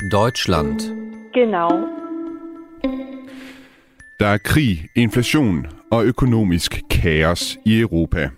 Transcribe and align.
Deutschland. 0.00 0.80
Genau. 1.34 1.70
Der 4.20 4.26
er 4.26 4.38
krig, 4.38 4.88
inflation 4.96 5.66
og 5.90 6.04
økonomisk 6.04 6.80
kaos 6.90 7.58
i 7.64 7.80
Europa. 7.80 8.30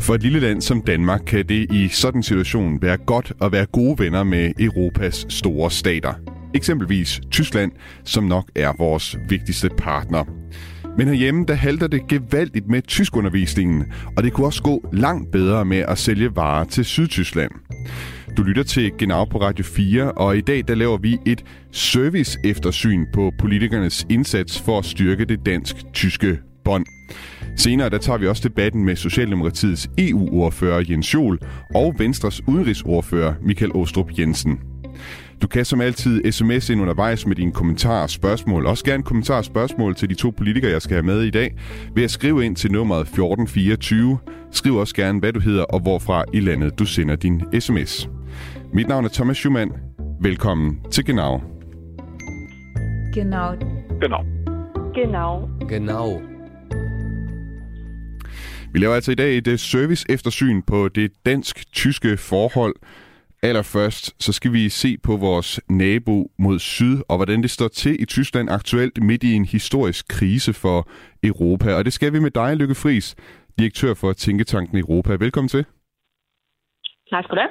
For 0.00 0.14
et 0.14 0.22
lille 0.22 0.40
land 0.40 0.60
som 0.62 0.82
Danmark 0.82 1.20
kan 1.26 1.48
det 1.48 1.72
i 1.72 1.88
sådan 1.88 2.18
en 2.18 2.22
situation 2.22 2.82
være 2.82 2.96
godt 2.96 3.32
at 3.42 3.52
være 3.52 3.66
gode 3.66 3.98
venner 3.98 4.24
med 4.24 4.52
Europas 4.58 5.26
store 5.28 5.70
stater. 5.70 6.14
Eksempelvis 6.54 7.20
Tyskland, 7.30 7.72
som 8.04 8.24
nok 8.24 8.50
er 8.54 8.72
vores 8.78 9.16
vigtigste 9.28 9.68
partner. 9.78 10.24
Men 10.98 11.08
herhjemme, 11.08 11.44
der 11.48 11.54
halter 11.54 11.86
det 11.86 12.08
gevaldigt 12.08 12.68
med 12.68 12.82
tyskundervisningen, 12.82 13.84
og 14.16 14.22
det 14.22 14.32
kunne 14.32 14.46
også 14.46 14.62
gå 14.62 14.88
langt 14.92 15.32
bedre 15.32 15.64
med 15.64 15.78
at 15.78 15.98
sælge 15.98 16.36
varer 16.36 16.64
til 16.64 16.84
Sydtyskland. 16.84 17.52
Du 18.36 18.42
lytter 18.42 18.62
til 18.62 18.92
Genau 18.98 19.24
på 19.24 19.40
Radio 19.40 19.64
4, 19.64 20.12
og 20.12 20.36
i 20.36 20.40
dag 20.40 20.68
der 20.68 20.74
laver 20.74 20.96
vi 20.96 21.18
et 21.26 21.44
service 21.72 22.38
eftersyn 22.44 23.06
på 23.14 23.32
politikernes 23.38 24.06
indsats 24.10 24.60
for 24.60 24.78
at 24.78 24.84
styrke 24.84 25.24
det 25.24 25.46
dansk-tyske 25.46 26.38
bånd. 26.64 26.86
Senere 27.56 27.90
der 27.90 27.98
tager 27.98 28.18
vi 28.18 28.26
også 28.26 28.48
debatten 28.48 28.84
med 28.84 28.96
Socialdemokratiets 28.96 29.90
EU-ordfører 29.98 30.84
Jens 30.90 31.14
Jol 31.14 31.38
og 31.74 31.94
Venstres 31.98 32.48
udenrigsordfører 32.48 33.34
Michael 33.42 33.70
Åstrup 33.74 34.18
Jensen. 34.18 34.71
Du 35.42 35.48
kan 35.48 35.64
som 35.64 35.80
altid 35.80 36.32
sms 36.32 36.70
ind 36.70 36.80
undervejs 36.80 37.26
med 37.26 37.36
dine 37.36 37.52
kommentarer 37.52 38.02
og 38.02 38.10
spørgsmål. 38.10 38.66
Også 38.66 38.84
gerne 38.84 39.02
kommentarer 39.02 39.38
og 39.38 39.44
spørgsmål 39.44 39.94
til 39.94 40.08
de 40.08 40.14
to 40.14 40.30
politikere, 40.30 40.72
jeg 40.72 40.82
skal 40.82 40.94
have 40.94 41.02
med 41.02 41.22
i 41.22 41.30
dag, 41.30 41.54
ved 41.94 42.04
at 42.04 42.10
skrive 42.10 42.44
ind 42.44 42.56
til 42.56 42.72
nummeret 42.72 43.00
1424. 43.00 44.18
Skriv 44.50 44.74
også 44.74 44.94
gerne, 44.94 45.18
hvad 45.20 45.32
du 45.32 45.40
hedder 45.40 45.64
og 45.64 45.80
hvorfra 45.80 46.24
i 46.32 46.40
landet 46.40 46.78
du 46.78 46.84
sender 46.84 47.16
din 47.16 47.42
sms. 47.60 48.08
Mit 48.72 48.88
navn 48.88 49.04
er 49.04 49.08
Thomas 49.08 49.36
Schumann. 49.36 49.72
Velkommen 50.20 50.80
til 50.90 51.04
Genau. 51.04 51.40
Genau. 53.14 53.54
Genau. 54.00 54.24
Genau. 54.94 55.48
Genau. 55.68 56.22
Vi 58.72 58.78
laver 58.78 58.94
altså 58.94 59.12
i 59.12 59.14
dag 59.14 59.38
et 59.38 59.60
service 59.60 60.06
eftersyn 60.08 60.62
på 60.62 60.88
det 60.88 61.12
dansk-tyske 61.26 62.16
forhold. 62.16 62.74
Allerførst 63.44 64.22
så 64.24 64.32
skal 64.32 64.52
vi 64.52 64.68
se 64.68 64.98
på 64.98 65.16
vores 65.16 65.60
nabo 65.68 66.30
mod 66.38 66.58
syd, 66.58 66.98
og 67.08 67.16
hvordan 67.16 67.42
det 67.42 67.50
står 67.50 67.68
til 67.68 68.02
i 68.02 68.04
Tyskland 68.04 68.50
aktuelt 68.50 69.02
midt 69.02 69.22
i 69.22 69.32
en 69.32 69.44
historisk 69.44 70.08
krise 70.08 70.52
for 70.52 70.88
Europa. 71.22 71.74
Og 71.74 71.84
det 71.84 71.92
skal 71.92 72.12
vi 72.12 72.18
med 72.18 72.30
dig, 72.30 72.56
Lykke 72.56 72.74
Friis, 72.74 73.16
direktør 73.58 73.94
for 73.94 74.12
Tænketanken 74.12 74.78
Europa. 74.78 75.14
Velkommen 75.14 75.48
til. 75.48 75.64
Tak 77.10 77.24
skal 77.24 77.36
du 77.36 77.40
have. 77.40 77.50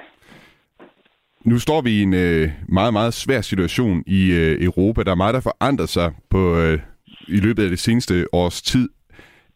Nu 1.45 1.59
står 1.59 1.81
vi 1.81 1.91
i 1.91 2.01
en 2.01 2.13
øh, 2.13 2.49
meget, 2.69 2.93
meget 2.93 3.13
svær 3.13 3.41
situation 3.41 4.03
i 4.07 4.31
øh, 4.31 4.63
Europa. 4.63 5.03
Der 5.03 5.11
er 5.11 5.15
meget, 5.15 5.33
der 5.33 5.39
forandrer 5.39 5.85
sig 5.85 6.13
på 6.29 6.57
øh, 6.57 6.79
i 7.27 7.37
løbet 7.37 7.63
af 7.63 7.69
det 7.69 7.79
seneste 7.79 8.25
års 8.33 8.61
tid. 8.61 8.89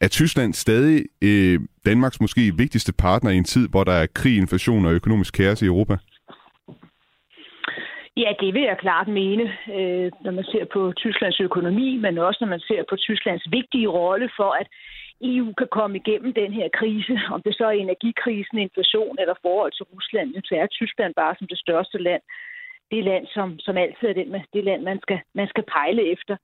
Er 0.01 0.07
Tyskland 0.07 0.53
stadig 0.53 1.05
øh, 1.21 1.59
Danmarks 1.85 2.21
måske 2.21 2.57
vigtigste 2.57 2.93
partner 2.93 3.31
i 3.31 3.37
en 3.37 3.43
tid, 3.43 3.67
hvor 3.67 3.83
der 3.83 3.91
er 3.91 4.05
krig, 4.13 4.37
inflation 4.37 4.85
og 4.85 4.93
økonomisk 4.93 5.33
kaos 5.33 5.61
i 5.61 5.65
Europa? 5.65 5.97
Ja, 8.17 8.33
det 8.39 8.53
vil 8.53 8.61
jeg 8.61 8.77
klart 8.77 9.07
mene, 9.07 9.43
øh, 9.77 10.11
når 10.21 10.31
man 10.31 10.43
ser 10.43 10.65
på 10.65 10.93
Tysklands 10.97 11.39
økonomi, 11.39 11.97
men 11.97 12.17
også 12.17 12.37
når 12.41 12.47
man 12.47 12.59
ser 12.59 12.83
på 12.89 12.95
Tysklands 12.95 13.51
vigtige 13.51 13.87
rolle 13.87 14.29
for, 14.37 14.51
at 14.61 14.67
EU 15.21 15.53
kan 15.53 15.67
komme 15.71 15.97
igennem 15.97 16.33
den 16.33 16.53
her 16.53 16.69
krise. 16.79 17.13
Om 17.33 17.41
det 17.41 17.55
så 17.55 17.65
er 17.65 17.71
energikrisen, 17.71 18.57
inflation 18.57 19.15
eller 19.19 19.35
forhold 19.41 19.71
til 19.71 19.85
Rusland, 19.93 20.43
så 20.43 20.55
er 20.55 20.67
Tyskland 20.67 21.13
bare 21.13 21.35
som 21.37 21.47
det 21.47 21.59
største 21.59 21.97
land. 21.97 22.21
Det 22.91 23.03
land, 23.03 23.27
som, 23.27 23.59
som 23.59 23.77
altid 23.77 24.07
er 24.09 24.13
det, 24.13 24.43
det 24.53 24.63
land, 24.63 24.81
man 24.83 24.99
skal, 25.01 25.19
man 25.33 25.47
skal 25.47 25.63
pejle 25.63 26.11
efter. 26.11 26.37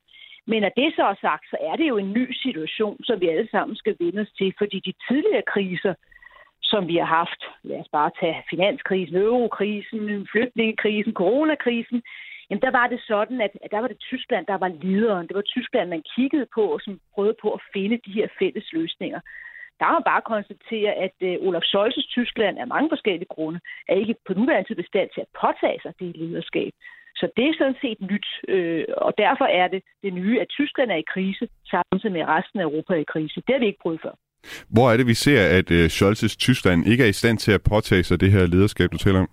Men 0.48 0.64
at 0.64 0.74
det 0.78 0.94
så 0.96 1.04
er 1.04 1.16
sagt, 1.22 1.46
så 1.50 1.58
er 1.62 1.76
det 1.76 1.88
jo 1.88 1.98
en 1.98 2.14
ny 2.14 2.34
situation, 2.44 2.98
som 3.04 3.22
vi 3.22 3.28
alle 3.28 3.50
sammen 3.52 3.76
skal 3.76 3.96
vende 4.00 4.22
os 4.22 4.32
til, 4.38 4.54
fordi 4.58 4.80
de 4.80 4.94
tidligere 5.08 5.50
kriser, 5.54 5.94
som 6.72 6.88
vi 6.88 6.96
har 7.02 7.10
haft, 7.20 7.42
lad 7.64 7.80
os 7.84 7.92
bare 7.98 8.12
tage 8.20 8.44
finanskrisen, 8.50 9.16
eurokrisen, 9.16 10.28
flygtningekrisen, 10.32 11.14
coronakrisen, 11.14 12.00
jamen 12.48 12.62
der 12.66 12.72
var 12.80 12.88
det 12.88 13.00
sådan, 13.12 13.42
at, 13.42 13.52
at 13.64 13.72
der 13.72 13.80
var 13.80 13.88
det 13.88 14.00
Tyskland, 14.00 14.46
der 14.46 14.58
var 14.64 14.72
lederen. 14.84 15.28
Det 15.28 15.36
var 15.36 15.42
Tyskland, 15.56 15.90
man 15.90 16.04
kiggede 16.16 16.48
på, 16.56 16.80
som 16.84 17.00
prøvede 17.14 17.38
på 17.42 17.50
at 17.54 17.62
finde 17.74 17.98
de 18.06 18.12
her 18.18 18.28
fælles 18.40 18.68
løsninger. 18.74 19.20
Der 19.80 19.86
har 19.86 19.94
man 19.94 20.10
bare 20.12 20.30
konstatere, 20.34 20.92
at 21.06 21.16
øh, 21.22 21.36
Olaf 21.46 21.66
Scholz's 21.72 22.08
Tyskland 22.18 22.60
af 22.60 22.68
mange 22.68 22.90
forskellige 22.90 23.34
grunde 23.36 23.60
er 23.90 23.96
ikke 23.96 24.16
på 24.28 24.34
nuværende 24.34 24.68
tid 24.68 24.76
bestand 24.76 25.10
til 25.14 25.22
at 25.22 25.34
påtage 25.42 25.80
sig 25.82 25.94
det 26.00 26.18
lederskab. 26.18 26.72
Så 27.16 27.26
det 27.38 27.46
er 27.48 27.54
sådan 27.58 27.82
set 27.82 28.00
nyt, 28.12 28.28
øh, 28.48 28.86
og 28.98 29.14
derfor 29.18 29.46
er 29.46 29.68
det 29.68 29.82
det 30.04 30.14
nye, 30.14 30.42
at 30.42 30.50
Tyskland 30.50 30.92
er 30.92 30.96
i 30.96 31.12
krise, 31.14 31.48
samtidig 31.74 32.14
med 32.18 32.28
resten 32.28 32.60
af 32.60 32.64
Europa 32.64 32.94
er 32.94 33.06
i 33.06 33.12
krise. 33.14 33.44
Det 33.46 33.54
har 33.54 33.60
vi 33.60 33.66
ikke 33.66 33.84
prøvet 33.86 34.02
før. 34.02 34.16
Hvor 34.70 34.92
er 34.92 34.98
det, 34.98 35.08
vi 35.08 35.14
ser, 35.14 35.48
at 35.48 35.72
øh, 35.72 35.86
Scholz's 35.86 36.36
Tyskland 36.38 36.88
ikke 36.88 37.04
er 37.04 37.08
i 37.08 37.14
stand 37.14 37.38
til 37.38 37.52
at 37.52 37.62
påtage 37.62 38.04
sig 38.04 38.20
det 38.20 38.32
her 38.32 38.46
lederskab, 38.46 38.92
du 38.92 38.98
taler 38.98 39.20
om? 39.20 39.30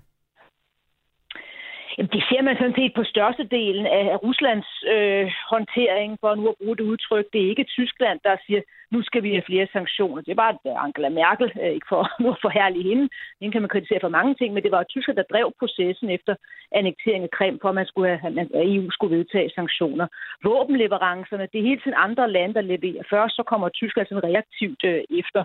Jamen, 1.99 2.13
det 2.17 2.25
ser 2.31 2.43
man 2.43 2.57
sådan 2.57 2.79
set 2.79 2.93
på 2.97 3.05
størstedelen 3.05 3.87
af 3.87 4.23
Ruslands 4.25 4.71
øh, 4.95 5.27
håndtering, 5.53 6.11
for 6.21 6.35
nu 6.35 6.49
at 6.49 6.59
bruge 6.61 6.77
det 6.77 6.85
udtryk. 6.93 7.27
Det 7.33 7.41
er 7.41 7.49
ikke 7.49 7.73
Tyskland, 7.79 8.19
der 8.25 8.37
siger, 8.47 8.61
nu 8.91 9.03
skal 9.03 9.23
vi 9.23 9.31
have 9.31 9.49
flere 9.51 9.69
sanktioner. 9.73 10.23
Det 10.23 10.37
var 10.37 10.51
øh, 10.67 10.85
Angela 10.85 11.09
Merkel, 11.09 11.49
øh, 11.63 11.73
ikke 11.77 11.91
for 11.93 12.03
nu 12.23 12.29
at 12.35 12.43
forhærlige 12.47 12.89
hende. 12.91 13.09
Den 13.41 13.51
kan 13.53 13.63
man 13.63 13.69
kritisere 13.75 14.01
for 14.03 14.17
mange 14.19 14.35
ting, 14.35 14.55
men 14.55 14.63
det 14.63 14.73
var 14.73 14.83
Tyskland, 14.83 15.17
der 15.17 15.33
drev 15.33 15.47
processen 15.59 16.11
efter 16.11 16.35
annekteringen 16.79 17.29
af 17.31 17.37
Krim, 17.39 17.59
for 17.63 17.69
at, 17.69 17.75
man 17.75 17.87
skulle 17.87 18.19
have, 18.19 18.41
at 18.41 18.67
EU 18.75 18.91
skulle 18.91 19.17
vedtage 19.17 19.51
sanktioner. 19.55 20.07
Våbenleverancerne, 20.45 21.49
det 21.53 21.59
er 21.59 21.69
hele 21.71 21.81
tiden 21.81 22.03
andre 22.07 22.31
lande, 22.31 22.55
der 22.55 22.71
leverer. 22.73 23.03
Først 23.11 23.37
så 23.37 23.43
kommer 23.43 23.69
Tyskland 23.69 24.07
sådan 24.07 24.29
reaktivt 24.31 24.85
øh, 24.85 25.03
efter 25.21 25.43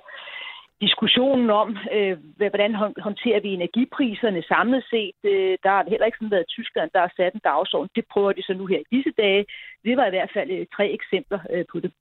diskussionen 0.81 1.49
om, 1.49 1.77
øh, 1.95 2.17
hvordan 2.37 2.73
håndterer 3.07 3.41
vi 3.41 3.49
energipriserne 3.49 4.41
samlet 4.53 4.83
set. 4.91 5.19
Øh, 5.31 5.57
der 5.63 5.69
har 5.69 5.83
heller 5.89 6.05
ikke 6.05 6.17
sådan 6.17 6.35
været 6.37 6.53
Tyskland, 6.57 6.89
der 6.93 6.99
har 6.99 7.13
sat 7.17 7.33
en 7.33 7.47
dagsorden. 7.49 7.89
Det 7.95 8.05
prøver 8.13 8.31
de 8.31 8.43
så 8.43 8.53
nu 8.53 8.65
her 8.65 8.79
i 8.79 8.95
disse 8.95 9.11
dage. 9.17 9.45
Det 9.85 9.97
var 9.97 10.05
i 10.07 10.15
hvert 10.15 10.31
fald 10.35 10.49
øh, 10.51 10.65
tre 10.75 10.85
eksempler 10.97 11.39
øh, 11.53 11.65
på 11.71 11.79
det. 11.79 11.91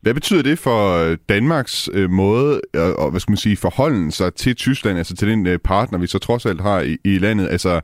Hvad 0.00 0.14
betyder 0.14 0.42
det 0.42 0.58
for 0.58 0.80
øh, 1.02 1.18
Danmarks 1.28 1.90
øh, 1.94 2.10
måde 2.10 2.60
og, 2.98 3.10
hvad 3.10 3.20
skal 3.20 3.32
man 3.32 3.36
sige, 3.46 3.56
forholden 3.56 4.10
sig 4.10 4.34
til 4.34 4.56
Tyskland, 4.56 4.98
altså 4.98 5.16
til 5.16 5.28
den 5.28 5.46
øh, 5.46 5.58
partner, 5.58 5.98
vi 5.98 6.06
så 6.06 6.18
trods 6.18 6.46
alt 6.46 6.60
har 6.60 6.80
i, 6.80 6.96
i 7.04 7.18
landet? 7.18 7.48
Altså, 7.48 7.80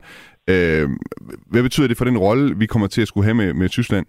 øh, 0.49 0.89
hvad 1.51 1.63
betyder 1.63 1.87
det 1.87 1.97
for 1.97 2.05
den 2.05 2.17
rolle, 2.17 2.57
vi 2.57 2.65
kommer 2.65 2.87
til 2.87 3.01
at 3.01 3.07
skulle 3.07 3.25
have 3.25 3.35
med, 3.35 3.53
med 3.53 3.69
Tyskland? 3.69 4.05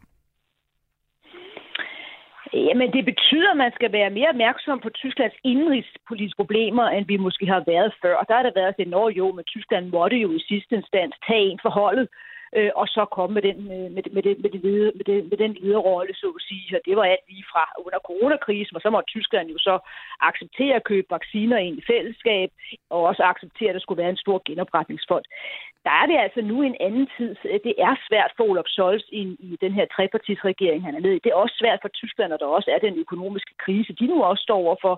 Jamen, 2.55 2.93
det 2.93 3.05
betyder, 3.05 3.51
at 3.51 3.57
man 3.57 3.73
skal 3.75 3.93
være 3.93 4.11
mere 4.11 4.29
opmærksom 4.29 4.81
på 4.81 4.91
Tysklands 4.91 5.35
indrigspolitiske 5.45 6.37
problemer, 6.37 6.87
end 6.89 7.07
vi 7.07 7.17
måske 7.17 7.47
har 7.47 7.63
været 7.67 7.93
før. 8.03 8.17
Der 8.29 8.35
har 8.35 8.43
det 8.43 8.53
været 8.57 8.75
et 8.79 8.89
at 8.89 9.09
jo, 9.17 9.33
men 9.33 9.45
Tyskland 9.45 9.87
måtte 9.89 10.17
jo 10.17 10.33
i 10.33 10.41
sidste 10.49 10.75
instans 10.77 11.17
tage 11.29 11.47
en 11.51 11.59
forholdet, 11.63 12.09
øh, 12.57 12.71
og 12.81 12.87
så 12.89 13.03
komme 13.17 13.35
med 13.35 13.43
den, 13.49 13.59
øh, 13.75 13.89
med, 13.95 14.03
med, 14.17 14.23
det, 14.27 14.35
med, 14.43 14.51
det, 14.51 14.61
med, 14.99 15.05
det, 15.11 15.17
med 15.31 15.39
den 15.45 15.53
lederrolle, 15.63 16.15
så 16.15 16.29
at 16.39 16.43
sige. 16.49 16.77
Og 16.77 16.81
det 16.87 16.97
var 16.97 17.05
alt 17.05 17.27
lige 17.29 17.45
fra 17.53 17.65
under 17.85 18.01
coronakrisen, 18.09 18.77
og 18.77 18.83
så 18.83 18.91
må 18.91 19.01
Tyskland 19.09 19.49
jo 19.55 19.59
så 19.59 19.75
acceptere 20.21 20.75
at 20.77 20.85
købe 20.91 21.07
vacciner 21.11 21.59
ind 21.67 21.79
i 21.79 21.87
fællesskab, 21.93 22.49
og 22.91 23.01
også 23.11 23.23
acceptere, 23.23 23.69
at 23.71 23.75
der 23.75 23.81
skulle 23.81 24.03
være 24.03 24.11
en 24.11 24.25
stor 24.25 24.43
genopretningsfond 24.45 25.25
der 25.89 25.95
er 26.03 26.07
det 26.11 26.19
altså 26.25 26.41
nu 26.51 26.57
en 26.63 26.77
anden 26.81 27.07
tid. 27.17 27.31
Det 27.67 27.75
er 27.87 27.95
svært 28.09 28.33
for 28.37 28.45
Olaf 28.51 28.69
Scholz 28.75 29.05
i, 29.21 29.23
i 29.49 29.51
den 29.65 29.73
her 29.79 29.87
trepartisregering, 29.95 30.81
han 30.87 30.95
er 30.95 31.01
med 31.01 31.13
i. 31.15 31.23
Det 31.25 31.31
er 31.31 31.43
også 31.45 31.57
svært 31.59 31.79
for 31.83 31.89
Tyskland, 31.89 32.33
og 32.33 32.39
der 32.41 32.47
også 32.47 32.71
er 32.75 32.81
den 32.87 32.99
økonomiske 33.05 33.55
krise, 33.65 33.93
de 34.01 34.07
nu 34.07 34.17
også 34.23 34.43
står 34.43 34.59
overfor. 34.67 34.95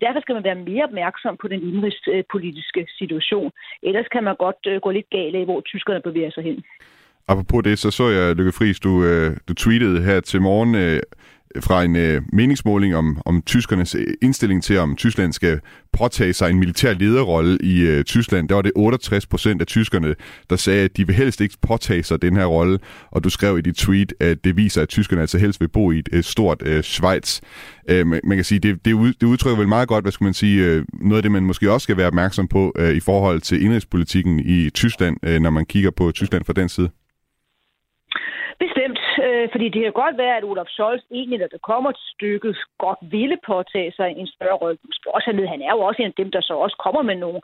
Derfor 0.00 0.20
skal 0.20 0.34
man 0.34 0.44
være 0.44 0.64
mere 0.70 0.84
opmærksom 0.84 1.36
på 1.36 1.48
den 1.48 1.60
indrigspolitiske 1.70 2.82
situation. 2.98 3.50
Ellers 3.82 4.08
kan 4.14 4.24
man 4.24 4.36
godt 4.36 4.62
øh, 4.66 4.80
gå 4.80 4.90
lidt 4.90 5.10
galt 5.10 5.36
af, 5.36 5.44
hvor 5.44 5.60
tyskerne 5.60 6.00
bevæger 6.08 6.30
sig 6.30 6.44
hen. 6.44 6.64
Apropos 7.28 7.62
det, 7.64 7.78
så 7.78 7.90
så 7.90 8.08
jeg, 8.08 8.36
Lykke 8.36 8.52
Friis, 8.52 8.80
du, 8.80 9.04
øh, 9.04 9.36
du 9.48 9.54
tweetede 9.54 10.02
her 10.02 10.20
til 10.20 10.42
morgen, 10.42 10.74
øh, 10.74 11.00
fra 11.60 11.84
en 11.84 11.96
øh, 11.96 12.22
meningsmåling 12.32 12.96
om, 12.96 13.18
om 13.24 13.42
tyskernes 13.42 13.94
øh, 13.94 14.06
indstilling 14.22 14.62
til, 14.62 14.78
om 14.78 14.96
Tyskland 14.96 15.32
skal 15.32 15.60
påtage 15.92 16.32
sig 16.32 16.50
en 16.50 16.58
militær 16.58 16.94
lederrolle 16.94 17.58
i 17.62 17.80
øh, 17.80 18.04
Tyskland. 18.04 18.48
Der 18.48 18.54
var 18.54 18.62
det 18.62 18.72
68 18.76 19.26
procent 19.26 19.60
af 19.60 19.66
tyskerne, 19.66 20.14
der 20.50 20.56
sagde, 20.56 20.84
at 20.84 20.96
de 20.96 21.06
vil 21.06 21.16
helst 21.16 21.40
ikke 21.40 21.54
påtage 21.62 22.02
sig 22.02 22.22
den 22.22 22.36
her 22.36 22.44
rolle. 22.44 22.78
Og 23.10 23.24
du 23.24 23.30
skrev 23.30 23.58
i 23.58 23.60
dit 23.60 23.76
tweet, 23.76 24.12
at 24.20 24.44
det 24.44 24.56
viser, 24.56 24.82
at 24.82 24.88
tyskerne 24.88 25.20
altså 25.20 25.38
helst 25.38 25.60
vil 25.60 25.68
bo 25.68 25.90
i 25.90 25.98
et, 25.98 26.08
et 26.12 26.24
stort 26.24 26.62
øh, 26.62 26.82
Schweiz. 26.82 27.40
Øh, 27.90 28.06
man, 28.06 28.20
man 28.24 28.36
kan 28.38 28.44
sige, 28.44 28.58
det, 28.58 28.84
det, 28.84 28.92
ud, 28.92 29.12
det 29.12 29.26
udtrykker 29.26 29.58
vel 29.58 29.68
meget 29.68 29.88
godt, 29.88 30.04
hvad 30.04 30.12
skal 30.12 30.24
man 30.24 30.34
sige, 30.34 30.64
øh, 30.64 30.84
noget 31.00 31.16
af 31.16 31.22
det, 31.22 31.32
man 31.32 31.42
måske 31.42 31.72
også 31.72 31.84
skal 31.84 31.96
være 31.96 32.06
opmærksom 32.06 32.48
på 32.48 32.72
øh, 32.78 32.94
i 32.94 33.00
forhold 33.00 33.40
til 33.40 33.62
indrigspolitikken 33.62 34.40
i 34.40 34.70
Tyskland, 34.70 35.16
øh, 35.22 35.40
når 35.40 35.50
man 35.50 35.66
kigger 35.66 35.90
på 35.90 36.12
Tyskland 36.12 36.44
fra 36.44 36.52
den 36.52 36.68
side. 36.68 37.03
Øh, 39.26 39.48
fordi 39.52 39.66
det 39.68 39.82
kan 39.82 40.00
godt 40.02 40.16
være, 40.18 40.36
at 40.36 40.44
Olaf 40.44 40.70
Scholz 40.74 41.02
egentlig, 41.10 41.38
når 41.38 41.46
det 41.54 41.62
kommer 41.70 41.90
til 41.92 42.06
stykket, 42.14 42.56
godt 42.78 42.98
ville 43.02 43.38
påtage 43.46 43.92
sig 43.98 44.08
en 44.16 44.26
større 44.26 44.58
rolle. 44.62 44.78
Også 45.06 45.26
han 45.54 45.62
er 45.62 45.72
jo 45.76 45.80
også 45.80 46.02
en 46.02 46.12
af 46.12 46.20
dem, 46.22 46.30
der 46.30 46.40
så 46.40 46.54
også 46.64 46.76
kommer 46.84 47.02
med 47.02 47.16
nogle, 47.24 47.40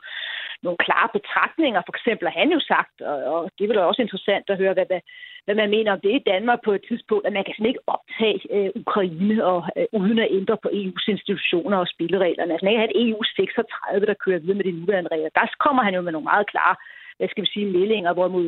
nogle 0.63 0.77
klare 0.85 1.09
betragtninger. 1.17 1.81
For 1.85 1.93
eksempel 1.95 2.25
har 2.27 2.39
han 2.39 2.51
jo 2.57 2.59
sagt, 2.73 2.95
og 3.01 3.51
det 3.55 3.63
er 3.63 3.73
da 3.73 3.81
også 3.91 4.01
interessant 4.01 4.45
at 4.49 4.57
høre, 4.57 4.73
hvad, 4.73 4.87
hvad, 4.91 5.01
hvad 5.45 5.55
man 5.55 5.69
mener 5.75 5.91
om 5.91 6.01
det 6.05 6.13
i 6.15 6.27
Danmark 6.31 6.59
på 6.65 6.71
et 6.71 6.83
tidspunkt, 6.89 7.27
at 7.27 7.33
man 7.33 7.43
kan 7.43 7.53
sådan 7.55 7.71
ikke 7.71 7.87
optage 7.95 8.39
øh, 8.55 8.69
Ukraine 8.81 9.45
og, 9.51 9.59
øh, 9.77 9.85
uden 9.99 10.19
at 10.19 10.31
ændre 10.39 10.57
på 10.63 10.69
EU's 10.79 11.05
institutioner 11.15 11.77
og 11.77 11.87
spillereglerne. 11.93 12.51
Altså, 12.53 12.65
man 12.65 12.73
kan 12.73 12.81
have 12.81 12.95
et 12.95 13.01
EU 13.03 13.23
36, 13.23 14.05
der 14.05 14.21
kører 14.23 14.39
videre 14.39 14.59
med 14.59 14.65
de 14.65 14.79
nuværende 14.79 15.13
regler. 15.13 15.29
Der 15.35 15.45
kommer 15.65 15.83
han 15.83 15.95
jo 15.95 16.01
med 16.01 16.11
nogle 16.11 16.29
meget 16.31 16.47
klare 16.53 16.75
hvad 17.21 17.29
skal 17.29 17.43
vi 17.43 17.53
sige, 17.53 17.73
meldinger, 17.77 18.13
hvorimod 18.13 18.47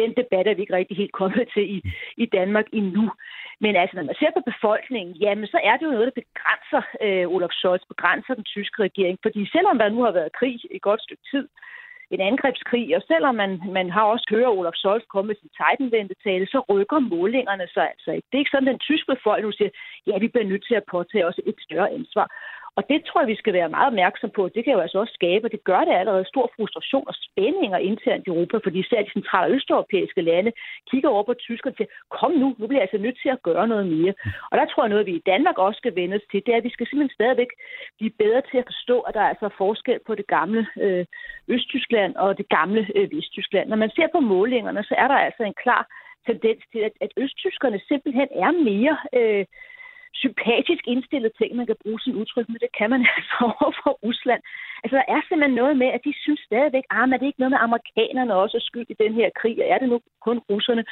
den 0.00 0.10
debat 0.20 0.46
er 0.46 0.54
vi 0.54 0.62
ikke 0.62 0.78
rigtig 0.80 0.96
helt 0.96 1.18
kommet 1.20 1.44
til 1.54 1.64
i, 1.76 1.78
i 2.22 2.26
Danmark 2.36 2.66
endnu. 2.72 3.04
Men 3.64 3.72
altså, 3.76 3.94
når 3.96 4.04
man 4.08 4.18
ser 4.18 4.32
på 4.36 4.42
befolkningen, 4.50 5.14
jamen, 5.24 5.46
så 5.46 5.58
er 5.68 5.74
det 5.76 5.86
jo 5.86 5.96
noget, 5.96 6.10
der 6.10 6.20
begrænser 6.22 6.82
øh, 7.04 7.26
Olaf 7.34 7.54
Scholz, 7.58 7.82
begrænser 7.94 8.34
den 8.34 8.46
tyske 8.54 8.82
regering. 8.86 9.18
Fordi 9.22 9.40
selvom 9.54 9.78
der 9.78 9.88
nu 9.88 10.00
har 10.06 10.12
været 10.18 10.36
krig 10.38 10.54
i 10.54 10.76
et 10.76 10.82
godt 10.82 11.02
stykke 11.02 11.24
tid, 11.32 11.46
en 12.14 12.20
angrebskrig, 12.20 12.96
og 12.96 13.02
selvom 13.10 13.34
man, 13.34 13.52
man 13.78 13.90
har 13.90 14.04
også 14.12 14.26
hørt 14.30 14.56
Olaf 14.58 14.76
Scholz 14.80 15.04
komme 15.08 15.28
med 15.28 15.36
sin 15.40 15.50
Titanvendte 15.58 16.16
tale, 16.24 16.46
så 16.46 16.58
rykker 16.70 16.98
målingerne 16.98 17.66
sig 17.74 17.86
altså 17.92 18.10
ikke. 18.16 18.26
Det 18.28 18.36
er 18.36 18.42
ikke 18.44 18.54
sådan, 18.54 18.68
at 18.68 18.72
den 18.72 18.86
tyske 18.88 19.12
befolkning 19.14 19.54
siger, 19.54 19.70
ja, 20.06 20.18
vi 20.18 20.28
bliver 20.28 20.50
nødt 20.50 20.64
til 20.66 20.74
at 20.74 20.88
påtage 20.94 21.26
os 21.26 21.40
et 21.46 21.58
større 21.66 21.90
ansvar. 21.98 22.26
Og 22.76 22.82
det 22.90 23.04
tror 23.04 23.20
jeg, 23.20 23.28
vi 23.28 23.42
skal 23.42 23.52
være 23.52 23.68
meget 23.68 23.86
opmærksom 23.86 24.30
på. 24.36 24.42
Det 24.54 24.64
kan 24.64 24.72
jo 24.72 24.80
altså 24.80 24.98
også 24.98 25.14
skabe, 25.14 25.46
og 25.46 25.52
det 25.52 25.64
gør 25.64 25.80
det 25.84 25.94
allerede, 25.94 26.24
stor 26.24 26.50
frustration 26.56 27.04
og 27.10 27.14
spændinger 27.26 27.78
internt 27.78 28.26
i 28.26 28.30
Europa, 28.30 28.56
fordi 28.64 28.78
især 28.78 29.02
de 29.02 29.12
centrale 29.12 29.52
og 29.52 29.56
østeuropæiske 29.56 30.22
lande 30.22 30.52
kigger 30.90 31.08
over 31.08 31.22
på 31.22 31.34
tyskerne 31.34 31.72
og 31.72 31.76
siger, 31.76 31.90
kom 32.18 32.32
nu, 32.42 32.48
nu 32.58 32.66
bliver 32.66 32.80
jeg 32.80 32.88
altså 32.88 33.04
nødt 33.04 33.18
til 33.22 33.28
at 33.28 33.42
gøre 33.42 33.68
noget 33.68 33.86
mere. 33.86 34.14
Og 34.50 34.58
der 34.58 34.66
tror 34.66 34.82
jeg 34.82 34.90
noget, 34.90 35.06
vi 35.06 35.14
i 35.16 35.26
Danmark 35.32 35.58
også 35.58 35.78
skal 35.78 35.94
vende 35.94 36.16
os 36.16 36.26
til, 36.30 36.42
det 36.46 36.52
er, 36.52 36.56
at 36.56 36.64
vi 36.64 36.74
skal 36.74 36.86
simpelthen 36.86 37.18
stadigvæk 37.18 37.52
blive 37.98 38.14
bedre 38.22 38.42
til 38.50 38.58
at 38.58 38.68
forstå, 38.70 39.00
at 39.00 39.14
der 39.14 39.20
er 39.20 39.32
altså 39.32 39.48
forskel 39.62 39.98
på 40.06 40.14
det 40.14 40.26
gamle 40.26 40.66
øh, 40.84 41.04
Østtyskland 41.48 42.12
og 42.16 42.38
det 42.38 42.48
gamle 42.48 42.82
øh, 42.96 43.06
Vesttyskland. 43.12 43.68
Når 43.68 43.76
man 43.84 43.90
ser 43.96 44.08
på 44.12 44.20
målingerne, 44.20 44.82
så 44.84 44.94
er 44.98 45.08
der 45.08 45.18
altså 45.26 45.42
en 45.42 45.58
klar 45.64 45.82
tendens 46.26 46.62
til, 46.72 46.80
at, 46.88 46.94
at 47.00 47.12
østtyskerne 47.16 47.80
simpelthen 47.88 48.28
er 48.44 48.52
mere... 48.70 48.96
Øh, 49.18 49.44
sympatisk 50.14 50.82
indstillet 50.86 51.32
ting, 51.38 51.56
man 51.56 51.66
kan 51.66 51.82
bruge 51.82 52.00
sin 52.00 52.14
udtryk, 52.20 52.48
med. 52.48 52.60
det 52.60 52.72
kan 52.78 52.90
man 52.90 53.00
altså 53.16 53.36
over 53.40 53.72
for 53.82 53.92
Rusland. 54.06 54.42
Altså, 54.82 54.96
der 55.00 55.06
er 55.14 55.20
simpelthen 55.22 55.58
noget 55.62 55.76
med, 55.82 55.88
at 55.96 56.04
de 56.06 56.12
synes 56.24 56.40
stadigvæk, 56.48 56.84
ah, 56.90 57.04
men 57.08 57.12
er 57.14 57.18
det 57.18 57.26
ikke 57.26 57.42
noget 57.42 57.54
med 57.54 57.64
amerikanerne 57.68 58.34
også 58.34 58.56
er 58.56 58.68
skyld 58.70 58.88
i 58.90 59.02
den 59.04 59.12
her 59.14 59.28
krig, 59.40 59.56
og 59.62 59.68
er 59.72 59.78
det 59.78 59.88
nu 59.88 59.98
kun 60.26 60.38
russerne? 60.50 60.84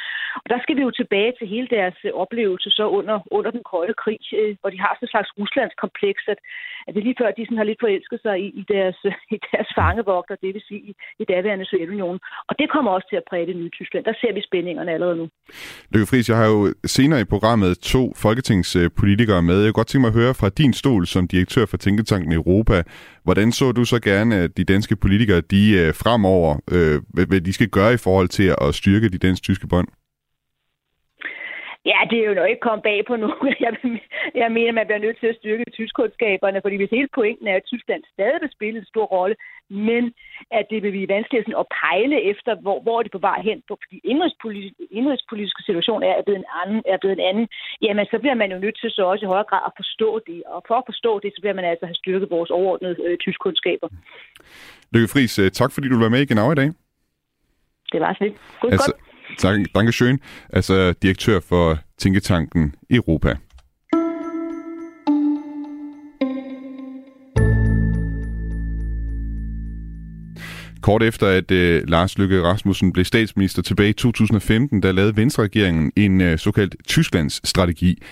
Og 0.42 0.46
der 0.52 0.58
skal 0.62 0.76
vi 0.76 0.82
jo 0.86 0.90
tilbage 1.00 1.32
til 1.38 1.46
hele 1.54 1.68
deres 1.76 1.98
øh, 2.08 2.12
oplevelse 2.22 2.68
så 2.78 2.84
under, 2.98 3.16
under 3.36 3.50
den 3.56 3.62
kolde 3.72 3.94
krig, 4.02 4.22
øh, 4.40 4.52
hvor 4.60 4.70
de 4.74 4.80
har 4.84 4.92
sådan 4.94 5.06
en 5.06 5.14
slags 5.14 5.30
Ruslands 5.38 5.74
kompleks, 5.84 6.22
at, 6.32 6.38
at 6.86 6.92
det 6.94 7.02
lige 7.04 7.18
før, 7.20 7.30
de 7.30 7.44
sådan 7.44 7.60
har 7.60 7.68
lidt 7.70 7.82
forelsket 7.84 8.20
sig 8.26 8.34
i, 8.46 8.48
i, 8.60 8.62
deres, 8.74 8.98
øh, 9.08 9.14
i 9.36 9.38
deres 9.50 9.68
fangevogter, 9.78 10.34
det 10.42 10.50
vil 10.54 10.64
sige 10.68 10.82
i, 10.90 10.92
i 11.22 11.24
daværende 11.32 11.66
Sovjetunionen. 11.70 12.20
Og 12.48 12.54
det 12.60 12.66
kommer 12.74 12.90
også 12.96 13.08
til 13.10 13.20
at 13.22 13.28
præge 13.30 13.46
det 13.50 13.56
nye 13.60 13.72
Tyskland. 13.78 14.04
Der 14.04 14.14
ser 14.20 14.32
vi 14.36 14.40
spændingerne 14.50 14.90
allerede 14.96 15.16
nu. 15.20 15.26
Lykke 15.92 16.06
Friis, 16.10 16.28
jeg 16.28 16.38
har 16.42 16.48
jo 16.54 16.60
senere 16.96 17.20
i 17.20 17.28
programmet 17.34 17.72
to 17.94 18.02
folketingspolitikere 18.24 19.42
med. 19.42 19.56
Jeg 19.58 19.68
kunne 19.68 19.80
godt 19.80 19.90
tænke 19.90 20.04
mig 20.04 20.12
at 20.14 20.20
høre 20.22 20.34
fra 20.40 20.48
din 20.48 20.72
stol 20.72 21.06
som 21.06 21.28
direktør 21.28 21.66
for 21.66 21.76
Tænketanken 21.76 22.32
Europa. 22.32 22.76
Hvordan 23.24 23.52
så 23.52 23.72
du 23.72 23.84
så 23.84 23.98
gerne, 24.00 24.34
at 24.44 24.56
de 24.56 24.64
danske 24.64 24.96
politikere, 24.96 25.40
de 25.40 25.92
fremover, 26.02 26.52
øh, 26.74 27.26
hvad 27.28 27.40
de 27.40 27.52
skal 27.52 27.68
gøre 27.68 27.92
i 27.94 27.96
forhold 28.06 28.28
til 28.28 28.54
at 28.60 28.74
styrke 28.74 29.08
de 29.08 29.18
dansk-tyske 29.22 29.66
bånd? 29.66 29.88
Ja, 31.84 31.98
det 32.10 32.18
er 32.18 32.28
jo 32.28 32.34
nok 32.34 32.48
ikke 32.50 32.66
kommet 32.68 32.82
bag 32.82 32.98
på 33.10 33.16
nogen. 33.16 33.54
Jeg, 33.66 33.72
jeg 34.42 34.48
mener, 34.56 34.72
man 34.72 34.86
bliver 34.86 35.04
nødt 35.06 35.18
til 35.20 35.32
at 35.32 35.38
styrke 35.40 35.64
tyskkundskaberne, 35.78 36.60
fordi 36.64 36.76
hvis 36.76 36.96
hele 36.96 37.08
pointen 37.18 37.46
er, 37.48 37.56
at 37.56 37.68
Tyskland 37.72 38.02
stadig 38.14 38.38
vil 38.42 38.56
spille 38.56 38.78
en 38.80 38.92
stor 38.92 39.06
rolle, 39.16 39.36
men 39.88 40.02
at 40.58 40.64
det 40.70 40.78
vil 40.82 40.94
blive 40.94 41.12
vanskeligt 41.14 41.44
sådan, 41.44 41.62
at 41.62 41.72
pejle 41.82 42.18
efter, 42.32 42.52
hvor, 42.64 42.78
hvor 42.84 42.96
er 42.98 43.02
det 43.02 43.12
på 43.12 43.24
vej 43.28 43.38
hen, 43.48 43.58
fordi 43.68 43.96
indrigspolitiske, 44.12 44.82
indrigspolitiske 44.98 45.62
situation 45.68 46.02
er 46.02 46.22
blevet, 46.26 46.40
en 46.44 46.50
anden, 46.62 46.82
er 46.92 46.98
blevet 47.00 47.16
en 47.18 47.26
anden, 47.30 47.46
jamen 47.86 48.06
så 48.12 48.16
bliver 48.22 48.36
man 48.42 48.52
jo 48.52 48.58
nødt 48.64 48.78
til 48.80 48.90
så 48.90 49.02
også 49.12 49.24
i 49.24 49.32
højere 49.32 49.50
grad 49.50 49.64
at 49.70 49.76
forstå 49.80 50.10
det, 50.28 50.42
og 50.54 50.60
for 50.68 50.76
at 50.82 50.86
forstå 50.90 51.12
det, 51.22 51.30
så 51.34 51.40
bliver 51.42 51.56
man 51.58 51.64
altså 51.64 51.84
have 51.86 52.00
styrket 52.02 52.30
vores 52.30 52.50
overordnede 52.50 52.96
øh, 53.06 53.18
tyskkundskaber. 53.24 53.88
Lykke 54.94 55.08
Friis, 55.12 55.38
øh, 55.38 55.50
tak 55.50 55.70
fordi 55.74 55.88
du 55.88 55.98
var 56.04 56.08
med 56.14 56.20
i 56.22 56.30
Genau 56.32 56.52
i 56.52 56.58
dag. 56.62 56.70
Det 57.92 58.00
var 58.00 58.12
så 58.12 58.24
lidt. 58.24 58.36
God, 58.60 58.70
altså, 58.72 58.92
godt. 58.92 59.09
Tak, 59.40 59.58
Dankeschön. 59.74 60.18
Altså 60.52 60.92
direktør 61.02 61.40
for 61.40 61.78
Tænketanken 61.98 62.74
Europa. 62.90 63.36
Kort 70.82 71.02
efter, 71.02 71.26
at 71.26 71.50
øh, 71.50 71.88
Lars 71.88 72.18
Løkke 72.18 72.42
Rasmussen 72.42 72.92
blev 72.92 73.04
statsminister 73.04 73.62
tilbage 73.62 73.90
i 73.90 73.92
2015, 73.92 74.82
der 74.82 74.92
lavede 74.92 75.16
Venstre-regeringen 75.16 75.92
en 75.96 76.20
øh, 76.20 76.38
såkaldt 76.38 76.76
Tysklands 76.86 77.48
strategi. 77.48 78.02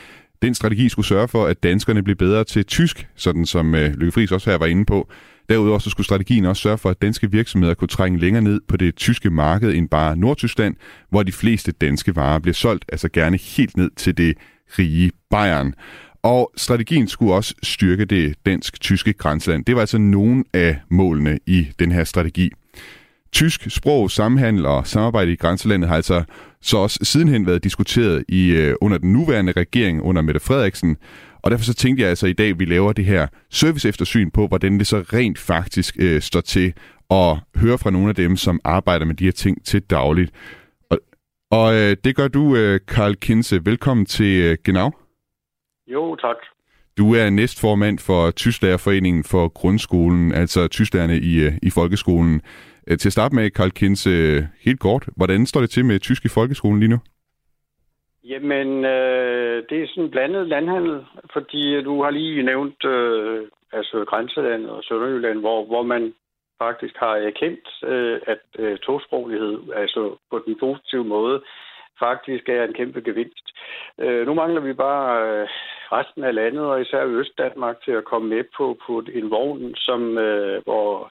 Den 0.43 0.55
strategi 0.55 0.89
skulle 0.89 1.07
sørge 1.07 1.29
for, 1.29 1.47
at 1.47 1.63
danskerne 1.63 2.03
blev 2.03 2.17
bedre 2.17 2.45
til 2.45 2.65
tysk, 2.65 3.09
sådan 3.17 3.47
som 3.47 3.75
øh, 3.75 3.95
Løkke 3.95 4.13
Friis 4.13 4.33
også 4.33 4.51
her 4.51 4.59
var 4.59 4.67
inde 4.67 4.85
på. 4.85 5.09
Derudover 5.49 5.79
så 5.79 5.91
skulle 5.91 6.05
strategien 6.05 6.45
også 6.45 6.63
sørge 6.63 6.79
for, 6.79 6.91
at 6.91 7.03
danske 7.03 7.31
virksomheder 7.31 7.75
kunne 7.75 7.89
trænge 7.89 8.19
længere 8.19 8.43
ned 8.43 8.61
på 8.69 8.77
det 8.77 8.97
tyske 8.97 9.31
marked 9.31 9.75
end 9.75 9.89
bare 9.89 10.17
Nordtyskland, 10.17 10.77
hvor 11.11 11.23
de 11.23 11.33
fleste 11.33 11.73
danske 11.73 12.17
varer 12.17 12.39
bliver 12.39 12.55
solgt, 12.55 12.85
altså 12.89 13.09
gerne 13.09 13.37
helt 13.37 13.77
ned 13.77 13.91
til 13.97 14.17
det 14.17 14.35
rige 14.79 15.11
Bayern. 15.31 15.75
Og 16.23 16.53
strategien 16.57 17.09
skulle 17.09 17.35
også 17.35 17.55
styrke 17.63 18.05
det 18.05 18.35
dansk-tyske 18.47 19.13
grænseland. 19.13 19.65
Det 19.65 19.75
var 19.75 19.81
altså 19.81 19.99
nogle 19.99 20.45
af 20.55 20.77
målene 20.91 21.39
i 21.47 21.69
den 21.79 21.93
her 21.93 22.05
strategi. 22.05 22.51
Tysk 23.33 23.71
sprog, 23.71 24.11
samhandel 24.11 24.67
og 24.67 24.87
samarbejde 24.87 25.33
i 25.33 25.37
grænselandet 25.37 25.89
har 25.89 25.97
altså 25.97 26.25
så 26.61 26.79
også 26.79 26.99
sidenhen 27.03 27.47
været 27.47 27.65
diskuteret 27.65 28.25
i 28.29 28.51
øh, 28.51 28.75
under 28.81 28.99
den 28.99 29.13
nuværende 29.13 29.53
regering 29.53 30.03
under 30.03 30.23
Mette 30.23 30.41
Frederiksen, 30.41 30.97
og 31.43 31.51
derfor 31.51 31.65
så 31.65 31.75
tænkte 31.75 32.03
jeg 32.03 32.11
altså 32.11 32.27
i 32.27 32.33
dag, 32.33 32.49
at 32.51 32.59
vi 32.59 32.65
laver 32.65 32.93
det 32.93 33.05
her 33.05 33.27
service 33.51 33.89
eftersyn 33.89 34.31
på, 34.31 34.47
hvordan 34.47 34.79
det 34.79 34.87
så 34.87 34.97
rent 35.13 35.39
faktisk 35.39 35.97
øh, 36.01 36.21
står 36.21 36.41
til 36.41 36.75
at 37.11 37.37
høre 37.57 37.79
fra 37.79 37.91
nogle 37.91 38.09
af 38.09 38.15
dem, 38.15 38.37
som 38.37 38.61
arbejder 38.65 39.07
med 39.07 39.15
de 39.15 39.25
her 39.25 39.33
ting 39.33 39.65
til 39.65 39.83
dagligt. 39.83 40.33
Og, 40.91 40.99
og 41.51 41.75
øh, 41.75 41.97
det 42.05 42.17
gør 42.17 42.29
du, 42.29 42.57
øh, 42.57 42.81
Karl 42.89 43.15
Kinse. 43.15 43.65
Velkommen 43.65 44.07
til 44.07 44.43
øh, 44.43 44.57
Genau. 44.65 44.91
Jo, 45.87 46.17
tak. 46.17 46.37
Du 46.99 47.15
er 47.15 47.31
næstformand 47.31 47.99
for 47.99 48.31
Tysklærerforeningen 48.31 49.25
for 49.25 49.49
grundskolen, 49.49 50.33
altså 50.33 50.69
tysklærerne 50.69 51.19
i, 51.19 51.45
øh, 51.45 51.53
i 51.63 51.71
folkeskolen. 51.71 52.41
Øh, 52.89 52.99
til 52.99 53.09
at 53.09 53.13
starte 53.13 53.35
med, 53.35 53.51
Karl 53.51 53.71
Kinse, 53.71 54.11
øh, 54.11 54.43
helt 54.65 54.81
kort, 54.81 55.09
hvordan 55.17 55.47
står 55.47 55.61
det 55.61 55.71
til 55.71 55.85
med 55.85 55.99
tysk 55.99 56.25
i 56.25 56.35
folkeskolen 56.35 56.81
lige 56.81 56.91
nu? 56.91 56.99
Jamen, 58.25 58.85
øh, 58.85 59.65
det 59.69 59.83
er 59.83 59.87
sådan 59.89 60.05
en 60.05 60.11
blandet 60.11 60.49
landhandel, 60.49 61.05
fordi 61.33 61.83
du 61.83 62.03
har 62.03 62.11
lige 62.11 62.43
nævnt 62.43 62.85
øh, 62.85 63.47
altså 63.73 64.05
grænselandet 64.05 64.71
og 64.71 64.85
Sønderjylland, 64.85 65.39
hvor, 65.41 65.65
hvor 65.65 65.83
man 65.83 66.15
faktisk 66.59 66.95
har 66.97 67.17
erkendt, 67.17 67.69
øh, 67.85 68.21
at 68.27 68.45
øh, 68.59 68.79
tosproglighed, 68.79 69.59
altså 69.77 70.17
på 70.31 70.43
den 70.47 70.59
positive 70.61 71.05
måde, 71.05 71.43
faktisk 71.99 72.49
er 72.49 72.65
en 72.65 72.75
kæmpe 72.75 73.01
gevinst. 73.01 73.47
Øh, 73.99 74.27
nu 74.27 74.35
mangler 74.35 74.61
vi 74.61 74.73
bare 74.73 75.07
øh, 75.23 75.49
resten 75.93 76.25
af 76.25 76.35
landet, 76.35 76.65
og 76.65 76.81
især 76.81 77.05
Østdanmark, 77.05 77.77
til 77.85 77.93
at 77.93 78.05
komme 78.05 78.29
med 78.29 78.45
på, 78.57 78.79
på 78.87 79.03
en 79.13 79.31
vogn, 79.31 79.75
som, 79.75 80.19
øh, 80.19 80.63
hvor 80.65 81.11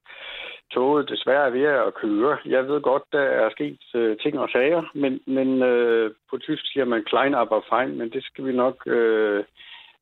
toget 0.71 1.09
desværre 1.09 1.45
er 1.47 1.49
ved 1.49 1.65
at 1.87 1.93
køre. 2.01 2.37
Jeg 2.45 2.67
ved 2.67 2.81
godt, 2.81 3.03
der 3.11 3.25
er 3.43 3.49
sket 3.49 3.79
øh, 3.95 4.17
ting 4.17 4.39
og 4.39 4.49
sager, 4.49 4.83
men, 4.95 5.19
men 5.35 5.63
øh, 5.63 6.11
på 6.29 6.37
tysk 6.37 6.63
siger 6.71 6.85
man 6.85 7.03
klein 7.03 7.33
aber 7.33 7.61
fein, 7.69 7.97
men 7.97 8.09
det 8.09 8.23
skal 8.23 8.45
vi 8.45 8.51
nok 8.51 8.77
øh, 8.87 9.43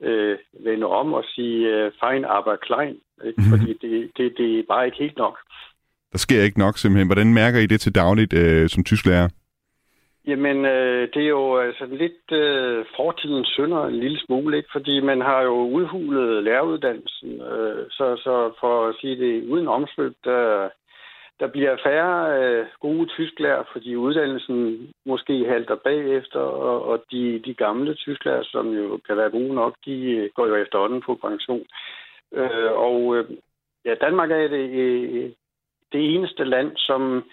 øh, 0.02 0.38
vende 0.66 0.88
om 0.88 1.14
og 1.14 1.24
sige 1.34 1.60
øh, 1.76 1.92
fein 2.02 2.26
aber 2.26 2.56
klein, 2.56 2.98
ikke? 3.26 3.42
Mm-hmm. 3.42 3.52
fordi 3.52 3.70
det, 3.82 4.12
det, 4.18 4.34
det 4.38 4.60
er 4.60 4.64
bare 4.70 4.86
ikke 4.86 4.98
helt 4.98 5.18
nok. 5.18 5.38
Der 6.12 6.18
sker 6.18 6.42
ikke 6.44 6.60
nok 6.60 6.78
simpelthen. 6.78 7.08
Hvordan 7.08 7.34
mærker 7.34 7.60
I 7.60 7.66
det 7.66 7.80
til 7.82 7.96
dagligt 7.96 8.34
øh, 8.34 8.70
som 8.70 8.84
tysklærer? 8.84 9.30
Jamen, 10.28 10.66
øh, 10.66 11.08
det 11.14 11.24
er 11.24 11.28
jo 11.28 11.58
altså 11.58 11.86
lidt 11.86 12.32
øh, 12.32 12.86
fortidens 12.96 13.48
synder 13.48 13.86
en 13.86 14.00
lille 14.00 14.20
smule, 14.20 14.58
ikke? 14.58 14.70
fordi 14.72 15.00
man 15.00 15.22
har 15.22 15.42
jo 15.42 15.56
udhulet 15.56 16.44
læreruddannelsen. 16.44 17.42
Øh, 17.42 17.86
så, 17.90 18.16
så 18.24 18.54
for 18.60 18.88
at 18.88 18.96
sige 19.02 19.18
det 19.18 19.50
uden 19.50 19.68
omsvøb, 19.68 20.14
der, 20.24 20.70
der 21.40 21.48
bliver 21.48 21.78
færre 21.84 22.44
øh, 22.44 22.66
gode 22.80 23.06
tysklærer, 23.06 23.64
fordi 23.72 23.96
uddannelsen 23.96 24.90
måske 25.06 25.46
halter 25.46 25.76
bagefter, 25.76 26.40
og, 26.40 26.86
og 26.86 27.04
de, 27.12 27.40
de 27.40 27.54
gamle 27.54 27.94
tysklærer, 27.94 28.44
som 28.44 28.70
jo 28.74 29.00
kan 29.08 29.18
være 29.18 29.30
gode 29.30 29.54
nok, 29.54 29.76
de 29.86 30.12
øh, 30.12 30.30
går 30.36 30.48
jo 30.48 30.56
efterhånden 30.56 31.02
på 31.02 31.16
pension. 31.16 31.66
Øh, 32.34 32.72
og 32.72 33.18
øh, 33.18 33.26
ja, 33.86 33.94
Danmark 34.02 34.32
er 34.32 34.48
det, 34.48 34.70
øh, 34.70 35.32
det 35.92 36.16
eneste 36.16 36.44
land, 36.44 36.72
som 36.78 37.24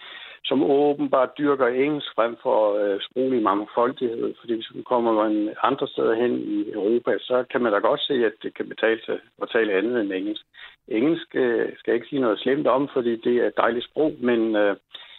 som 0.45 0.63
åbenbart 0.63 1.39
dyrker 1.39 1.67
engelsk 1.67 2.11
frem 2.17 2.37
for 2.43 2.61
øh, 2.81 3.01
sproglig 3.07 3.43
mangfoldighed. 3.43 4.35
Fordi 4.41 4.55
hvis 4.55 4.75
man 4.75 4.85
kommer 4.85 5.13
man 5.23 5.55
andre 5.63 5.89
steder 5.89 6.15
hen 6.15 6.33
i 6.39 6.73
Europa, 6.73 7.13
så 7.19 7.45
kan 7.51 7.61
man 7.63 7.73
da 7.73 7.79
godt 7.79 8.01
se, 8.01 8.15
at 8.29 8.33
det 8.43 8.55
kan 8.57 8.69
betale 8.69 9.01
sig 9.07 9.19
at 9.43 9.49
tale 9.53 9.73
andet 9.79 10.01
end 10.01 10.13
engelsk. 10.13 10.45
Engelsk 10.89 11.29
øh, 11.35 11.69
skal 11.79 11.91
jeg 11.91 11.95
ikke 11.95 12.11
sige 12.11 12.21
noget 12.21 12.39
slemt 12.39 12.67
om, 12.67 12.89
fordi 12.93 13.13
det 13.27 13.35
er 13.37 13.47
et 13.47 13.57
dejligt 13.57 13.85
sprog, 13.85 14.13
men 14.21 14.57
øh, 14.57 14.77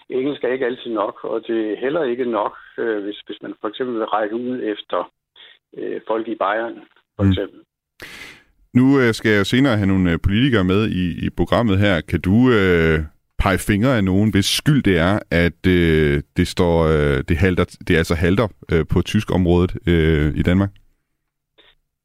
engelsk 0.10 0.44
er 0.44 0.54
ikke 0.54 0.66
altid 0.66 0.92
nok, 0.92 1.24
og 1.24 1.44
det 1.48 1.72
er 1.72 1.78
heller 1.78 2.04
ikke 2.04 2.26
nok, 2.26 2.56
øh, 2.78 3.04
hvis, 3.04 3.20
hvis 3.26 3.42
man 3.42 3.54
for 3.62 3.68
eksempel 3.68 3.96
vil 3.96 4.06
række 4.06 4.36
ud 4.36 4.62
efter 4.64 5.12
øh, 5.78 6.02
folk 6.08 6.28
i 6.28 6.36
Bayern, 6.36 6.78
for 7.16 7.24
mm. 7.24 7.30
eksempel. 7.30 7.60
Mm. 7.60 7.66
Nu 8.74 9.00
øh, 9.02 9.14
skal 9.14 9.32
jeg 9.32 9.40
jo 9.40 9.44
senere 9.44 9.78
have 9.78 9.88
nogle 9.88 10.12
øh, 10.12 10.20
politikere 10.24 10.64
med 10.64 10.82
i, 10.90 11.26
i 11.26 11.30
programmet 11.30 11.80
her. 11.80 12.02
Kan 12.02 12.22
du 12.22 12.36
øh, 12.52 13.00
pege 13.44 13.60
fingre 13.70 13.98
af 13.98 14.04
nogen, 14.04 14.32
hvis 14.32 14.46
skyld 14.46 14.84
det 14.84 14.98
er, 14.98 15.20
at 15.32 15.62
øh, 15.68 16.22
det 16.38 16.48
står 16.48 16.76
øh, 16.94 17.18
det 17.30 17.38
halter, 17.38 17.66
det 17.88 17.98
altså 18.02 18.16
halter 18.16 18.48
øh, 18.72 18.86
på 18.94 19.02
tysk 19.02 19.28
området 19.38 19.72
øh, 19.92 20.28
i 20.42 20.44
Danmark? 20.50 20.70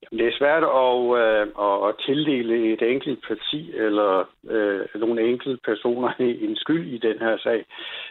Jamen, 0.02 0.18
det 0.20 0.26
er 0.28 0.38
svært 0.40 0.64
at, 0.84 0.94
øh, 1.22 1.88
at 1.88 1.94
tildele 2.06 2.56
et 2.74 2.82
enkelt 2.92 3.20
parti 3.28 3.60
eller 3.74 4.28
øh, 4.50 5.00
nogle 5.00 5.28
enkelte 5.30 5.60
personer 5.64 6.10
en 6.46 6.56
skyld 6.56 6.86
i 6.96 6.98
den 6.98 7.18
her 7.18 7.36
sag, 7.38 7.64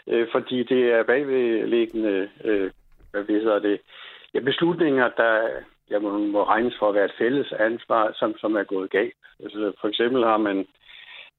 øh, 0.08 0.28
fordi 0.32 0.64
det 0.64 0.82
er 0.96 1.04
bagvedliggende 1.04 2.30
øh, 2.44 2.72
hvad 3.12 3.24
hedder 3.28 3.60
det, 3.60 3.80
ja, 4.34 4.40
beslutninger, 4.40 5.10
der, 5.18 5.34
ja, 5.92 6.00
må, 6.00 6.18
må 6.18 6.44
regnes 6.44 6.76
for 6.80 6.90
at 6.90 6.96
være 6.96 7.06
et 7.06 7.20
fælles 7.20 7.52
ansvar, 7.60 8.12
som, 8.20 8.38
som 8.38 8.56
er 8.56 8.64
gået 8.64 8.90
galt. 8.90 9.14
Altså, 9.44 9.72
for 9.82 9.88
eksempel 9.88 10.24
har 10.24 10.38
man 10.38 10.68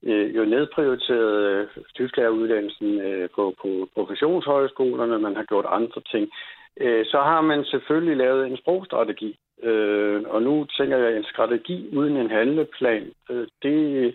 øh, 0.05 0.37
jo 0.37 0.45
nedprioriteret 0.45 1.37
øh, 1.45 1.69
tysklæreruddannelsen 1.95 3.01
øh, 3.01 3.29
på, 3.35 3.55
på 3.63 3.89
professionshøjskolerne, 3.95 5.19
man 5.19 5.37
har 5.37 5.45
gjort 5.45 5.67
andre 5.69 6.01
ting. 6.13 6.31
Øh, 6.81 7.07
så 7.07 7.21
har 7.21 7.41
man 7.41 7.65
selvfølgelig 7.65 8.17
lavet 8.17 8.47
en 8.47 8.57
sprogstrategi, 8.57 9.39
øh, 9.63 10.23
og 10.27 10.43
nu 10.43 10.65
tænker 10.65 10.97
jeg, 10.97 11.17
en 11.17 11.25
strategi 11.25 11.97
uden 11.97 12.17
en 12.17 12.31
handleplan, 12.31 13.13
øh, 13.31 13.47
det, 13.63 14.15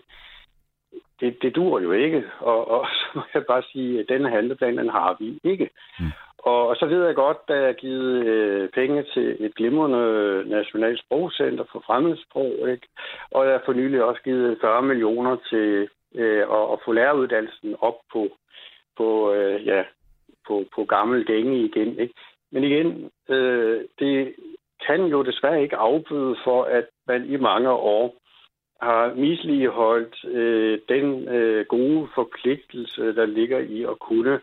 det, 1.20 1.42
det 1.42 1.56
dur 1.56 1.80
jo 1.80 1.92
ikke. 1.92 2.24
Og, 2.38 2.70
og 2.70 2.86
så 3.00 3.06
må 3.14 3.22
jeg 3.34 3.44
bare 3.46 3.62
sige, 3.72 4.00
at 4.00 4.06
denne 4.08 4.30
handleplan, 4.30 4.78
den 4.78 4.88
har 4.88 5.16
vi 5.20 5.38
ikke. 5.44 5.70
Mm. 6.00 6.06
Og, 6.44 6.68
og 6.68 6.76
så 6.76 6.86
ved 6.86 7.06
jeg 7.06 7.14
godt, 7.14 7.38
at 7.48 7.62
jeg 7.62 7.74
givet 7.74 8.26
øh, 8.26 8.68
penge 8.68 9.04
til 9.14 9.36
et 9.40 9.54
glimrende 9.54 10.44
nationalt 10.46 11.00
sprogcenter 11.00 11.64
for 11.72 11.82
fremmedsprog, 11.86 12.70
ikke? 12.70 12.86
og 13.30 13.44
jeg 13.44 13.52
har 13.52 13.62
for 13.64 13.72
nylig 13.72 14.04
også 14.04 14.22
givet 14.22 14.58
40 14.60 14.82
millioner 14.82 15.36
til 15.50 15.88
øh, 16.14 16.42
at, 16.58 16.72
at 16.72 16.78
få 16.84 16.92
læreruddannelsen 16.92 17.76
op 17.80 17.98
på, 18.12 18.28
på, 18.96 19.32
øh, 19.32 19.66
ja, 19.66 19.82
på, 20.46 20.64
på 20.74 20.84
gammel 20.84 21.26
gænge 21.26 21.64
igen. 21.64 21.98
Ikke? 21.98 22.14
Men 22.52 22.64
igen, 22.64 23.10
øh, 23.28 23.84
det 23.98 24.34
kan 24.86 25.04
jo 25.04 25.22
desværre 25.22 25.62
ikke 25.62 25.76
afbøde 25.76 26.36
for, 26.44 26.62
at 26.64 26.86
man 27.08 27.24
i 27.24 27.36
mange 27.36 27.70
år 27.70 28.14
har 28.82 29.14
misligeholdt 29.14 30.24
øh, 30.24 30.78
den 30.88 31.28
øh, 31.28 31.66
gode 31.66 32.08
forpligtelse, 32.14 33.14
der 33.14 33.26
ligger 33.26 33.58
i 33.58 33.82
at 33.82 33.98
kunne 33.98 34.40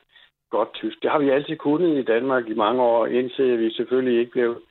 godt 0.52 0.74
tysk. 0.74 0.98
Det 1.02 1.12
har 1.12 1.20
vi 1.20 1.30
altid 1.30 1.58
kunnet 1.58 1.98
i 1.98 2.10
Danmark 2.14 2.44
i 2.48 2.54
mange 2.54 2.82
år, 2.82 3.08
indtil 3.08 3.60
vi 3.60 3.72
selvfølgelig 3.72 4.20
ikke 4.20 4.32
blev 4.32 4.62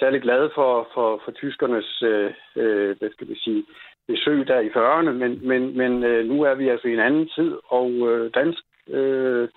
særlig 0.00 0.22
glade 0.22 0.50
for, 0.54 0.88
for, 0.94 1.20
for 1.24 1.32
tyskernes 1.32 2.02
øh, 2.02 2.30
øh, 2.56 2.98
hvad 2.98 3.10
skal 3.12 3.28
vi 3.28 3.36
sige, 3.44 3.64
besøg 4.08 4.46
der 4.46 4.60
i 4.60 4.68
40'erne, 4.68 5.12
men, 5.22 5.48
men, 5.48 5.62
men 5.76 6.04
øh, 6.04 6.26
nu 6.30 6.42
er 6.42 6.54
vi 6.54 6.68
altså 6.68 6.88
i 6.88 6.92
en 6.92 7.06
anden 7.08 7.28
tid, 7.36 7.50
og 7.68 7.90
øh, 8.10 8.30
dansk 8.34 8.62
øh, 8.88 9.48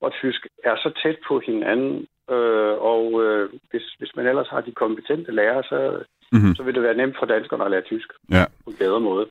og 0.00 0.12
tysk 0.12 0.46
er 0.64 0.76
så 0.76 0.90
tæt 1.02 1.18
på 1.28 1.42
hinanden, 1.46 2.06
øh, 2.30 2.74
og 2.92 3.04
øh, 3.24 3.50
hvis, 3.70 3.82
hvis 3.98 4.12
man 4.16 4.26
ellers 4.26 4.48
har 4.48 4.60
de 4.60 4.72
kompetente 4.72 5.32
lærere, 5.32 5.62
så, 5.62 5.78
mm-hmm. 6.32 6.54
så 6.54 6.62
vil 6.62 6.74
det 6.74 6.82
være 6.82 6.96
nemt 6.96 7.16
for 7.18 7.26
danskerne 7.26 7.64
at 7.64 7.70
lære 7.70 7.82
tysk 7.92 8.08
ja. 8.30 8.44
på 8.64 8.70
en 8.70 8.76
bedre 8.76 9.00
måde. 9.00 9.26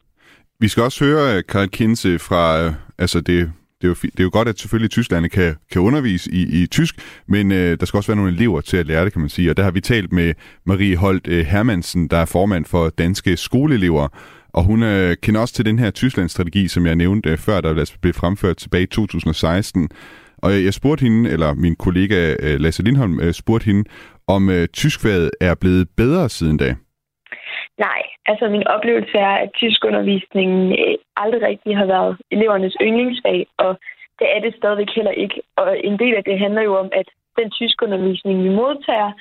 Vi 0.59 0.67
skal 0.67 0.83
også 0.83 1.05
høre 1.05 1.43
Karl 1.43 1.67
Kinse 1.67 2.19
fra 2.19 2.43
øh, 2.61 2.71
altså 2.97 3.21
det 3.21 3.51
det 3.81 3.83
er 3.83 3.89
jo, 3.89 3.95
det 4.03 4.19
er 4.19 4.23
jo 4.23 4.29
godt, 4.33 4.47
at 4.47 4.59
selvfølgelig 4.59 4.91
Tyskland 4.91 5.29
kan, 5.29 5.55
kan 5.71 5.81
undervise 5.81 6.31
i, 6.31 6.63
i 6.63 6.67
tysk, 6.67 6.95
men 7.27 7.51
øh, 7.51 7.79
der 7.79 7.85
skal 7.85 7.97
også 7.97 8.07
være 8.07 8.15
nogle 8.17 8.31
elever 8.31 8.61
til 8.61 8.77
at 8.77 8.85
lære 8.85 9.05
det, 9.05 9.13
kan 9.13 9.21
man 9.21 9.29
sige. 9.29 9.49
Og 9.49 9.57
der 9.57 9.63
har 9.63 9.71
vi 9.71 9.81
talt 9.81 10.13
med 10.13 10.33
Marie 10.65 10.95
Holt 10.95 11.27
øh, 11.27 11.45
Hermansen, 11.45 12.07
der 12.07 12.17
er 12.17 12.25
formand 12.25 12.65
for 12.65 12.89
Danske 12.89 13.37
Skoleelever, 13.37 14.07
og 14.53 14.63
hun 14.63 14.83
øh, 14.83 15.17
kender 15.21 15.41
også 15.41 15.53
til 15.53 15.65
den 15.65 15.79
her 15.79 15.91
Tyskland-strategi, 15.91 16.67
som 16.67 16.85
jeg 16.85 16.95
nævnte 16.95 17.29
øh, 17.29 17.37
før, 17.37 17.61
der 17.61 17.75
altså 17.75 17.93
blev 18.01 18.13
fremført 18.13 18.57
tilbage 18.57 18.83
i 18.83 18.87
2016. 18.87 19.89
Og 20.37 20.63
jeg, 20.63 20.73
spurgte 20.73 21.03
hende, 21.03 21.29
eller 21.29 21.53
min 21.53 21.75
kollega 21.75 22.35
øh, 22.39 22.59
Lasse 22.59 22.83
Lindholm 22.83 23.19
øh, 23.19 23.33
spurgte 23.33 23.65
hende, 23.65 23.83
om 24.27 24.49
øh, 24.49 24.67
tyskfaget 24.67 25.31
er 25.41 25.55
blevet 25.55 25.87
bedre 25.97 26.29
siden 26.29 26.57
da. 26.57 26.75
Nej, 27.77 28.01
altså 28.25 28.49
min 28.49 28.67
oplevelse 28.67 29.17
er, 29.17 29.35
at 29.43 29.49
tyskundervisningen 29.53 30.71
øh, 30.71 30.95
aldrig 31.17 31.41
rigtig 31.41 31.77
har 31.77 31.85
været 31.85 32.17
elevernes 32.31 32.77
yndlingsfag, 32.81 33.47
og 33.57 33.79
det 34.19 34.27
er 34.35 34.39
det 34.39 34.55
stadigvæk 34.55 34.89
heller 34.95 35.11
ikke. 35.11 35.41
Og 35.55 35.79
en 35.83 35.99
del 35.99 36.15
af 36.15 36.23
det 36.23 36.39
handler 36.39 36.61
jo 36.61 36.77
om, 36.77 36.89
at 36.93 37.07
den 37.39 37.51
tyskundervisning, 37.51 38.43
vi 38.43 38.49
modtager, 38.49 39.11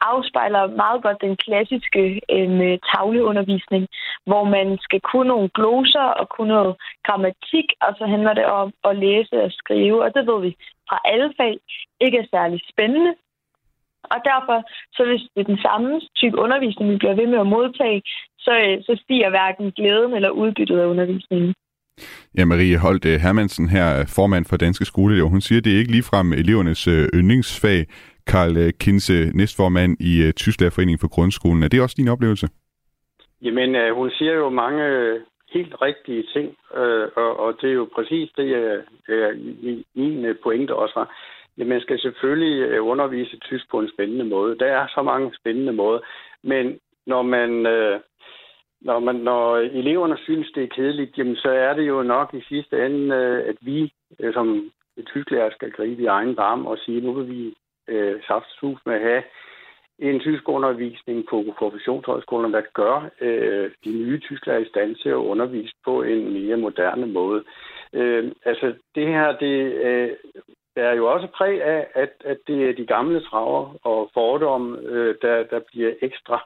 afspejler 0.00 0.66
meget 0.66 1.02
godt 1.02 1.20
den 1.20 1.36
klassiske 1.36 2.20
øh, 2.36 2.78
tavleundervisning, 2.90 3.88
hvor 4.26 4.44
man 4.44 4.78
skal 4.80 5.00
kunne 5.00 5.28
nogle 5.28 5.48
gloser 5.58 6.06
og 6.20 6.28
kunne 6.28 6.54
noget 6.54 6.76
grammatik, 7.06 7.66
og 7.80 7.94
så 7.98 8.04
handler 8.06 8.34
det 8.34 8.46
om 8.46 8.72
at 8.84 8.96
læse 8.96 9.42
og 9.46 9.52
skrive, 9.52 10.02
og 10.04 10.14
det 10.14 10.26
ved 10.26 10.40
vi 10.42 10.56
fra 10.88 10.98
alle 11.04 11.34
fag 11.36 11.54
ikke 12.00 12.18
er 12.18 12.26
særlig 12.30 12.60
spændende, 12.72 13.14
og 14.12 14.18
derfor, 14.30 14.56
så 14.96 15.02
hvis 15.08 15.22
det 15.34 15.40
er 15.40 15.52
den 15.52 15.62
samme 15.68 16.00
type 16.20 16.36
undervisning, 16.44 16.90
vi 16.92 16.96
bliver 16.96 17.14
ved 17.20 17.26
med 17.26 17.38
at 17.38 17.52
modtage, 17.56 18.02
så, 18.46 18.52
øh, 18.66 18.76
så 18.86 18.92
stiger 19.02 19.30
hverken 19.30 19.72
glæden 19.78 20.12
eller 20.14 20.30
udbyttet 20.30 20.78
af 20.78 20.86
undervisningen. 20.86 21.54
Ja, 22.38 22.44
Marie 22.44 22.78
Holt 22.78 23.04
øh, 23.06 23.16
Hermansen 23.24 23.68
her, 23.68 23.88
formand 24.16 24.44
for 24.48 24.56
Danske 24.56 24.84
Skoleelever, 24.84 25.28
hun 25.28 25.40
siger, 25.40 25.58
at 25.58 25.64
det 25.64 25.72
er 25.72 25.78
ikke 25.78 25.92
ligefrem 25.96 26.32
elevernes 26.32 26.88
øh, 26.88 27.04
yndlingsfag. 27.14 27.80
Karl 28.32 28.72
Kinse, 28.82 29.30
næstformand 29.34 29.96
i 30.00 30.32
Tysklærerforeningen 30.32 30.98
for 30.98 31.08
Grundskolen. 31.14 31.62
Er 31.62 31.68
det 31.68 31.82
også 31.82 31.96
din 31.98 32.08
oplevelse? 32.08 32.48
Jamen, 33.42 33.94
hun 33.94 34.10
siger 34.10 34.32
jo 34.32 34.48
mange 34.48 34.84
helt 35.54 35.74
rigtige 35.82 36.24
ting, 36.34 36.56
og, 37.16 37.40
og 37.40 37.56
det 37.60 37.70
er 37.70 37.74
jo 37.74 37.88
præcis 37.94 38.30
det, 38.36 38.50
jeg, 38.50 38.82
min 39.94 40.26
pointe 40.42 40.74
også 40.74 40.94
var. 40.96 41.08
Man 41.56 41.80
skal 41.80 42.00
selvfølgelig 42.00 42.62
øh, 42.62 42.86
undervise 42.86 43.36
tysk 43.38 43.70
på 43.70 43.78
en 43.78 43.90
spændende 43.94 44.24
måde. 44.24 44.58
Der 44.58 44.66
er 44.66 44.86
så 44.94 45.02
mange 45.02 45.34
spændende 45.34 45.72
måder. 45.72 46.00
Men 46.42 46.78
når 47.06 47.22
man, 47.22 47.66
øh, 47.66 48.00
når, 48.80 48.98
man, 48.98 49.14
når 49.14 49.56
eleverne 49.56 50.16
synes, 50.18 50.52
det 50.54 50.62
er 50.62 50.74
kedeligt, 50.76 51.18
jamen, 51.18 51.36
så 51.36 51.50
er 51.50 51.74
det 51.74 51.88
jo 51.88 52.02
nok 52.02 52.34
i 52.34 52.42
sidste 52.48 52.86
ende, 52.86 53.16
øh, 53.16 53.48
at 53.48 53.56
vi 53.60 53.92
øh, 54.20 54.34
som 54.34 54.70
tysklærer 55.06 55.50
skal 55.50 55.70
gribe 55.70 56.02
i 56.02 56.06
egen 56.06 56.36
varme 56.36 56.68
og 56.68 56.78
sige, 56.78 57.00
nu 57.00 57.12
vil 57.12 57.28
vi 57.28 57.54
øh, 57.88 58.22
saftsus 58.26 58.78
med 58.86 58.94
at 58.94 59.00
have 59.00 59.22
en 59.98 60.20
tysk 60.20 60.48
undervisning 60.48 61.26
på 61.30 61.44
professionshøjskolerne, 61.58 62.54
der 62.54 62.62
gør 62.74 63.10
øh, 63.20 63.70
de 63.84 63.90
nye 63.90 64.20
tysklærer 64.20 64.58
i 64.58 64.68
stand 64.68 64.96
til 64.96 65.08
at 65.08 65.26
undervise 65.32 65.74
på 65.84 66.02
en 66.02 66.32
mere 66.32 66.56
moderne 66.56 67.06
måde. 67.06 67.44
Øh, 67.92 68.32
altså, 68.44 68.74
det 68.94 69.06
her, 69.08 69.36
det, 69.36 69.72
øh, 69.72 70.10
er 70.82 70.92
jo 70.92 71.12
også 71.12 71.26
præg 71.26 71.62
af, 71.62 71.86
at, 71.94 72.12
at 72.24 72.38
det 72.46 72.68
er 72.68 72.72
de 72.72 72.86
gamle 72.86 73.20
traver 73.20 73.74
og 73.82 74.10
fordomme, 74.14 74.78
øh, 74.78 75.14
der, 75.22 75.42
der 75.42 75.60
bliver 75.72 75.92
ekstra 76.02 76.44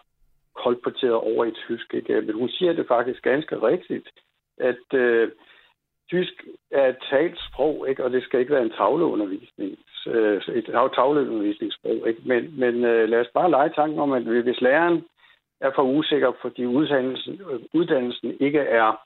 kolporteret 0.55 1.15
over 1.15 1.45
i 1.45 1.51
tysk. 1.51 1.95
Ikke? 1.95 2.21
Men 2.21 2.35
hun 2.35 2.49
siger 2.49 2.73
det 2.73 2.87
faktisk 2.89 3.23
ganske 3.23 3.63
rigtigt, 3.63 4.09
at 4.59 4.95
øh, 4.95 5.31
tysk 6.11 6.45
er 6.71 6.89
et 6.89 6.97
talt 7.11 7.39
sprog, 7.49 7.89
ikke? 7.89 8.05
og 8.05 8.11
det 8.11 8.23
skal 8.23 8.41
ikke 8.41 8.53
være 8.53 8.63
en 8.63 8.77
tavleundervisning. 8.79 9.79
Øh, 10.07 10.43
et 10.55 10.65
tavleundervisningssprog. 10.95 12.09
Ikke? 12.09 12.21
Men, 12.25 12.61
men 12.61 12.85
øh, 12.85 13.09
lad 13.09 13.21
os 13.21 13.33
bare 13.35 13.51
lege 13.51 13.73
tanken 13.75 13.99
om, 14.01 14.13
at 14.13 14.23
hvis 14.23 14.61
læreren 14.61 15.05
er 15.61 15.71
for 15.75 15.83
usikker, 15.83 16.33
fordi 16.43 16.67
uddannelsen, 16.67 17.41
øh, 17.51 17.61
uddannelsen 17.75 18.37
ikke 18.41 18.59
er 18.59 19.01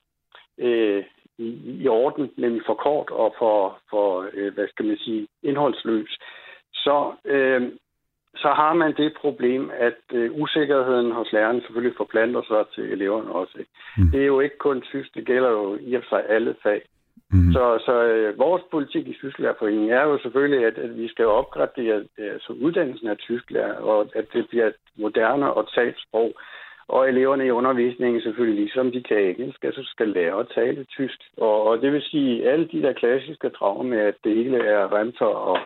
øh, 0.57 1.03
i, 1.37 1.49
i 1.83 1.87
orden, 1.87 2.31
nemlig 2.37 2.61
for 2.65 2.73
kort 2.73 3.09
og 3.09 3.35
for, 3.39 3.79
for 3.89 4.29
øh, 4.33 4.53
hvad 4.53 4.67
skal 4.67 4.85
man 4.85 4.97
sige, 4.97 5.27
indholdsløs, 5.43 6.17
så, 6.73 7.11
øh, 7.25 7.61
så 8.35 8.47
har 8.47 8.73
man 8.73 8.93
det 8.97 9.13
problem, 9.21 9.71
at 9.73 10.01
øh, 10.13 10.31
usikkerheden 10.41 11.11
hos 11.11 11.31
læreren 11.33 11.61
selvfølgelig 11.61 11.97
forplanter 11.97 12.41
sig 12.47 12.65
til 12.75 12.91
eleverne 12.91 13.31
også. 13.31 13.63
Mm. 13.97 14.09
Det 14.11 14.21
er 14.21 14.25
jo 14.25 14.39
ikke 14.39 14.57
kun 14.57 14.81
tysk, 14.81 15.15
det 15.15 15.25
gælder 15.25 15.49
jo 15.49 15.77
i 15.81 15.93
og 15.93 16.03
for 16.03 16.09
sig 16.09 16.29
alle 16.29 16.55
fag. 16.63 16.81
Mm. 17.31 17.51
Så, 17.53 17.81
så 17.85 18.03
øh, 18.03 18.39
vores 18.39 18.63
politik 18.71 19.07
i 19.07 19.17
Tysklærerforeningen 19.21 19.89
er 19.89 20.03
jo 20.03 20.17
selvfølgelig, 20.17 20.65
at, 20.65 20.77
at 20.77 20.97
vi 20.97 21.07
skal 21.07 21.25
opgradere 21.25 22.03
altså 22.17 22.53
uddannelsen 22.53 23.07
af 23.07 23.17
tysklærer, 23.17 23.73
og 23.73 24.09
at 24.15 24.25
det 24.33 24.49
bliver 24.49 24.67
et 24.67 24.75
moderne 24.97 25.53
og 25.53 25.73
talt 25.75 25.97
sprog. 26.07 26.33
Og 26.87 27.09
eleverne 27.09 27.45
i 27.45 27.51
undervisningen 27.51 28.21
selvfølgelig, 28.21 28.61
ligesom 28.61 28.91
de 28.91 29.03
kan 29.03 29.17
engelsk, 29.17 29.63
altså 29.63 29.83
skal 29.83 30.07
lære 30.07 30.39
at 30.39 30.51
tale 30.55 30.83
tysk. 30.83 31.19
Og, 31.37 31.63
og 31.63 31.81
det 31.81 31.91
vil 31.93 32.01
sige, 32.01 32.49
alle 32.49 32.67
de 32.67 32.81
der 32.81 32.93
klassiske 32.93 33.49
traumer 33.49 33.83
med, 33.83 33.97
at 33.97 34.15
det 34.23 34.35
hele 34.35 34.57
er 34.57 34.93
renter 34.93 35.25
og, 35.25 35.59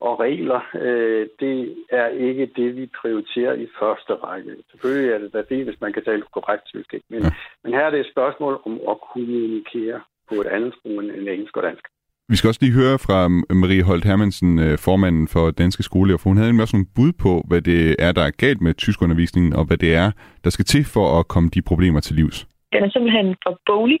og 0.00 0.20
regler, 0.20 0.60
øh, 0.74 1.28
det 1.40 1.76
er 1.90 2.06
ikke 2.06 2.50
det, 2.56 2.76
vi 2.76 2.86
prioriterer 3.00 3.54
i 3.54 3.66
første 3.80 4.14
række. 4.14 4.56
Selvfølgelig 4.70 5.12
er 5.12 5.18
det 5.18 5.32
da 5.32 5.42
det, 5.42 5.64
hvis 5.64 5.80
man 5.80 5.92
kan 5.92 6.04
tale 6.04 6.22
korrekt 6.22 6.64
tysk. 6.66 6.94
Ikke? 6.94 7.06
Men, 7.08 7.22
ja. 7.22 7.28
men 7.64 7.72
her 7.72 7.80
er 7.80 7.90
det 7.90 8.00
et 8.00 8.12
spørgsmål 8.12 8.60
om 8.64 8.80
at 8.88 8.96
kommunikere 9.12 10.00
på 10.28 10.34
et 10.34 10.46
andet 10.46 10.74
sprog 10.74 11.04
end 11.04 11.28
engelsk 11.28 11.56
og 11.56 11.62
dansk. 11.62 11.86
Vi 12.32 12.36
skal 12.36 12.48
også 12.48 12.62
lige 12.62 12.78
høre 12.80 12.98
fra 13.06 13.18
Marie 13.62 13.86
Holt 13.88 14.04
Hermansen, 14.04 14.58
øh, 14.66 14.78
formanden 14.86 15.26
for 15.34 15.44
Danske 15.50 15.82
Skoleelever, 15.82 16.20
for 16.20 16.30
hun 16.30 16.38
havde 16.38 16.62
også 16.64 16.76
nogle 16.76 16.92
bud 16.96 17.12
på, 17.24 17.32
hvad 17.48 17.60
det 17.70 17.80
er, 18.06 18.12
der 18.18 18.24
er 18.26 18.38
galt 18.44 18.60
med 18.60 18.74
tyskundervisningen, 18.74 19.52
og 19.58 19.64
hvad 19.66 19.78
det 19.84 19.94
er, 19.94 20.08
der 20.44 20.50
skal 20.50 20.64
til 20.64 20.84
for 20.94 21.06
at 21.18 21.28
komme 21.32 21.48
de 21.54 21.62
problemer 21.70 22.00
til 22.00 22.14
livs. 22.20 22.38
Den 22.72 22.82
er 22.84 22.90
simpelthen 22.90 23.28
for 23.44 23.52
bolig. 23.66 24.00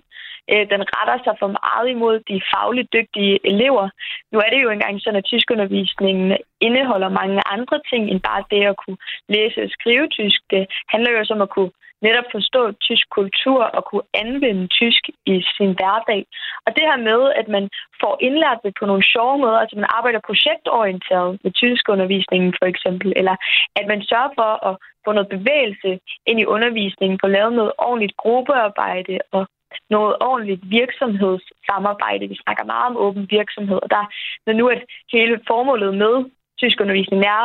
Øh, 0.52 0.64
den 0.72 0.82
retter 0.94 1.18
sig 1.26 1.34
for 1.42 1.50
meget 1.62 1.86
imod 1.94 2.16
de 2.30 2.36
fagligt 2.52 2.88
dygtige 2.96 3.34
elever. 3.52 3.84
Nu 4.32 4.36
er 4.44 4.48
det 4.50 4.60
jo 4.64 4.70
engang 4.70 4.94
sådan, 5.00 5.20
at 5.20 5.28
tyskundervisningen 5.30 6.26
indeholder 6.66 7.10
mange 7.20 7.40
andre 7.54 7.78
ting 7.90 8.02
end 8.10 8.20
bare 8.28 8.42
det 8.52 8.62
at 8.70 8.76
kunne 8.82 9.00
læse 9.34 9.58
og 9.64 9.70
skrive 9.76 10.06
tysk. 10.18 10.40
Det 10.54 10.62
handler 10.92 11.10
jo 11.10 11.18
også 11.22 11.34
om 11.36 11.46
at 11.46 11.52
kunne 11.54 11.72
netop 12.02 12.28
forstå 12.32 12.72
tysk 12.72 13.06
kultur 13.18 13.62
og 13.76 13.84
kunne 13.84 14.08
anvende 14.14 14.66
tysk 14.66 15.02
i 15.26 15.34
sin 15.56 15.72
hverdag. 15.78 16.26
Og 16.66 16.70
det 16.76 16.84
her 16.90 16.98
med, 17.08 17.20
at 17.40 17.48
man 17.48 17.64
får 18.00 18.14
indlært 18.26 18.60
det 18.64 18.72
på 18.78 18.86
nogle 18.86 19.04
sjove 19.12 19.38
måder, 19.38 19.58
altså 19.58 19.76
man 19.76 19.94
arbejder 19.98 20.20
projektorienteret 20.28 21.38
med 21.44 21.52
tyskundervisningen 21.52 22.54
for 22.58 22.66
eksempel, 22.72 23.12
eller 23.16 23.36
at 23.78 23.86
man 23.86 24.02
sørger 24.02 24.32
for 24.40 24.52
at 24.68 24.76
få 25.04 25.12
noget 25.12 25.28
bevægelse 25.36 25.90
ind 26.26 26.38
i 26.40 26.50
undervisningen, 26.54 27.22
få 27.22 27.28
lavet 27.28 27.52
noget 27.52 27.72
ordentligt 27.78 28.16
gruppearbejde 28.16 29.18
og 29.32 29.46
noget 29.90 30.16
ordentligt 30.20 30.62
virksomhedssamarbejde. 30.78 32.28
Vi 32.28 32.36
snakker 32.44 32.64
meget 32.64 32.86
om 32.90 32.96
åben 32.96 33.26
virksomhed, 33.30 33.78
og 33.82 33.90
der, 33.90 34.04
når 34.46 34.52
nu 34.52 34.68
at 34.68 34.82
hele 35.12 35.40
formålet 35.46 35.94
med 35.94 36.14
tyskundervisning 36.60 37.20
er 37.22 37.38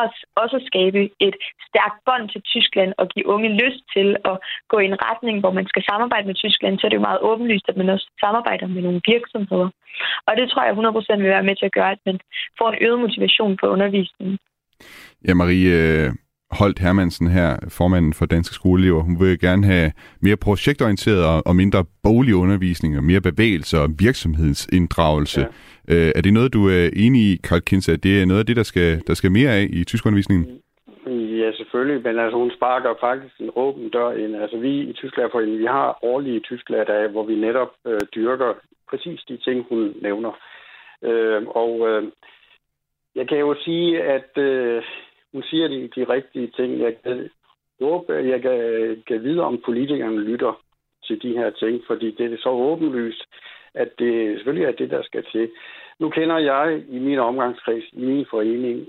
også 0.43 0.55
at 0.59 0.67
skabe 0.71 1.01
et 1.27 1.35
stærkt 1.69 1.97
bånd 2.07 2.25
til 2.29 2.41
Tyskland 2.53 2.91
og 3.01 3.05
give 3.13 3.27
unge 3.33 3.49
lyst 3.63 3.83
til 3.95 4.07
at 4.31 4.35
gå 4.71 4.77
i 4.79 4.89
en 4.91 5.01
retning, 5.07 5.35
hvor 5.39 5.53
man 5.59 5.67
skal 5.71 5.83
samarbejde 5.91 6.27
med 6.27 6.35
Tyskland, 6.43 6.73
så 6.75 6.83
er 6.85 6.89
det 6.89 6.99
jo 6.99 7.07
meget 7.09 7.25
åbenlyst, 7.29 7.69
at 7.69 7.77
man 7.77 7.89
også 7.89 8.07
samarbejder 8.23 8.67
med 8.67 8.81
nogle 8.81 9.01
virksomheder. 9.13 9.69
Og 10.27 10.33
det 10.37 10.45
tror 10.49 10.63
jeg 10.63 10.73
100% 11.17 11.21
vil 11.23 11.35
være 11.35 11.47
med 11.49 11.55
til 11.55 11.65
at 11.65 11.77
gøre, 11.79 11.91
at 11.91 12.03
man 12.05 12.19
får 12.57 12.69
en 12.69 12.81
øget 12.85 12.99
motivation 12.99 13.57
på 13.61 13.65
undervisningen. 13.75 14.37
Ja, 15.27 15.33
Marie, 15.33 15.71
øh, 15.79 16.09
Holt 16.59 16.79
Hermansen 16.79 17.27
her, 17.27 17.57
formanden 17.69 18.13
for 18.13 18.25
Danske 18.25 18.55
Skoleelever, 18.55 19.01
hun 19.03 19.19
vil 19.19 19.39
gerne 19.39 19.65
have 19.65 19.91
mere 20.21 20.37
projektorienteret 20.37 21.43
og 21.45 21.55
mindre 21.55 21.85
boglig 22.03 22.35
undervisning 22.35 22.97
og 22.97 23.03
mere 23.03 23.21
bevægelse 23.21 23.79
og 23.79 23.89
virksomhedsinddragelse. 23.99 25.41
Ja. 25.41 25.95
Øh, 25.95 26.11
er 26.15 26.21
det 26.21 26.33
noget, 26.33 26.53
du 26.53 26.67
er 26.69 26.89
enig 26.95 27.21
i, 27.21 27.39
Karl 27.43 27.61
Kinsa, 27.61 27.95
det 27.95 28.21
er 28.21 28.25
noget 28.25 28.39
af 28.39 28.45
det, 28.45 28.55
der 28.55 28.63
skal, 28.63 29.01
der 29.07 29.13
skal 29.13 29.31
mere 29.31 29.49
af 29.49 29.67
i 29.69 29.83
tyskundervisningen? 29.83 30.61
Ja, 31.41 31.51
selvfølgelig, 31.51 32.03
men 32.03 32.19
altså, 32.19 32.37
hun 32.37 32.51
sparker 32.51 32.93
faktisk 32.99 33.35
en 33.39 33.51
åben 33.55 33.89
dør 33.89 34.11
ind. 34.11 34.35
Altså, 34.35 34.57
vi 34.57 34.79
i 34.79 34.93
Tysklærerforeningen, 34.93 35.59
vi 35.59 35.65
har 35.65 35.99
årlige 36.03 36.39
tysklærerdage, 36.39 37.07
hvor 37.07 37.25
vi 37.25 37.35
netop 37.35 37.71
øh, 37.85 37.99
dyrker 38.15 38.53
præcis 38.89 39.19
de 39.29 39.37
ting, 39.37 39.65
hun 39.69 39.93
nævner. 40.01 40.31
Øh, 41.03 41.41
og 41.47 41.73
øh, 41.89 42.03
jeg 43.15 43.27
kan 43.27 43.37
jo 43.37 43.55
sige, 43.65 44.03
at 44.03 44.37
øh, 44.37 44.83
hun 45.33 45.43
siger 45.43 45.67
de, 45.67 45.89
de 45.95 46.03
rigtige 46.03 46.47
ting. 46.47 46.79
Jeg 46.79 46.95
kan 47.03 47.29
håbe, 47.81 48.13
jeg 48.13 48.41
kan, 48.41 48.57
kan 49.07 49.23
vide, 49.23 49.41
om 49.41 49.61
politikerne 49.65 50.21
lytter 50.21 50.61
til 51.07 51.21
de 51.21 51.37
her 51.37 51.49
ting, 51.49 51.81
fordi 51.87 52.11
det 52.11 52.33
er 52.33 52.37
så 52.37 52.49
åbenlyst, 52.49 53.23
at 53.73 53.89
det 53.99 54.37
selvfølgelig 54.37 54.67
er 54.67 54.71
det, 54.71 54.89
der 54.89 55.03
skal 55.03 55.23
til. 55.31 55.49
Nu 55.99 56.09
kender 56.09 56.37
jeg 56.37 56.83
i 56.89 56.99
min 56.99 57.19
omgangskreds, 57.19 57.83
i 57.93 58.05
min 58.05 58.25
forening, 58.29 58.87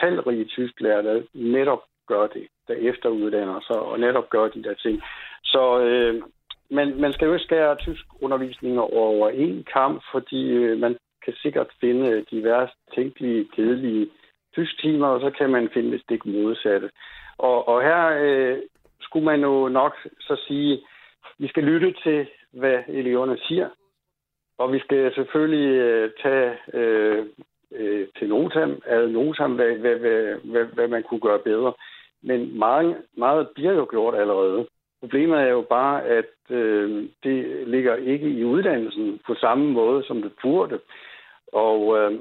talrige 0.00 0.44
tysklærer, 0.44 1.02
der 1.02 1.22
netop 1.34 1.82
gør 2.06 2.26
det, 2.26 2.46
der 2.68 2.74
efteruddanner 2.74 3.60
sig 3.60 3.78
og 3.78 4.00
netop 4.00 4.30
gør 4.30 4.48
de 4.48 4.62
der 4.62 4.74
ting. 4.74 5.02
Så 5.44 5.80
øh, 5.80 6.22
man, 6.70 7.00
man 7.00 7.12
skal 7.12 7.26
jo 7.26 7.32
ikke 7.32 7.44
skære 7.44 7.76
tysk 7.76 8.04
undervisning 8.20 8.80
over 8.80 9.28
en 9.28 9.64
kamp, 9.72 10.02
fordi 10.12 10.50
øh, 10.50 10.78
man 10.78 10.96
kan 11.24 11.34
sikkert 11.42 11.70
finde 11.80 12.24
de 12.30 12.44
værst 12.44 12.76
tænkelige, 12.94 13.48
kedelige 13.56 14.08
tysktimer, 14.54 15.06
og 15.06 15.20
så 15.20 15.30
kan 15.38 15.50
man 15.50 15.68
finde 15.74 15.92
det 15.92 16.00
stik 16.00 16.26
modsatte. 16.26 16.90
Og, 17.38 17.68
og 17.68 17.82
her 17.82 18.02
øh, 18.22 18.58
skulle 19.00 19.24
man 19.24 19.40
jo 19.40 19.68
nok 19.68 19.96
så 20.20 20.36
sige, 20.46 20.80
vi 21.38 21.48
skal 21.48 21.64
lytte 21.64 21.94
til, 22.04 22.26
hvad 22.52 22.78
eleverne 22.88 23.38
siger, 23.38 23.68
og 24.58 24.72
vi 24.72 24.78
skal 24.78 25.14
selvfølgelig 25.14 25.68
øh, 25.68 26.10
tage 26.22 26.56
øh, 26.74 27.26
øh, 27.74 28.06
til 28.18 28.28
notam, 28.28 28.82
ad 28.86 29.08
notam 29.08 29.52
hvad, 29.54 29.74
hvad, 29.74 29.96
hvad, 29.96 30.36
hvad, 30.44 30.64
hvad 30.64 30.88
man 30.88 31.02
kunne 31.02 31.20
gøre 31.20 31.38
bedre. 31.38 31.72
Men 32.22 32.58
meget, 32.58 32.96
meget 33.16 33.48
bliver 33.54 33.72
jo 33.72 33.86
gjort 33.90 34.14
allerede. 34.14 34.66
Problemet 35.00 35.38
er 35.38 35.48
jo 35.48 35.62
bare, 35.62 36.04
at 36.04 36.34
øh, 36.50 37.08
det 37.22 37.68
ligger 37.68 37.96
ikke 37.96 38.28
i 38.28 38.44
uddannelsen 38.44 39.20
på 39.26 39.34
samme 39.34 39.72
måde, 39.72 40.04
som 40.06 40.22
det 40.22 40.32
burde. 40.42 40.78
Og 41.52 41.98
øh, 41.98 42.20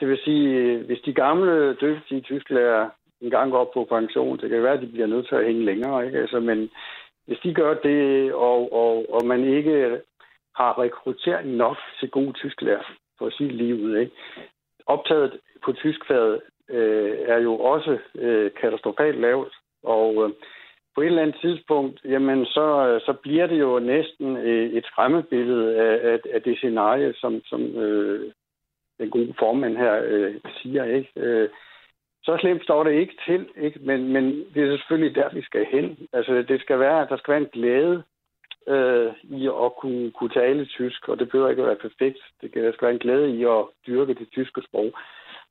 det 0.00 0.08
vil 0.08 0.18
sige, 0.24 0.78
hvis 0.78 1.00
de 1.00 1.12
gamle 1.12 1.74
dygtige 1.74 2.20
tysklærer 2.20 2.90
en 3.20 3.30
gang 3.30 3.50
går 3.50 3.70
på 3.74 3.84
pension, 3.84 4.38
det 4.38 4.50
kan 4.50 4.62
være, 4.62 4.72
at 4.72 4.80
de 4.80 4.86
bliver 4.86 5.06
nødt 5.06 5.28
til 5.28 5.34
at 5.34 5.44
hænge 5.44 5.64
længere, 5.64 6.06
ikke? 6.06 6.18
Altså, 6.18 6.40
men 6.40 6.70
hvis 7.26 7.38
de 7.44 7.54
gør 7.54 7.74
det, 7.74 8.32
og, 8.32 8.72
og, 8.72 9.14
og 9.14 9.26
man 9.26 9.44
ikke 9.44 10.00
har 10.56 10.78
rekruttering 10.78 11.48
nok 11.56 11.76
til 12.00 12.10
gode 12.10 12.32
tysklærer, 12.32 12.92
for 13.18 13.26
at 13.26 13.32
sige 13.32 13.52
lige 13.52 13.74
ud, 13.74 13.96
ikke? 13.96 14.12
optaget 14.88 15.40
på 15.64 15.72
tyskfaget 15.72 16.40
øh, 16.70 17.18
er 17.26 17.38
jo 17.38 17.54
også 17.54 17.98
øh, 18.14 18.50
katastrofalt 18.60 19.20
lavt, 19.20 19.54
og 19.82 20.24
øh, 20.24 20.30
på 20.94 21.02
et 21.02 21.06
eller 21.06 21.22
andet 21.22 21.40
tidspunkt, 21.40 22.00
jamen 22.04 22.46
så, 22.46 22.66
så 23.06 23.12
bliver 23.22 23.46
det 23.46 23.60
jo 23.60 23.78
næsten 23.78 24.36
øh, 24.36 24.70
et 24.72 24.84
skræmmebillede 24.84 25.76
af, 25.76 26.12
af, 26.12 26.18
af 26.34 26.42
det 26.42 26.56
scenarie, 26.56 27.14
som, 27.14 27.40
som 27.44 27.60
øh, 27.62 28.32
den 28.98 29.10
gode 29.10 29.34
formand 29.38 29.76
her 29.76 30.02
øh, 30.04 30.34
siger, 30.62 30.84
ikke? 30.84 31.10
Øh, 31.16 31.48
så 32.22 32.36
slemt 32.40 32.62
står 32.62 32.84
det 32.84 32.92
ikke 32.92 33.16
til, 33.26 33.48
ikke? 33.56 33.78
Men, 33.82 34.12
men 34.12 34.24
det 34.54 34.62
er 34.62 34.76
selvfølgelig 34.76 35.14
der, 35.14 35.28
vi 35.34 35.42
skal 35.42 35.66
hen. 35.66 35.98
Altså, 36.12 36.44
det 36.48 36.60
skal 36.60 36.78
være, 36.78 37.06
der 37.10 37.16
skal 37.16 37.32
være 37.32 37.40
en 37.40 37.52
glæde 37.52 38.02
øh, 38.68 39.12
i 39.22 39.46
at 39.46 39.76
kunne, 39.80 40.10
kunne 40.10 40.30
tale 40.30 40.64
tysk, 40.64 41.08
og 41.08 41.18
det 41.18 41.28
behøver 41.28 41.50
ikke 41.50 41.62
at 41.62 41.68
være 41.68 41.86
perfekt. 41.88 42.18
Det 42.40 42.52
kan, 42.52 42.64
der 42.64 42.72
skal 42.72 42.86
være 42.86 42.94
en 42.94 43.06
glæde 43.06 43.36
i 43.36 43.44
at 43.44 43.64
dyrke 43.86 44.14
det 44.14 44.28
tyske 44.32 44.62
sprog. 44.68 44.92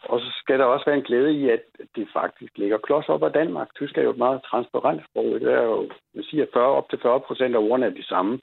Og 0.03 0.19
så 0.19 0.27
skal 0.41 0.59
der 0.59 0.65
også 0.65 0.85
være 0.85 0.97
en 0.97 1.09
glæde 1.09 1.31
i, 1.33 1.49
at 1.49 1.63
det 1.95 2.07
faktisk 2.13 2.57
ligger 2.57 2.77
klods 2.77 3.09
op 3.09 3.23
af 3.23 3.31
Danmark. 3.31 3.69
Tysk 3.75 3.97
er 3.97 4.01
jo 4.01 4.09
et 4.09 4.17
meget 4.17 4.41
transparent 4.43 5.01
sprog. 5.09 5.25
Det 5.25 5.53
er 5.53 5.63
jo, 5.63 5.89
man 6.13 6.23
siger, 6.23 6.45
40, 6.53 6.65
op 6.65 6.89
til 6.89 6.99
40 7.01 7.19
procent 7.19 7.55
af 7.55 7.59
ordene 7.59 7.85
er 7.85 7.89
de 7.89 8.05
samme. 8.05 8.39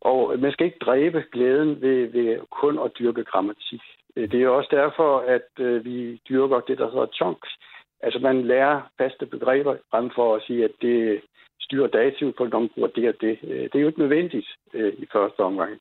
Og 0.00 0.38
man 0.38 0.52
skal 0.52 0.66
ikke 0.66 0.84
dræbe 0.86 1.24
glæden 1.32 1.80
ved, 1.80 2.06
ved 2.06 2.38
kun 2.50 2.78
at 2.78 2.92
dyrke 2.98 3.24
grammatik. 3.24 3.82
Øh, 4.16 4.30
det 4.30 4.42
er 4.42 4.48
også 4.48 4.68
derfor, 4.72 5.18
at 5.18 5.48
øh, 5.60 5.84
vi 5.84 6.20
dyrker 6.28 6.60
det, 6.60 6.78
der 6.78 6.90
hedder 6.90 7.06
chunks. 7.06 7.50
Altså 8.00 8.18
man 8.18 8.42
lærer 8.42 8.80
faste 8.98 9.26
begreber 9.26 9.76
frem 9.90 10.10
for 10.14 10.36
at 10.36 10.42
sige, 10.42 10.64
at 10.64 10.70
det 10.82 11.20
styrer 11.60 11.86
dativ 11.86 12.32
på, 12.32 12.44
når 12.44 12.58
man 12.60 12.68
bruger 12.74 12.88
det 12.88 13.08
og 13.08 13.14
det. 13.20 13.38
Det 13.42 13.74
er 13.74 13.80
jo 13.80 13.86
ikke 13.86 13.98
nødvendigt 13.98 14.48
øh, 14.74 14.92
i 14.98 15.06
første 15.12 15.40
omgang. 15.40 15.80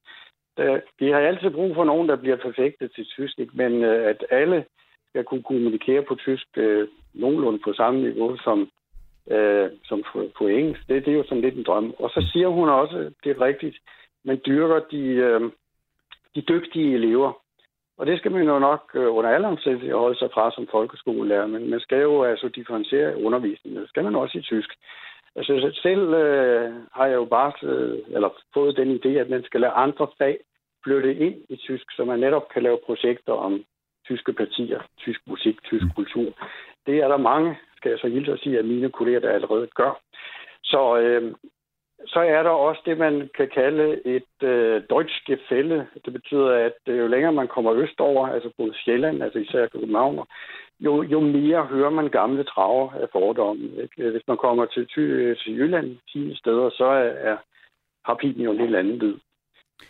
Vi 1.00 1.08
har 1.12 1.20
altid 1.20 1.50
brug 1.50 1.76
for 1.76 1.84
nogen, 1.84 2.10
der 2.10 2.16
bliver 2.16 2.36
perfekte 2.36 2.88
til 2.88 3.06
tysk, 3.06 3.40
men 3.54 3.84
at 3.84 4.26
alle 4.30 4.66
skal 5.10 5.24
kunne 5.24 5.44
kommunikere 5.44 6.04
på 6.04 6.16
tysk 6.16 6.48
nogenlunde 7.14 7.60
på 7.60 7.74
samme 7.74 8.02
niveau 8.02 8.38
som, 8.38 8.70
som 9.84 10.04
på, 10.12 10.30
på 10.38 10.48
engelsk, 10.48 10.88
det, 10.90 11.06
det 11.06 11.14
er 11.14 11.18
jo 11.18 11.24
sådan 11.24 11.42
lidt 11.42 11.56
en 11.56 11.64
drøm. 11.64 11.94
Og 12.00 12.10
så 12.10 12.30
siger 12.34 12.48
hun 12.48 12.70
også, 12.70 13.12
det 13.24 13.30
er 13.32 13.42
rigtigt, 13.42 13.78
man 14.24 14.42
dyrker 14.46 14.80
de, 14.80 15.52
de 16.36 16.42
dygtige 16.42 16.94
elever. 16.94 17.43
Og 17.98 18.06
det 18.06 18.20
skal 18.20 18.32
man 18.32 18.48
jo 18.48 18.60
nok 18.60 18.92
øh, 18.94 19.16
under 19.16 19.30
alle 19.30 19.48
omstændigheder 19.48 19.98
holde 19.98 20.20
sig 20.20 20.30
fra 20.34 20.52
som 20.52 20.68
folkeskolelærer, 20.72 21.48
men 21.48 21.70
man 21.70 21.80
skal 21.80 22.02
jo 22.02 22.24
altså 22.24 22.48
differentiere 22.48 23.24
undervisningen. 23.24 23.82
Det 23.82 23.90
skal 23.90 24.04
man 24.04 24.16
også 24.16 24.38
i 24.38 24.42
tysk. 24.42 24.70
Altså 25.36 25.80
selv 25.82 26.14
øh, 26.14 26.74
har 26.92 27.06
jeg 27.06 27.16
jo 27.16 27.26
bare 27.26 27.52
øh, 27.64 28.00
eller 28.08 28.30
fået 28.54 28.78
den 28.78 29.00
idé, 29.00 29.10
at 29.10 29.30
man 29.30 29.44
skal 29.44 29.62
lade 29.62 29.72
andre 29.72 30.08
fag 30.18 30.38
flytte 30.84 31.16
ind 31.16 31.36
i 31.50 31.56
tysk, 31.56 31.92
så 31.92 32.06
man 32.06 32.20
netop 32.20 32.50
kan 32.54 32.64
lave 32.64 32.80
projekter 32.86 33.34
om 33.34 33.64
tyske 34.06 34.34
partier, 34.34 34.82
tysk 34.98 35.22
musik, 35.28 35.64
tysk 35.64 35.86
kultur. 35.96 36.30
Det 36.86 36.98
er 36.98 37.08
der 37.08 37.18
mange, 37.18 37.58
skal 37.78 37.90
jeg 37.90 38.00
så 38.00 38.08
hilse 38.08 38.32
at 38.32 38.40
sige, 38.40 38.60
at 38.60 38.66
mine 38.66 38.90
kolleger, 38.92 39.20
der 39.20 39.30
allerede 39.30 39.68
gør. 39.76 40.00
Så 40.64 40.98
øh, 40.98 41.34
så 42.08 42.20
er 42.20 42.44
der 42.44 42.50
også 42.50 42.82
det, 42.86 42.98
man 42.98 43.30
kan 43.38 43.50
kalde 43.54 44.08
et 44.08 44.48
øh, 44.48 44.82
deutsch 44.90 45.26
gefælde. 45.26 45.88
Det 46.06 46.14
betyder, 46.14 46.52
at 46.66 46.78
øh, 46.88 47.00
jo 47.00 47.08
længere 47.08 47.34
man 47.34 47.48
kommer 47.48 47.74
østover, 47.74 48.28
altså 48.28 48.50
på 48.58 48.70
Sjælland, 48.74 49.24
altså 49.24 49.40
især 49.40 49.68
København, 49.68 50.20
jo, 50.80 51.04
jo 51.04 51.20
mere 51.20 51.66
hører 51.66 51.90
man 51.90 52.10
gamle 52.10 52.44
traver 52.44 52.92
af 52.92 53.08
fordomme. 53.12 53.70
Ikke? 53.84 54.10
Hvis 54.10 54.28
man 54.28 54.38
kommer 54.38 54.66
til, 54.66 54.88
til, 54.88 55.38
til 55.44 55.58
Jylland, 55.58 55.98
10 56.14 56.36
steder, 56.36 56.70
så 56.70 56.86
er, 56.86 57.12
er, 57.30 57.38
har 58.06 58.16
pipen 58.16 58.44
jo 58.44 58.52
en 58.52 58.60
helt 58.60 58.76
anden 58.76 58.98
lyd. 58.98 59.18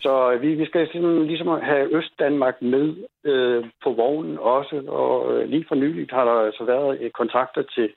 Så 0.01 0.31
øh, 0.31 0.41
vi, 0.41 0.55
vi 0.55 0.65
skal 0.65 0.89
simpelthen 0.91 1.27
ligesom 1.27 1.47
have 1.47 1.95
Øst-Danmark 1.97 2.61
med 2.61 2.95
øh, 3.23 3.65
på 3.83 3.89
vognen 3.91 4.37
også, 4.37 4.83
og 4.87 5.33
øh, 5.33 5.49
lige 5.49 5.65
for 5.67 5.75
nyligt 5.75 6.11
har 6.11 6.25
der 6.25 6.31
altså 6.31 6.63
været 6.63 7.01
øh, 7.01 7.11
kontakter 7.11 7.63
til 7.75 7.93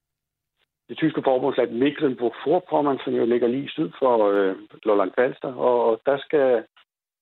det 0.88 0.96
tyske 0.96 1.22
forbundsland 1.24 1.70
Mecklenburg-Vorpommern, 1.82 2.98
som 3.04 3.12
jo 3.14 3.24
ligger 3.26 3.48
lige 3.48 3.68
syd 3.68 3.90
for 3.98 4.14
øh, 4.30 4.56
Lolland 4.84 5.12
Falster, 5.18 5.52
og 5.54 6.00
der 6.06 6.18
skal 6.18 6.64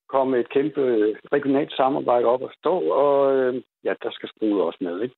komme 0.09 0.38
et 0.38 0.48
kæmpe 0.48 0.83
regionalt 1.33 1.72
samarbejde 1.72 2.27
op 2.27 2.42
og 2.42 2.53
stå, 2.59 2.74
og 3.05 3.37
øh, 3.37 3.62
ja, 3.85 3.92
der 4.03 4.11
skal 4.12 4.29
skruet 4.29 4.62
også 4.62 4.79
med, 4.81 5.03
ikke? 5.03 5.16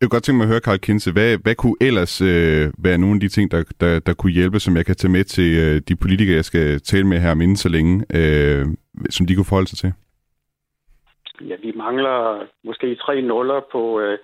Jeg 0.00 0.06
kunne 0.06 0.16
godt 0.16 0.24
tænke 0.24 0.36
mig 0.36 0.44
at 0.44 0.52
høre, 0.54 0.66
Karl 0.68 0.78
Kinse, 0.78 1.12
hvad, 1.12 1.30
hvad 1.44 1.54
kunne 1.54 1.78
ellers 1.88 2.14
øh, 2.20 2.64
være 2.86 2.98
nogle 2.98 3.14
af 3.16 3.20
de 3.20 3.28
ting, 3.28 3.50
der, 3.50 3.62
der, 3.80 4.00
der 4.06 4.14
kunne 4.14 4.32
hjælpe, 4.32 4.58
som 4.60 4.76
jeg 4.76 4.86
kan 4.86 4.96
tage 4.96 5.12
med 5.12 5.24
til 5.24 5.50
øh, 5.64 5.80
de 5.88 5.96
politikere, 5.96 6.36
jeg 6.36 6.44
skal 6.44 6.80
tale 6.80 7.06
med 7.06 7.18
her 7.18 7.30
om 7.30 7.40
inden 7.40 7.56
så 7.56 7.68
længe, 7.68 7.94
øh, 8.18 8.64
som 9.10 9.26
de 9.26 9.34
kunne 9.34 9.50
forholde 9.50 9.68
sig 9.70 9.78
til? 9.78 9.92
Ja, 11.48 11.56
vi 11.62 11.72
mangler 11.76 12.46
måske 12.64 12.94
tre 12.94 13.22
nuller 13.22 13.60
på 13.72 14.00
øh, 14.00 14.18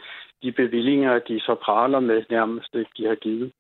de 0.47 0.53
bevillinger, 0.53 1.19
de 1.29 1.41
så 1.41 1.55
praler 1.67 2.01
med 2.01 2.23
nærmest, 2.31 2.73
de 2.97 3.05
har 3.07 3.15
givet. 3.27 3.53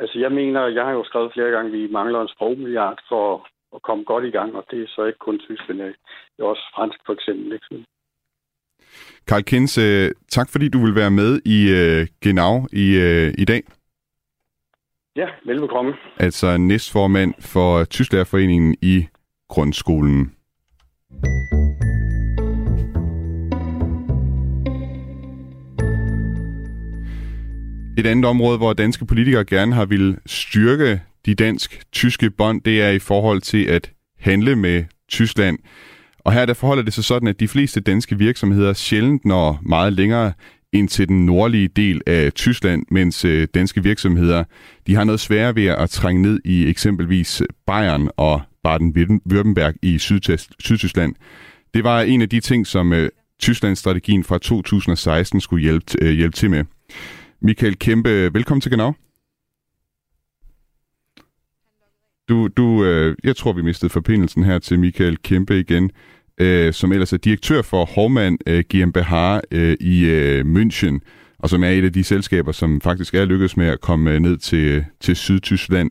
Altså 0.00 0.18
jeg 0.18 0.32
mener, 0.32 0.66
jeg 0.66 0.84
har 0.84 0.92
jo 0.92 1.04
skrevet 1.04 1.32
flere 1.34 1.50
gange, 1.50 1.68
at 1.68 1.78
vi 1.78 1.92
mangler 1.98 2.20
en 2.20 2.34
sprogmilliard 2.34 2.98
for 3.08 3.48
at 3.74 3.82
komme 3.82 4.04
godt 4.04 4.24
i 4.24 4.30
gang, 4.30 4.50
og 4.56 4.64
det 4.70 4.82
er 4.82 4.86
så 4.88 5.04
ikke 5.04 5.18
kun 5.18 5.38
tysk, 5.38 5.62
men 5.68 5.78
det 5.78 5.94
er 6.38 6.44
også 6.44 6.66
fransk 6.76 6.98
for 7.06 7.12
eksempel. 7.12 7.52
Ikke? 7.52 7.84
Karl 9.28 9.42
Kins, 9.42 9.78
øh, 9.78 10.10
tak 10.28 10.48
fordi 10.52 10.68
du 10.68 10.78
vil 10.84 10.94
være 10.94 11.10
med 11.10 11.40
i 11.44 11.58
uh, 11.78 12.06
Genau 12.24 12.66
i, 12.72 12.86
i 13.42 13.44
dag. 13.44 13.62
Ja, 15.16 15.28
velbekomme. 15.44 15.94
Altså 16.16 16.56
næstformand 16.56 17.34
for 17.40 17.84
Tysklærerforeningen 17.84 18.76
i 18.82 19.06
grundskolen. 19.48 20.34
Et 27.98 28.06
andet 28.06 28.24
område, 28.24 28.58
hvor 28.58 28.72
danske 28.72 29.06
politikere 29.06 29.44
gerne 29.44 29.74
har 29.74 29.84
vil 29.84 30.16
styrke 30.26 31.00
de 31.26 31.34
dansk-tyske 31.34 32.30
bånd, 32.30 32.62
det 32.62 32.82
er 32.82 32.90
i 32.90 32.98
forhold 32.98 33.40
til 33.40 33.64
at 33.64 33.90
handle 34.18 34.56
med 34.56 34.84
Tyskland. 35.08 35.58
Og 36.18 36.32
her 36.32 36.46
der 36.46 36.54
forholder 36.54 36.82
det 36.82 36.94
sig 36.94 37.04
sådan, 37.04 37.28
at 37.28 37.40
de 37.40 37.48
fleste 37.48 37.80
danske 37.80 38.18
virksomheder 38.18 38.72
sjældent 38.72 39.24
når 39.24 39.60
meget 39.62 39.92
længere 39.92 40.32
ind 40.72 40.88
til 40.88 41.08
den 41.08 41.26
nordlige 41.26 41.68
del 41.68 42.00
af 42.06 42.32
Tyskland, 42.32 42.84
mens 42.90 43.24
øh, 43.24 43.48
danske 43.54 43.82
virksomheder 43.82 44.44
de 44.86 44.94
har 44.94 45.04
noget 45.04 45.20
sværere 45.20 45.54
ved 45.54 45.66
at 45.66 45.90
trænge 45.90 46.22
ned 46.22 46.40
i 46.44 46.68
eksempelvis 46.68 47.40
øh, 47.40 47.46
Bayern 47.66 48.08
og 48.16 48.40
Baden-Württemberg 48.68 49.74
i 49.82 49.98
Sydtyskland. 50.58 51.14
Det 51.74 51.84
var 51.84 52.00
en 52.00 52.22
af 52.22 52.28
de 52.28 52.40
ting, 52.40 52.66
som 52.66 52.92
øh, 52.92 53.08
Tysklands 53.40 53.78
strategien 53.78 54.24
fra 54.24 54.38
2016 54.38 55.40
skulle 55.40 55.62
hjælpe, 55.62 56.12
hjælpe 56.12 56.36
til 56.36 56.50
med. 56.50 56.64
Michael 57.40 57.76
Kæmpe, 57.76 58.34
velkommen 58.34 58.60
til 58.60 58.70
Genau. 58.70 58.92
Du, 62.28 62.48
du, 62.48 62.84
øh, 62.84 63.16
jeg 63.24 63.36
tror, 63.36 63.52
vi 63.52 63.62
mistede 63.62 63.90
forbindelsen 63.90 64.44
her 64.44 64.58
til 64.58 64.78
Michael 64.78 65.16
Kæmpe 65.22 65.60
igen, 65.60 65.90
øh, 66.38 66.72
som 66.72 66.92
ellers 66.92 67.12
er 67.12 67.16
direktør 67.16 67.62
for 67.62 67.84
Hormann 67.84 68.38
øh, 68.46 68.64
GmbH 68.74 69.40
øh, 69.50 69.76
i 69.80 70.04
øh, 70.04 70.44
München, 70.44 70.98
og 71.38 71.50
som 71.50 71.64
er 71.64 71.68
et 71.68 71.84
af 71.84 71.92
de 71.92 72.04
selskaber, 72.04 72.52
som 72.52 72.80
faktisk 72.80 73.14
er 73.14 73.24
lykkedes 73.24 73.56
med 73.56 73.66
at 73.66 73.80
komme 73.80 74.10
øh, 74.10 74.20
ned 74.20 74.36
til, 74.36 74.84
til 75.00 75.16
Sydtyskland. 75.16 75.90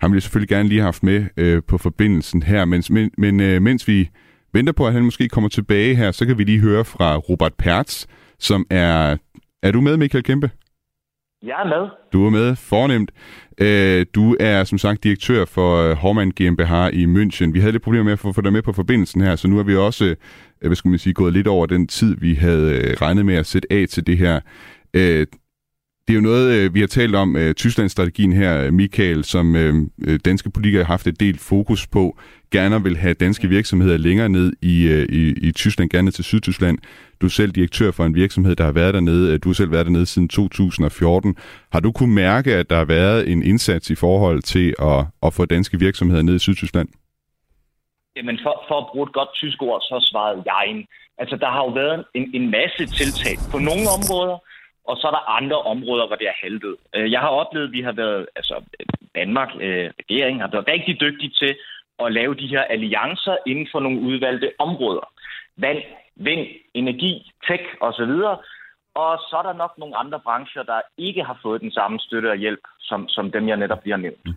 Han 0.00 0.10
ville 0.10 0.20
selvfølgelig 0.20 0.48
gerne 0.48 0.68
lige 0.68 0.80
have 0.80 0.86
haft 0.86 1.02
med 1.02 1.26
øh, 1.36 1.62
på 1.68 1.78
forbindelsen 1.78 2.42
her, 2.42 2.64
mens, 2.64 2.90
men, 2.90 3.10
men 3.18 3.40
øh, 3.40 3.62
mens 3.62 3.88
vi 3.88 4.10
venter 4.52 4.72
på, 4.72 4.86
at 4.86 4.92
han 4.92 5.04
måske 5.04 5.28
kommer 5.28 5.48
tilbage 5.48 5.94
her, 5.94 6.12
så 6.12 6.26
kan 6.26 6.38
vi 6.38 6.44
lige 6.44 6.60
høre 6.60 6.84
fra 6.84 7.16
Robert 7.16 7.54
Pertz, 7.54 8.06
som 8.38 8.66
er... 8.70 9.16
Er 9.62 9.70
du 9.70 9.80
med, 9.80 9.96
Michael 9.96 10.24
Kæmpe? 10.24 10.50
Jeg 11.42 11.62
er 11.64 11.68
med. 11.68 11.88
Du 12.12 12.26
er 12.26 12.30
med, 12.30 12.56
fornemt. 12.56 13.10
Øh, 13.60 14.06
du 14.14 14.36
er 14.40 14.64
som 14.64 14.78
sagt 14.78 15.04
direktør 15.04 15.44
for 15.44 15.76
øh, 15.76 15.96
Hormann 15.96 16.30
GmbH 16.30 16.72
i 16.92 17.04
München. 17.04 17.52
Vi 17.52 17.60
havde 17.60 17.72
lidt 17.72 17.82
problemer 17.82 18.04
med 18.04 18.12
at 18.12 18.18
få 18.18 18.40
dig 18.40 18.52
med 18.52 18.62
på 18.62 18.72
forbindelsen 18.72 19.20
her, 19.20 19.36
så 19.36 19.48
nu 19.48 19.58
er 19.58 19.62
vi 19.62 19.76
også 19.76 20.04
øh, 20.04 20.16
hvad 20.66 20.76
skal 20.76 20.88
man 20.88 20.98
sige, 20.98 21.14
gået 21.14 21.32
lidt 21.32 21.46
over 21.46 21.66
den 21.66 21.86
tid, 21.86 22.16
vi 22.16 22.34
havde 22.34 22.94
regnet 22.94 23.26
med 23.26 23.34
at 23.34 23.46
sætte 23.46 23.72
af 23.72 23.86
til 23.88 24.06
det 24.06 24.18
her. 24.18 24.40
Det 26.08 26.12
er 26.12 26.16
jo 26.16 26.22
noget, 26.22 26.54
øh, 26.56 26.74
vi 26.74 26.80
har 26.80 26.86
talt 26.86 27.14
om, 27.14 27.36
øh, 27.36 27.54
Tysklandsstrategien 27.54 28.32
her, 28.32 28.66
øh, 28.66 28.72
Michael, 28.72 29.24
som 29.24 29.46
danske 30.24 30.50
politikere 30.50 30.84
har 30.84 30.92
haft 30.92 31.06
et 31.06 31.20
delt 31.20 31.40
fokus 31.40 31.86
på, 31.86 32.18
gerne 32.50 32.82
vil 32.82 32.96
have 32.96 33.14
danske 33.14 33.48
virksomheder 33.48 33.96
længere 33.96 34.28
ned 34.28 34.52
i, 34.62 34.74
i, 35.08 35.48
i 35.48 35.52
Tyskland, 35.52 35.90
gerne 35.90 36.10
til 36.10 36.24
Sydtyskland. 36.24 36.78
Du 37.20 37.26
er 37.26 37.30
selv 37.30 37.52
direktør 37.52 37.90
for 37.90 38.04
en 38.04 38.14
virksomhed, 38.14 38.56
der 38.56 38.64
har 38.64 38.72
været 38.72 38.94
dernede. 38.94 39.38
Du 39.38 39.48
har 39.48 39.54
selv 39.54 39.72
været 39.72 39.86
dernede 39.86 40.06
siden 40.06 40.28
2014. 40.28 41.36
Har 41.72 41.80
du 41.80 41.92
kunne 41.92 42.14
mærke, 42.14 42.54
at 42.54 42.70
der 42.70 42.76
har 42.76 42.84
været 42.84 43.32
en 43.32 43.42
indsats 43.42 43.90
i 43.90 43.94
forhold 43.94 44.42
til 44.42 44.74
at, 44.78 45.04
at 45.22 45.34
få 45.34 45.44
danske 45.44 45.78
virksomheder 45.78 46.22
ned 46.22 46.34
i 46.34 46.38
Sydtyskland? 46.38 46.88
Jamen, 48.16 48.38
for, 48.42 48.64
for 48.68 48.78
at 48.80 48.86
bruge 48.92 49.06
et 49.08 49.12
godt 49.12 49.28
tysk 49.34 49.62
ord, 49.62 49.80
så 49.80 50.08
svarede 50.10 50.42
jeg. 50.46 50.86
Altså, 51.18 51.36
der 51.36 51.50
har 51.50 51.62
jo 51.66 51.70
været 51.82 52.04
en, 52.14 52.30
en 52.34 52.50
masse 52.50 52.86
tiltag 52.98 53.36
på 53.52 53.58
nogle 53.58 53.86
områder, 53.96 54.36
og 54.88 54.96
så 54.96 55.06
er 55.06 55.10
der 55.10 55.36
andre 55.38 55.58
områder, 55.62 56.06
hvor 56.06 56.16
det 56.16 56.28
er 56.28 56.40
haltet. 56.42 56.76
Øh, 56.94 57.12
jeg 57.12 57.20
har 57.20 57.28
oplevet, 57.28 57.66
at 57.66 57.72
vi 57.72 57.82
har 57.82 57.92
været, 57.92 58.26
altså 58.36 58.54
Danmark, 59.14 59.50
øh, 59.60 59.90
regeringen, 60.00 60.40
har 60.40 60.50
været 60.50 60.68
rigtig 60.68 61.00
dygtige 61.00 61.32
til 61.40 61.56
at 62.04 62.12
lave 62.12 62.34
de 62.34 62.46
her 62.46 62.62
alliancer 62.62 63.36
inden 63.46 63.68
for 63.72 63.80
nogle 63.80 64.00
udvalgte 64.00 64.50
områder. 64.58 65.12
Vand, 65.56 65.82
vind, 66.16 66.46
energi, 66.74 67.32
tech 67.48 67.64
osv. 67.80 68.12
Og 69.02 69.12
så 69.28 69.36
er 69.40 69.42
der 69.42 69.52
nok 69.62 69.72
nogle 69.78 69.96
andre 69.96 70.20
brancher, 70.26 70.62
der 70.62 70.80
ikke 70.98 71.22
har 71.24 71.38
fået 71.42 71.60
den 71.60 71.70
samme 71.70 71.98
støtte 71.98 72.30
og 72.30 72.36
hjælp, 72.36 72.60
som, 72.80 73.08
som 73.08 73.30
dem, 73.30 73.48
jeg 73.48 73.56
netop 73.56 73.80
lige 73.84 73.92
har 73.92 74.02
nævnt. 74.06 74.28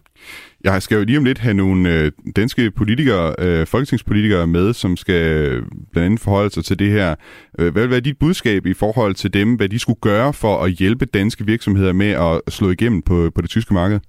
Jeg 0.63 0.81
skal 0.81 0.97
jo 0.97 1.03
lige 1.05 1.17
om 1.17 1.23
lidt 1.25 1.39
have 1.39 1.53
nogle 1.53 1.89
øh, 1.93 2.11
danske 2.35 2.71
politikere, 2.71 3.35
øh, 3.39 3.67
folketingspolitikere 3.67 4.47
med, 4.47 4.73
som 4.73 4.97
skal 4.97 5.23
blandt 5.91 6.05
andet 6.05 6.21
forholde 6.23 6.49
sig 6.49 6.65
til 6.65 6.79
det 6.79 6.91
her. 6.91 7.09
Øh, 7.59 7.71
hvad 7.71 7.81
vil 7.81 7.91
være 7.95 8.07
dit 8.09 8.19
budskab 8.19 8.65
i 8.65 8.73
forhold 8.73 9.13
til 9.15 9.33
dem, 9.33 9.55
hvad 9.55 9.69
de 9.69 9.79
skulle 9.79 10.01
gøre 10.01 10.33
for 10.33 10.53
at 10.63 10.71
hjælpe 10.71 11.05
danske 11.05 11.45
virksomheder 11.45 11.93
med 11.93 12.11
at 12.27 12.53
slå 12.53 12.69
igennem 12.69 13.01
på, 13.01 13.31
på 13.35 13.41
det 13.41 13.49
tyske 13.49 13.73
marked? 13.73 13.99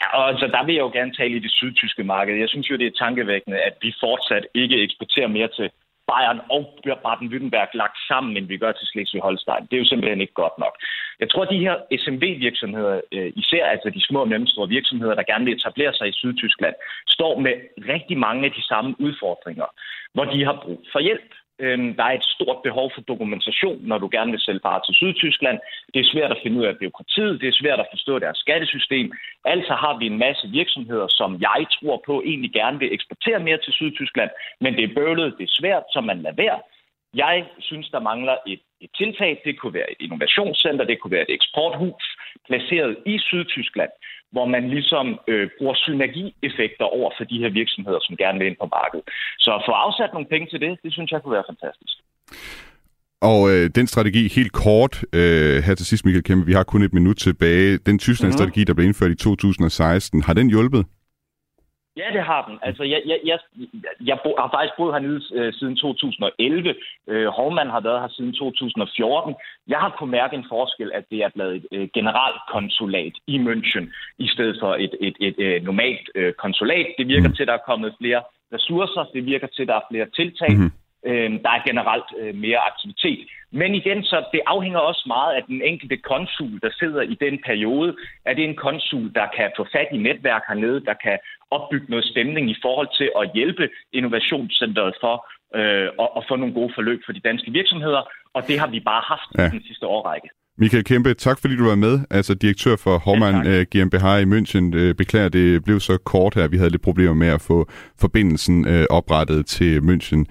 Ja, 0.00 0.06
og 0.18 0.28
altså, 0.28 0.46
der 0.46 0.64
vil 0.66 0.74
jeg 0.74 0.82
jo 0.82 0.92
gerne 0.98 1.12
tale 1.20 1.36
i 1.36 1.44
det 1.46 1.50
sydtyske 1.50 2.04
marked. 2.04 2.34
Jeg 2.36 2.48
synes 2.48 2.70
jo, 2.70 2.76
det 2.76 2.86
er 2.86 3.00
tankevækkende, 3.04 3.58
at 3.58 3.74
vi 3.82 3.94
fortsat 4.00 4.44
ikke 4.54 4.82
eksporterer 4.82 5.28
mere 5.28 5.48
til 5.48 5.70
Bayern 6.10 6.40
og 6.56 6.62
Baden-Württemberg 7.04 7.70
lagt 7.82 7.98
sammen, 8.10 8.36
end 8.36 8.46
vi 8.46 8.56
gør 8.56 8.72
til 8.72 8.86
Slesvig-Holstein. 8.92 9.66
Det 9.66 9.74
er 9.74 9.82
jo 9.84 9.90
simpelthen 9.92 10.20
ikke 10.20 10.40
godt 10.44 10.58
nok. 10.64 10.74
Jeg 11.20 11.28
tror, 11.30 11.42
at 11.42 11.50
de 11.54 11.64
her 11.66 11.76
SMV-virksomheder, 12.02 13.00
øh, 13.12 13.32
især 13.36 13.64
altså 13.66 13.90
de 13.90 14.06
små 14.08 14.20
og 14.20 14.28
mellemstore 14.28 14.68
virksomheder, 14.68 15.14
der 15.14 15.30
gerne 15.30 15.44
vil 15.44 15.54
etablere 15.54 15.94
sig 15.94 16.08
i 16.08 16.18
Sydtyskland, 16.20 16.74
står 17.08 17.40
med 17.40 17.54
rigtig 17.94 18.18
mange 18.18 18.44
af 18.44 18.52
de 18.58 18.64
samme 18.70 18.90
udfordringer, 18.98 19.68
hvor 20.14 20.24
de 20.24 20.44
har 20.44 20.56
brug 20.64 20.80
for 20.92 21.00
hjælp. 21.00 21.30
Øhm, 21.64 21.94
der 21.96 22.04
er 22.04 22.14
et 22.20 22.24
stort 22.36 22.58
behov 22.62 22.90
for 22.94 23.00
dokumentation, 23.00 23.78
når 23.90 23.98
du 23.98 24.08
gerne 24.12 24.30
vil 24.30 24.40
sælge 24.40 24.60
varer 24.64 24.82
til 24.84 24.94
Sydtyskland. 24.94 25.58
Det 25.94 26.00
er 26.00 26.12
svært 26.12 26.30
at 26.30 26.40
finde 26.42 26.60
ud 26.60 26.64
af 26.64 26.78
byråkratiet, 26.78 27.40
det 27.40 27.48
er 27.48 27.60
svært 27.62 27.80
at 27.80 27.90
forstå 27.90 28.18
deres 28.18 28.38
skattesystem. 28.38 29.12
Altså 29.44 29.74
har 29.74 29.98
vi 29.98 30.06
en 30.06 30.18
masse 30.18 30.48
virksomheder, 30.48 31.08
som 31.08 31.30
jeg 31.40 31.66
tror 31.76 32.02
på 32.06 32.22
egentlig 32.26 32.52
gerne 32.52 32.78
vil 32.78 32.94
eksportere 32.94 33.40
mere 33.40 33.58
til 33.64 33.72
Sydtyskland, 33.72 34.30
men 34.60 34.74
det 34.76 34.84
er 34.84 34.94
bøvlet, 34.94 35.34
det 35.38 35.44
er 35.44 35.58
svært, 35.60 35.84
så 35.92 36.00
man 36.00 36.22
lader 36.22 36.42
være. 36.44 36.60
Jeg 37.14 37.46
synes, 37.58 37.88
der 37.90 38.00
mangler 38.00 38.36
et, 38.46 38.60
et 38.80 38.90
tiltag. 38.98 39.42
Det 39.44 39.58
kunne 39.58 39.74
være 39.74 39.90
et 39.90 40.00
innovationscenter, 40.00 40.84
det 40.84 41.00
kunne 41.00 41.10
være 41.16 41.30
et 41.30 41.34
eksporthus 41.34 42.04
placeret 42.46 42.96
i 43.06 43.18
Sydtyskland, 43.18 43.90
hvor 44.34 44.46
man 44.54 44.62
ligesom 44.74 45.06
øh, 45.28 45.48
bruger 45.58 45.74
synergieffekter 45.74 46.86
over 46.98 47.10
for 47.16 47.24
de 47.24 47.38
her 47.42 47.50
virksomheder, 47.60 48.00
som 48.02 48.16
gerne 48.16 48.38
vil 48.38 48.48
ind 48.50 48.56
på 48.60 48.68
markedet. 48.78 49.04
Så 49.44 49.50
at 49.58 49.62
få 49.68 49.72
afsat 49.86 50.10
nogle 50.12 50.28
penge 50.32 50.46
til 50.50 50.60
det, 50.64 50.72
det 50.84 50.92
synes 50.92 51.10
jeg 51.10 51.20
kunne 51.22 51.36
være 51.38 51.50
fantastisk. 51.52 51.96
Og 53.22 53.40
øh, 53.50 53.70
den 53.74 53.86
strategi, 53.86 54.28
helt 54.28 54.52
kort 54.52 55.04
øh, 55.12 55.62
her 55.66 55.74
til 55.74 55.86
sidst, 55.86 56.04
Michael 56.04 56.24
Kæmpe, 56.24 56.46
vi 56.46 56.52
har 56.52 56.62
kun 56.62 56.82
et 56.82 56.92
minut 56.92 57.16
tilbage. 57.16 57.78
Den 57.78 57.98
Tyskland-strategi, 57.98 58.60
mm-hmm. 58.60 58.66
der 58.66 58.74
blev 58.74 58.86
indført 58.86 59.10
i 59.10 59.14
2016, 59.14 60.22
har 60.22 60.34
den 60.34 60.50
hjulpet? 60.50 60.86
Ja, 62.00 62.08
det 62.16 62.22
har 62.30 62.42
den. 62.48 62.58
Altså, 62.62 62.82
jeg, 62.92 63.00
jeg, 63.06 63.18
jeg, 63.24 63.38
jeg 64.08 64.18
bo, 64.24 64.30
har 64.38 64.50
faktisk 64.56 64.76
boet 64.76 64.94
hernede 64.94 65.20
øh, 65.38 65.52
siden 65.58 65.76
2011. 65.76 66.74
Øh, 67.08 67.26
Hovmand 67.26 67.70
har 67.70 67.80
været 67.80 68.00
her 68.00 68.08
siden 68.08 68.32
2014. 68.32 69.34
Jeg 69.68 69.78
har 69.78 69.90
kunnet 69.98 70.10
mærke 70.10 70.36
en 70.36 70.46
forskel, 70.48 70.90
at 70.94 71.04
det 71.10 71.18
er 71.18 71.30
blevet 71.34 71.54
et 71.56 71.66
øh, 71.72 71.88
generalkonsulat 71.94 73.14
i 73.26 73.36
München, 73.46 73.84
i 74.18 74.28
stedet 74.34 74.56
for 74.60 74.74
et, 74.74 74.94
et, 75.00 75.16
et, 75.20 75.34
et 75.38 75.44
øh, 75.46 75.62
normalt 75.62 76.06
øh, 76.14 76.32
konsulat. 76.32 76.86
Det 76.98 77.08
virker 77.08 77.28
mm. 77.28 77.34
til, 77.34 77.42
at 77.42 77.48
der 77.48 77.54
er 77.54 77.68
kommet 77.70 77.94
flere 78.00 78.22
ressourcer. 78.54 79.04
Det 79.14 79.26
virker 79.26 79.46
til, 79.46 79.62
at 79.62 79.68
der 79.68 79.74
er 79.74 79.88
flere 79.90 80.06
tiltag. 80.18 80.52
Mm. 80.56 80.72
Øh, 81.06 81.30
der 81.44 81.50
er 81.56 81.66
generelt 81.66 82.10
øh, 82.20 82.34
mere 82.34 82.60
aktivitet. 82.70 83.28
Men 83.52 83.74
igen, 83.74 84.04
så 84.04 84.24
det 84.32 84.40
afhænger 84.46 84.78
også 84.78 85.04
meget 85.06 85.32
af 85.34 85.42
den 85.42 85.62
enkelte 85.62 85.96
konsul, 85.96 86.60
der 86.62 86.70
sidder 86.78 87.02
i 87.02 87.14
den 87.14 87.38
periode. 87.46 87.96
Er 88.24 88.34
det 88.34 88.44
en 88.44 88.56
konsul, 88.56 89.14
der 89.14 89.26
kan 89.36 89.50
få 89.56 89.66
fat 89.72 89.88
i 89.92 89.96
netværk 89.96 90.42
hernede, 90.48 90.84
der 90.84 90.94
kan 90.94 91.18
opbygge 91.56 91.86
noget 91.88 92.04
stemning 92.04 92.50
i 92.50 92.56
forhold 92.64 92.88
til 92.98 93.08
at 93.20 93.30
hjælpe 93.34 93.68
Innovationscenteret 93.92 94.94
for 95.00 95.14
øh, 95.58 95.88
at, 96.02 96.08
at 96.16 96.22
få 96.28 96.36
nogle 96.36 96.54
gode 96.54 96.72
forløb 96.76 97.00
for 97.06 97.12
de 97.12 97.20
danske 97.28 97.50
virksomheder. 97.50 98.02
Og 98.34 98.40
det 98.48 98.58
har 98.58 98.66
vi 98.74 98.80
bare 98.80 99.02
haft 99.12 99.30
ja. 99.38 99.46
i 99.46 99.50
den 99.56 99.62
sidste 99.68 99.86
årrække. 99.86 100.28
Michael 100.58 100.84
Kæmpe, 100.84 101.14
tak 101.14 101.38
fordi 101.40 101.56
du 101.56 101.64
var 101.68 101.74
med. 101.74 102.00
Altså 102.10 102.34
direktør 102.34 102.76
for 102.76 102.98
Hormann 102.98 103.46
ja, 103.46 103.60
uh, 103.60 103.66
GmbH 103.72 104.06
i 104.24 104.26
München. 104.34 104.64
Uh, 104.80 104.94
beklager, 104.94 105.28
det 105.28 105.64
blev 105.64 105.80
så 105.80 105.98
kort 105.98 106.34
her. 106.34 106.48
Vi 106.48 106.56
havde 106.56 106.70
lidt 106.70 106.82
problemer 106.82 107.14
med 107.14 107.28
at 107.28 107.40
få 107.40 107.70
forbindelsen 108.00 108.68
uh, 108.68 108.84
oprettet 108.90 109.46
til 109.46 109.78
München. 109.78 110.24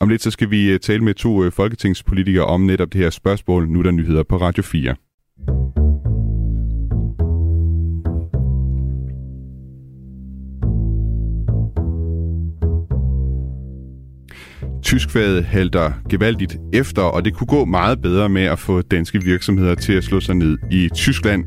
Om 0.00 0.08
lidt 0.08 0.22
så 0.22 0.30
skal 0.30 0.50
vi 0.50 0.78
tale 0.78 1.04
med 1.04 1.14
to 1.14 1.50
folketingspolitikere 1.50 2.44
om 2.44 2.60
netop 2.60 2.92
det 2.92 3.00
her 3.00 3.10
spørgsmål. 3.10 3.68
Nu 3.68 3.78
er 3.78 3.82
der 3.82 3.90
nyheder 3.90 4.22
på 4.22 4.36
Radio 4.36 4.62
4. 4.62 5.85
Tyskfaget 14.86 15.44
halter 15.44 15.92
gevaldigt 16.10 16.56
efter, 16.72 17.02
og 17.02 17.24
det 17.24 17.34
kunne 17.34 17.46
gå 17.46 17.64
meget 17.64 18.02
bedre 18.02 18.28
med 18.28 18.42
at 18.42 18.58
få 18.58 18.82
danske 18.82 19.22
virksomheder 19.22 19.74
til 19.74 19.92
at 19.92 20.04
slå 20.04 20.20
sig 20.20 20.34
ned 20.34 20.58
i 20.70 20.88
Tyskland. 20.94 21.44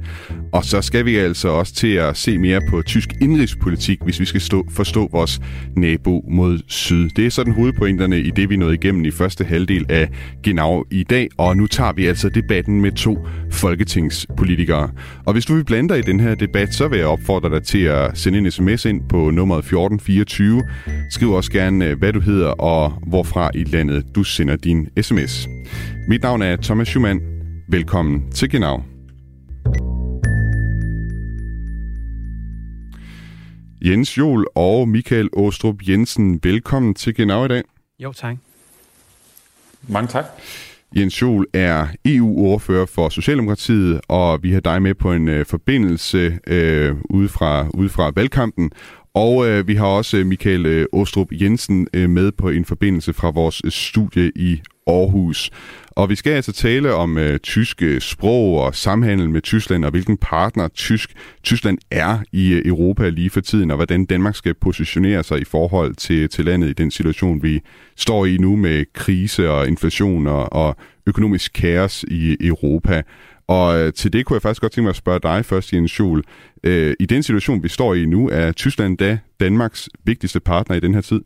Og 0.51 0.65
så 0.65 0.81
skal 0.81 1.05
vi 1.05 1.15
altså 1.15 1.47
også 1.49 1.75
til 1.75 1.87
at 1.93 2.17
se 2.17 2.37
mere 2.37 2.61
på 2.69 2.81
tysk 2.81 3.09
indrigspolitik, 3.21 3.99
hvis 4.03 4.19
vi 4.19 4.25
skal 4.25 4.41
stå, 4.41 4.65
forstå 4.71 5.09
vores 5.11 5.41
nabo 5.75 6.25
mod 6.29 6.59
syd. 6.67 7.09
Det 7.09 7.25
er 7.25 7.29
sådan 7.29 7.53
hovedpointerne 7.53 8.19
i 8.19 8.31
det, 8.31 8.49
vi 8.49 8.55
nåede 8.55 8.73
igennem 8.73 9.05
i 9.05 9.11
første 9.11 9.43
halvdel 9.43 9.85
af 9.89 10.09
Genau 10.43 10.83
i 10.91 11.03
dag, 11.03 11.29
og 11.37 11.57
nu 11.57 11.67
tager 11.67 11.93
vi 11.93 12.05
altså 12.05 12.29
debatten 12.29 12.81
med 12.81 12.91
to 12.91 13.17
folketingspolitikere. 13.51 14.89
Og 15.25 15.33
hvis 15.33 15.45
du 15.45 15.55
vil 15.55 15.65
blande 15.65 15.89
dig 15.89 15.99
i 15.99 16.01
den 16.01 16.19
her 16.19 16.35
debat, 16.35 16.73
så 16.73 16.87
vil 16.87 16.99
jeg 16.99 17.07
opfordre 17.07 17.49
dig 17.49 17.63
til 17.63 17.83
at 17.83 18.17
sende 18.17 18.39
en 18.39 18.51
sms 18.51 18.85
ind 18.85 19.01
på 19.09 19.31
nummeret 19.31 19.59
1424. 19.59 20.63
Skriv 21.11 21.31
også 21.31 21.51
gerne, 21.51 21.85
øh, 21.85 21.99
hvad 21.99 22.13
du 22.13 22.19
hedder 22.19 22.47
og 22.47 22.93
hvorfra 23.07 23.51
i 23.55 23.63
landet 23.63 24.05
du 24.15 24.23
sender 24.23 24.55
din 24.55 24.87
sms. 25.01 25.47
Mit 26.07 26.23
navn 26.23 26.41
er 26.41 26.55
Thomas 26.55 26.87
Schumann. 26.87 27.19
Velkommen 27.69 28.31
til 28.31 28.49
Genau. 28.49 28.98
Jens 33.81 34.17
Jol 34.17 34.47
og 34.55 34.89
Michael 34.89 35.29
Åstrup 35.33 35.75
Jensen, 35.87 36.39
velkommen 36.43 36.93
til 36.93 37.15
Genau 37.15 37.45
i 37.45 37.47
dag. 37.47 37.63
Jo, 37.99 38.13
tak. 38.13 38.35
Mange 39.87 40.07
tak. 40.07 40.25
Jens 40.95 41.21
Jol 41.21 41.47
er 41.53 41.87
EU-ordfører 42.05 42.85
for 42.85 43.09
Socialdemokratiet, 43.09 44.01
og 44.07 44.43
vi 44.43 44.51
har 44.51 44.59
dig 44.59 44.81
med 44.81 44.93
på 44.93 45.13
en 45.13 45.27
øh, 45.27 45.45
forbindelse 45.45 46.39
øh, 46.47 46.95
ude, 47.09 47.29
fra, 47.29 47.67
ude 47.73 47.89
fra 47.89 48.11
valgkampen. 48.15 48.71
Og 49.13 49.47
øh, 49.47 49.67
vi 49.67 49.75
har 49.75 49.85
også 49.85 50.17
Michael 50.17 50.65
øh, 50.65 50.85
Åstrup 50.93 51.27
Jensen 51.31 51.87
øh, 51.93 52.09
med 52.09 52.31
på 52.31 52.49
en 52.49 52.65
forbindelse 52.65 53.13
fra 53.13 53.29
vores 53.29 53.61
studie 53.69 54.31
i 54.35 54.61
Aarhus. 54.89 55.51
Og 55.91 56.09
vi 56.09 56.15
skal 56.15 56.31
altså 56.31 56.51
tale 56.51 56.93
om 56.93 57.17
øh, 57.17 57.39
tyske 57.39 57.99
sprog 57.99 58.61
og 58.61 58.75
samhandel 58.75 59.29
med 59.29 59.41
Tyskland, 59.41 59.85
og 59.85 59.91
hvilken 59.91 60.17
partner 60.17 60.67
tysk, 60.67 61.13
Tyskland 61.43 61.77
er 61.91 62.17
i 62.31 62.53
øh, 62.53 62.61
Europa 62.65 63.09
lige 63.09 63.29
for 63.29 63.41
tiden, 63.41 63.71
og 63.71 63.75
hvordan 63.75 64.05
Danmark 64.05 64.35
skal 64.35 64.53
positionere 64.53 65.23
sig 65.23 65.41
i 65.41 65.43
forhold 65.43 65.95
til, 65.95 66.29
til 66.29 66.45
landet 66.45 66.69
i 66.69 66.73
den 66.73 66.91
situation, 66.91 67.43
vi 67.43 67.61
står 67.97 68.25
i 68.25 68.37
nu 68.37 68.55
med 68.55 68.85
krise 68.93 69.51
og 69.51 69.67
inflation 69.67 70.27
og, 70.27 70.53
og 70.53 70.75
økonomisk 71.07 71.51
kaos 71.53 72.05
i 72.07 72.37
Europa. 72.41 73.01
Og 73.47 73.79
øh, 73.79 73.93
til 73.93 74.13
det 74.13 74.25
kunne 74.25 74.35
jeg 74.35 74.41
faktisk 74.41 74.61
godt 74.61 74.71
tænke 74.71 74.83
mig 74.83 74.89
at 74.89 74.95
spørge 74.95 75.19
dig 75.23 75.45
først, 75.45 75.73
Jens 75.73 75.91
Schul. 75.91 76.23
Øh, 76.63 76.93
I 76.99 77.05
den 77.05 77.23
situation, 77.23 77.63
vi 77.63 77.67
står 77.67 77.93
i 77.93 78.05
nu, 78.05 78.29
er 78.29 78.51
Tyskland 78.51 78.97
da 78.97 79.19
Danmarks 79.39 79.89
vigtigste 80.05 80.39
partner 80.39 80.75
i 80.75 80.79
den 80.79 80.93
her 80.93 81.01
tid? 81.01 81.21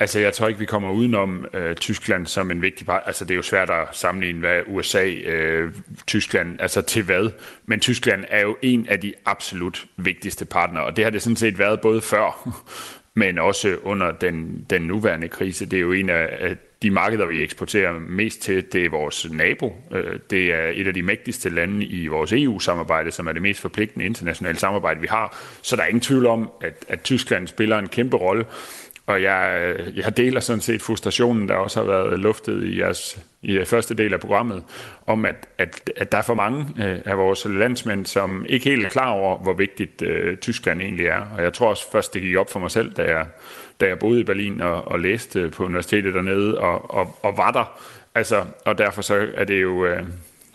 Altså, 0.00 0.18
jeg 0.18 0.32
tror 0.32 0.48
ikke, 0.48 0.60
vi 0.60 0.66
kommer 0.66 0.90
udenom 0.90 1.46
øh, 1.54 1.76
Tyskland 1.76 2.26
som 2.26 2.50
en 2.50 2.62
vigtig 2.62 2.86
part. 2.86 3.02
Altså, 3.06 3.24
det 3.24 3.30
er 3.30 3.36
jo 3.36 3.42
svært 3.42 3.70
at 3.70 3.88
sammenligne, 3.92 4.40
hvad 4.40 4.60
USA, 4.66 5.06
øh, 5.06 5.72
Tyskland, 6.06 6.60
altså 6.60 6.82
til 6.82 7.02
hvad. 7.02 7.30
Men 7.66 7.80
Tyskland 7.80 8.24
er 8.28 8.40
jo 8.40 8.56
en 8.62 8.86
af 8.88 9.00
de 9.00 9.12
absolut 9.24 9.86
vigtigste 9.96 10.44
partnere, 10.44 10.84
og 10.84 10.96
det 10.96 11.04
har 11.04 11.10
det 11.10 11.22
sådan 11.22 11.36
set 11.36 11.58
været 11.58 11.80
både 11.80 12.00
før, 12.00 12.58
men 13.14 13.38
også 13.38 13.76
under 13.82 14.10
den, 14.12 14.66
den 14.70 14.82
nuværende 14.82 15.28
krise. 15.28 15.66
Det 15.66 15.76
er 15.76 15.80
jo 15.80 15.92
en 15.92 16.10
af 16.10 16.56
de 16.82 16.90
markeder, 16.90 17.26
vi 17.26 17.42
eksporterer 17.42 17.92
mest 17.92 18.42
til, 18.42 18.72
det 18.72 18.84
er 18.84 18.90
vores 18.90 19.26
nabo. 19.30 19.76
Øh, 19.92 20.18
det 20.30 20.54
er 20.54 20.70
et 20.74 20.86
af 20.86 20.94
de 20.94 21.02
mægtigste 21.02 21.48
lande 21.48 21.86
i 21.86 22.06
vores 22.06 22.32
EU-samarbejde, 22.32 23.10
som 23.10 23.26
er 23.26 23.32
det 23.32 23.42
mest 23.42 23.60
forpligtende 23.60 24.06
internationale 24.06 24.58
samarbejde, 24.58 25.00
vi 25.00 25.06
har. 25.06 25.38
Så 25.62 25.76
der 25.76 25.82
er 25.82 25.86
ingen 25.86 26.00
tvivl 26.00 26.26
om, 26.26 26.50
at, 26.60 26.84
at 26.88 27.02
Tyskland 27.02 27.48
spiller 27.48 27.78
en 27.78 27.88
kæmpe 27.88 28.16
rolle. 28.16 28.44
Og 29.08 29.22
jeg, 29.22 29.60
øh, 29.62 29.98
jeg 29.98 30.16
deler 30.16 30.40
sådan 30.40 30.60
set 30.60 30.82
frustrationen, 30.82 31.48
der 31.48 31.54
også 31.54 31.80
har 31.80 31.86
været 31.86 32.20
luftet 32.20 32.64
i 32.64 32.80
jeres 32.80 33.20
i 33.42 33.64
første 33.64 33.94
del 33.94 34.14
af 34.14 34.20
programmet, 34.20 34.64
om 35.06 35.24
at, 35.24 35.48
at, 35.58 35.90
at 35.96 36.12
der 36.12 36.18
er 36.18 36.22
for 36.22 36.34
mange 36.34 36.66
øh, 36.78 36.98
af 37.04 37.18
vores 37.18 37.44
landsmænd, 37.44 38.06
som 38.06 38.46
ikke 38.48 38.70
helt 38.70 38.86
er 38.86 38.90
klar 38.90 39.10
over, 39.10 39.38
hvor 39.38 39.52
vigtigt 39.52 40.02
uh, 40.02 40.36
Tyskland 40.40 40.82
egentlig 40.82 41.06
er. 41.06 41.20
Og 41.36 41.42
jeg 41.42 41.52
tror 41.52 41.68
også 41.68 41.90
først, 41.92 42.14
det 42.14 42.22
gik 42.22 42.36
op 42.36 42.50
for 42.50 42.60
mig 42.60 42.70
selv, 42.70 42.92
da 42.92 43.02
jeg, 43.02 43.26
da 43.80 43.86
jeg 43.86 43.98
boede 43.98 44.20
i 44.20 44.24
Berlin 44.24 44.60
og, 44.60 44.88
og 44.88 45.00
læste 45.00 45.50
på 45.50 45.64
universitetet 45.64 46.14
dernede, 46.14 46.58
og, 46.58 46.94
og, 46.94 47.18
og 47.22 47.36
var 47.36 47.50
der. 47.50 47.80
Altså, 48.14 48.44
og 48.64 48.78
derfor 48.78 49.02
så 49.02 49.28
er 49.34 49.44
det 49.44 49.62
jo... 49.62 49.92
Uh, 49.92 49.98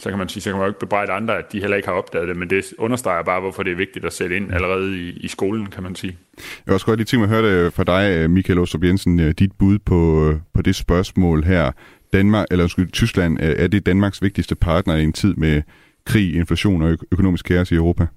så 0.04 0.10
kan 0.10 0.18
man 0.18 0.30
sige, 0.30 0.44
så 0.44 0.50
kan 0.50 0.58
man 0.58 0.66
jo 0.66 0.70
ikke 0.70 0.80
bebrejde 0.80 1.12
andre, 1.12 1.38
at 1.38 1.52
de 1.52 1.60
heller 1.60 1.78
ikke 1.78 1.88
har 1.88 1.96
opdaget 1.96 2.28
det, 2.28 2.38
men 2.38 2.50
det 2.50 2.74
understreger 2.78 3.24
bare, 3.24 3.42
hvorfor 3.42 3.64
det 3.64 3.72
er 3.72 3.76
vigtigt 3.76 4.06
at 4.06 4.14
sætte 4.14 4.36
ind 4.36 4.54
allerede 4.54 5.00
i, 5.00 5.10
i 5.10 5.28
skolen, 5.28 5.66
kan 5.68 5.84
man 5.84 5.96
sige. 5.96 6.18
Jeg 6.38 6.44
vil 6.66 6.74
også 6.74 6.86
godt 6.86 7.00
lige 7.00 7.06
tænke 7.06 7.28
mig 7.28 7.38
at 7.38 7.44
høre 7.44 7.64
det 7.66 7.74
fra 7.74 7.84
dig, 7.84 8.18
øh, 8.18 8.30
Michael 8.30 8.60
Ostrup 8.60 8.84
Jensen, 8.84 9.20
øh, 9.20 9.32
dit 9.32 9.52
bud 9.60 9.80
på, 9.80 10.30
øh, 10.30 10.36
på 10.54 10.62
det 10.62 10.76
spørgsmål 10.76 11.44
her. 11.44 11.72
Danmark, 12.14 12.46
eller 12.52 12.64
undskyld, 12.64 12.92
Tyskland, 12.92 13.38
er 13.42 13.68
det 13.68 13.86
Danmarks 13.86 14.22
vigtigste 14.22 14.56
partner 14.56 14.96
i 14.96 15.04
en 15.04 15.14
tid 15.14 15.34
med 15.34 15.62
krig, 16.06 16.36
inflation 16.36 16.82
og 16.82 16.98
økonomisk 17.12 17.46
kaos 17.46 17.72
i 17.72 17.76
Europa? 17.76 18.08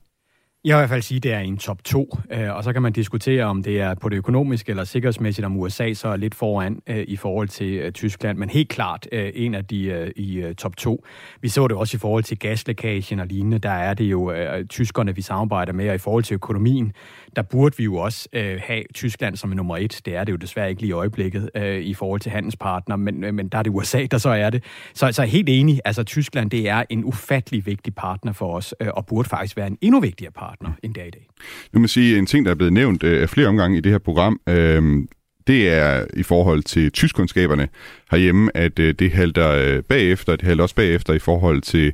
Jeg 0.66 0.76
vil 0.76 0.78
i 0.78 0.82
hvert 0.82 0.90
fald 0.90 1.02
sige, 1.02 1.16
at 1.16 1.22
det 1.22 1.32
er 1.32 1.38
en 1.38 1.56
top 1.56 1.84
2, 1.84 2.18
øh, 2.30 2.56
og 2.56 2.64
så 2.64 2.72
kan 2.72 2.82
man 2.82 2.92
diskutere, 2.92 3.44
om 3.44 3.62
det 3.62 3.80
er 3.80 3.94
på 3.94 4.08
det 4.08 4.16
økonomiske 4.16 4.70
eller 4.70 4.84
sikkerhedsmæssigt, 4.84 5.44
om 5.44 5.56
USA 5.56 5.92
så 5.92 6.08
er 6.08 6.16
lidt 6.16 6.34
foran 6.34 6.82
øh, 6.86 7.04
i 7.08 7.16
forhold 7.16 7.48
til 7.48 7.74
øh, 7.74 7.92
Tyskland, 7.92 8.38
men 8.38 8.50
helt 8.50 8.68
klart 8.68 9.06
en 9.12 9.54
af 9.54 9.64
de 9.64 10.12
i 10.16 10.54
top 10.58 10.76
2. 10.76 11.04
Vi 11.40 11.48
så 11.48 11.68
det 11.68 11.76
også 11.76 11.96
i 11.96 11.98
forhold 12.00 12.24
til 12.24 12.38
gaslækagen 12.38 13.20
og 13.20 13.26
lignende, 13.26 13.58
der 13.58 13.70
er 13.70 13.94
det 13.94 14.04
jo 14.04 14.32
tyskerne, 14.68 15.14
vi 15.14 15.22
samarbejder 15.22 15.72
med, 15.72 15.88
og 15.88 15.94
i 15.94 15.98
forhold 15.98 16.24
til 16.24 16.34
økonomien, 16.34 16.92
der 17.36 17.42
burde 17.42 17.76
vi 17.76 17.84
jo 17.84 17.96
også 17.96 18.28
øh, 18.32 18.60
have 18.62 18.82
Tyskland 18.94 19.36
som 19.36 19.50
nummer 19.50 19.76
et. 19.76 20.00
Det 20.04 20.16
er 20.16 20.24
det 20.24 20.32
jo 20.32 20.36
desværre 20.36 20.70
ikke 20.70 20.82
lige 20.82 20.88
i 20.88 20.92
øjeblikket 20.92 21.50
øh, 21.56 21.80
i 21.80 21.94
forhold 21.94 22.20
til 22.20 22.32
handelspartner, 22.32 22.96
men, 22.96 23.24
øh, 23.24 23.34
men 23.34 23.48
der 23.48 23.58
er 23.58 23.62
det 23.62 23.70
USA, 23.70 24.06
der 24.10 24.18
så 24.18 24.28
er 24.28 24.50
det. 24.50 24.64
Så, 24.94 25.12
så 25.12 25.22
helt 25.22 25.48
enig, 25.48 25.80
altså 25.84 26.02
Tyskland, 26.02 26.50
det 26.50 26.68
er 26.68 26.84
en 26.90 27.04
ufattelig 27.04 27.66
vigtig 27.66 27.94
partner 27.94 28.32
for 28.32 28.56
os, 28.56 28.72
og 28.72 29.06
burde 29.06 29.28
faktisk 29.28 29.56
være 29.56 29.66
en 29.66 29.78
endnu 29.80 30.00
vigtigere 30.00 30.32
partner 30.32 30.72
end 30.82 30.94
det 30.94 31.02
er 31.02 31.06
i 31.06 31.10
dag. 31.10 31.26
Nu 31.72 31.80
må 31.80 31.86
sige, 31.86 32.18
en 32.18 32.26
ting, 32.26 32.44
der 32.44 32.50
er 32.50 32.54
blevet 32.54 32.72
nævnt 32.72 33.02
øh, 33.02 33.28
flere 33.28 33.48
omgange 33.48 33.78
i 33.78 33.80
det 33.80 33.92
her 33.92 33.98
program, 33.98 34.40
øh, 34.48 35.06
det 35.46 35.68
er 35.68 36.04
i 36.14 36.22
forhold 36.22 36.62
til 36.62 36.92
tyskkundskaberne 36.92 37.68
herhjemme, 38.10 38.56
at 38.56 38.78
øh, 38.78 38.94
det 38.98 39.12
halter 39.12 39.50
øh, 39.50 39.82
bagefter, 39.82 40.36
det 40.36 40.48
halter 40.48 40.62
også 40.62 40.74
bagefter 40.74 41.14
i 41.14 41.18
forhold 41.18 41.62
til 41.62 41.92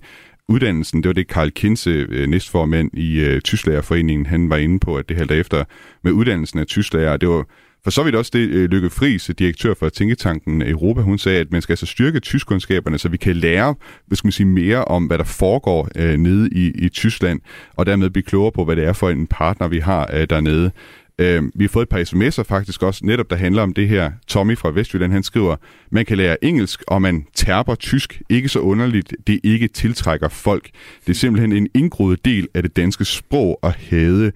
uddannelsen. 0.53 1.03
Det 1.03 1.09
var 1.09 1.13
det, 1.13 1.29
Karl 1.29 1.51
Kinse, 1.51 1.91
øh, 1.91 2.29
næstformand 2.29 2.91
i 2.95 3.21
øh, 3.21 3.41
Tysklærerforeningen, 3.41 4.27
han 4.27 4.51
var 4.51 4.57
inde 4.57 4.79
på, 4.79 4.97
at 4.97 5.09
det 5.09 5.17
halter 5.17 5.35
efter 5.35 5.65
med 6.05 6.13
uddannelsen 6.13 6.59
af 6.59 6.67
tysklærer. 6.67 7.17
Det 7.17 7.29
var 7.29 7.45
for 7.85 7.91
så 7.91 8.03
vidt 8.03 8.15
også 8.15 8.31
det, 8.35 8.49
øh, 8.49 8.71
Lykke 8.71 8.91
Friis, 8.91 9.31
direktør 9.39 9.75
for 9.75 9.89
Tænketanken 9.89 10.63
Europa, 10.63 11.01
hun 11.01 11.19
sagde, 11.19 11.41
at 11.41 11.53
man 11.53 11.63
skal 11.63 11.73
altså 11.73 11.87
styrke 11.87 12.21
tyskkundskaberne, 12.21 12.99
så 12.99 13.09
vi 13.09 13.17
kan 13.17 13.37
lære 13.37 13.75
hvad 14.07 14.17
skal 14.17 14.27
man 14.27 14.33
sige, 14.33 14.47
mere 14.47 14.85
om, 14.85 15.05
hvad 15.05 15.19
der 15.19 15.25
foregår 15.25 15.89
øh, 15.97 16.17
nede 16.17 16.49
i, 16.53 16.71
i 16.71 16.89
Tyskland, 16.89 17.41
og 17.77 17.87
dermed 17.87 18.11
blive 18.11 18.23
klogere 18.23 18.53
på, 18.53 18.65
hvad 18.65 18.77
det 18.77 18.85
er 18.85 18.93
for 18.93 19.11
en 19.11 19.27
partner, 19.27 19.69
vi 19.69 19.79
har 19.79 20.11
øh, 20.15 20.27
dernede. 20.31 20.71
Øh, 21.19 21.43
vi 21.55 21.65
har 21.65 21.69
fået 21.69 21.83
et 21.83 21.89
par 21.89 21.99
sms'er 21.99 22.43
faktisk 22.43 22.83
også, 22.83 23.07
netop 23.07 23.31
der 23.31 23.37
handler 23.37 23.63
om 23.63 23.73
det 23.73 23.89
her. 23.89 24.13
Tommy 24.27 24.59
fra 24.59 24.71
Vestjylland, 24.71 25.13
han 25.13 25.23
skriver, 25.23 25.57
man 25.91 26.05
kan 26.05 26.17
lære 26.17 26.45
engelsk, 26.45 26.83
og 26.87 27.03
man 27.03 27.27
terper 27.35 27.75
tysk. 27.75 28.23
Ikke 28.31 28.49
så 28.49 28.59
underligt, 28.59 29.15
det 29.27 29.41
ikke 29.45 29.69
tiltrækker 29.69 30.29
folk. 30.29 30.71
Det 31.07 31.13
er 31.13 31.17
simpelthen 31.17 31.53
en 31.53 31.69
indgroet 31.75 32.25
del 32.25 32.49
af 32.55 32.63
det 32.63 32.77
danske 32.77 33.05
sprog 33.05 33.59
at 33.63 33.73
hade 33.77 34.33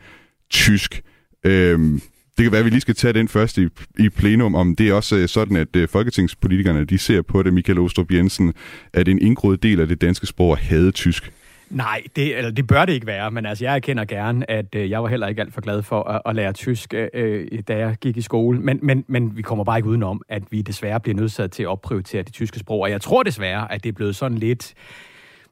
tysk. 0.50 1.02
Øh, 1.44 1.78
det 2.36 2.42
kan 2.44 2.52
være, 2.52 2.58
at 2.58 2.64
vi 2.64 2.70
lige 2.70 2.80
skal 2.80 2.94
tage 2.94 3.12
den 3.12 3.28
først 3.28 3.58
i, 3.58 3.68
i 3.98 4.08
plenum, 4.08 4.54
om 4.54 4.76
det 4.76 4.88
er 4.88 4.94
også 4.94 5.16
øh, 5.16 5.28
sådan, 5.28 5.56
at 5.56 5.76
øh, 5.76 5.88
folketingspolitikerne 5.88 6.84
de 6.84 6.98
ser 6.98 7.22
på 7.22 7.42
det, 7.42 7.54
Michael 7.54 7.78
Ostrup 7.78 8.12
Jensen, 8.12 8.52
at 8.92 9.08
en 9.08 9.22
indgroet 9.22 9.62
del 9.62 9.80
af 9.80 9.88
det 9.88 10.00
danske 10.00 10.26
sprog 10.26 10.52
er 10.52 10.56
hadetysk. 10.56 11.22
tysk. 11.22 11.32
Nej, 11.70 12.02
det, 12.16 12.36
eller 12.36 12.50
det 12.50 12.66
bør 12.66 12.84
det 12.84 12.92
ikke 12.92 13.06
være, 13.06 13.30
men 13.30 13.46
altså, 13.46 13.64
jeg 13.64 13.74
erkender 13.74 14.04
gerne, 14.04 14.50
at 14.50 14.74
øh, 14.74 14.90
jeg 14.90 15.02
var 15.02 15.08
heller 15.08 15.26
ikke 15.26 15.40
alt 15.40 15.54
for 15.54 15.60
glad 15.60 15.82
for 15.82 16.02
at, 16.02 16.22
at 16.26 16.34
lære 16.36 16.52
tysk, 16.52 16.94
øh, 16.94 17.08
øh, 17.14 17.62
da 17.68 17.76
jeg 17.76 17.96
gik 18.00 18.16
i 18.16 18.20
skole. 18.20 18.60
Men, 18.60 18.78
men, 18.82 19.04
men 19.08 19.36
vi 19.36 19.42
kommer 19.42 19.64
bare 19.64 19.78
ikke 19.78 19.88
udenom, 19.88 20.22
at 20.28 20.42
vi 20.50 20.62
desværre 20.62 21.00
bliver 21.00 21.16
nødsaget 21.16 21.52
til 21.52 21.62
at 21.62 21.66
opprioritere 21.66 22.22
det 22.22 22.32
tyske 22.32 22.58
sprog. 22.58 22.80
Og 22.80 22.90
jeg 22.90 23.00
tror 23.00 23.22
desværre, 23.22 23.72
at 23.72 23.82
det 23.82 23.88
er 23.88 23.92
blevet 23.92 24.16
sådan 24.16 24.38
lidt 24.38 24.74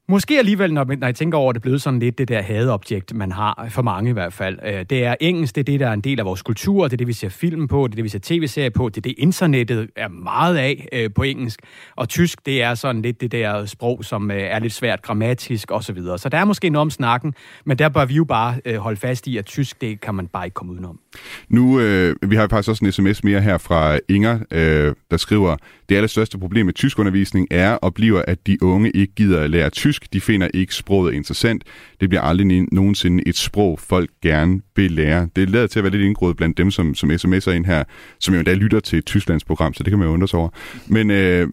Måske 0.09 0.39
alligevel, 0.39 0.73
når, 0.73 0.85
når 0.85 1.07
jeg 1.07 1.15
tænker 1.15 1.39
over 1.39 1.53
det, 1.53 1.63
blevet 1.63 1.83
sådan 1.83 1.99
lidt 1.99 2.19
det 2.19 2.29
der 2.29 2.43
hadeobjekt, 2.43 3.15
man 3.15 3.33
har, 3.33 3.67
for 3.71 3.83
mange 3.83 4.11
i 4.11 4.13
hvert 4.13 4.33
fald. 4.33 4.59
Øh, 4.67 4.85
det 4.91 5.05
er 5.05 5.15
engelsk, 5.21 5.55
det 5.55 5.61
er 5.61 5.65
det, 5.65 5.81
der 5.81 5.89
er 5.89 5.93
en 5.93 6.01
del 6.01 6.19
af 6.19 6.27
vores 6.27 6.43
kultur, 6.43 6.85
det 6.85 6.93
er 6.93 6.97
det, 6.97 7.07
vi 7.07 7.13
ser 7.13 7.29
film 7.29 7.69
på, 7.69 7.87
det 7.87 7.93
er 7.93 7.97
det, 7.97 8.05
vi 8.05 8.09
ser 8.09 8.19
tv-serier 8.23 8.71
på, 8.71 8.89
det 8.89 8.97
er 8.97 9.01
det, 9.01 9.15
internettet 9.19 9.91
er 9.97 10.09
meget 10.09 10.57
af 10.57 10.89
øh, 10.93 11.11
på 11.15 11.23
engelsk. 11.23 11.61
Og 11.97 12.09
tysk, 12.09 12.47
det 12.47 12.63
er 12.63 12.75
sådan 12.75 13.03
lidt 13.03 13.21
det 13.21 13.33
der 13.33 13.67
sprog, 13.67 14.05
som 14.05 14.31
øh, 14.31 14.37
er 14.37 14.59
lidt 14.59 14.73
svært 14.73 15.03
grammatisk 15.03 15.71
osv. 15.71 15.83
Så, 15.83 15.93
videre. 15.93 16.19
så 16.19 16.29
der 16.29 16.39
er 16.39 16.45
måske 16.45 16.71
noget 16.71 16.83
om 16.83 16.91
snakken, 16.91 17.35
men 17.65 17.79
der 17.79 17.89
bør 17.89 18.05
vi 18.05 18.15
jo 18.15 18.25
bare 18.25 18.79
holde 18.79 19.01
fast 19.01 19.27
i, 19.27 19.37
at 19.37 19.47
tysk, 19.47 19.81
det 19.81 20.01
kan 20.01 20.15
man 20.15 20.27
bare 20.27 20.45
ikke 20.45 20.55
komme 20.55 20.73
udenom. 20.73 20.99
Nu, 21.49 21.81
øh, 21.81 22.17
vi 22.27 22.37
har 22.37 22.49
faktisk 22.49 22.69
også 22.69 22.85
en 22.85 22.93
sms 22.93 23.25
mere 23.25 23.41
her 23.41 23.59
fra 23.59 23.99
Inger, 24.09 24.39
øh, 24.51 24.95
der 25.11 25.17
skriver, 25.17 25.57
det 25.89 25.97
allerstørste 25.97 26.39
problem 26.39 26.67
med 26.67 26.75
tyskundervisning 26.75 27.49
er 27.51 27.71
og 27.71 27.95
bliver, 27.95 28.23
at 28.29 28.47
de 28.47 28.63
unge 28.63 28.91
ikke 28.91 29.15
gider 29.15 29.41
at 29.41 29.51
lære 29.51 29.71
tysk. 29.71 30.13
De 30.13 30.21
finder 30.21 30.49
ikke 30.55 30.75
sproget 30.75 31.15
interessant. 31.15 31.65
Det 32.01 32.09
bliver 32.09 32.23
aldrig 32.23 32.67
nogensinde 32.73 33.23
et 33.27 33.37
sprog, 33.37 33.79
folk 33.79 34.11
gerne 34.23 34.61
vil 34.77 34.93
lære. 34.93 35.29
Det 35.37 35.51
lader 35.51 35.67
til 35.67 35.79
at 35.79 35.83
være 35.83 35.93
lidt 35.93 36.03
indgået 36.03 36.37
blandt 36.37 36.59
dem, 36.59 36.71
som, 36.71 36.95
som 36.95 37.11
sms'er 37.11 37.51
ind 37.51 37.67
her, 37.67 37.85
som 38.21 38.35
jo 38.35 38.41
endda 38.41 38.55
lytter 38.55 38.81
til 38.81 39.03
Tysklands 39.03 39.45
program, 39.45 39.75
så 39.75 39.83
det 39.83 39.91
kan 39.91 39.99
man 39.99 40.09
jo 40.09 40.15
undre 40.15 40.29
sig 40.29 40.39
over. 40.39 40.49
Men 40.87 41.11
øh, 41.11 41.49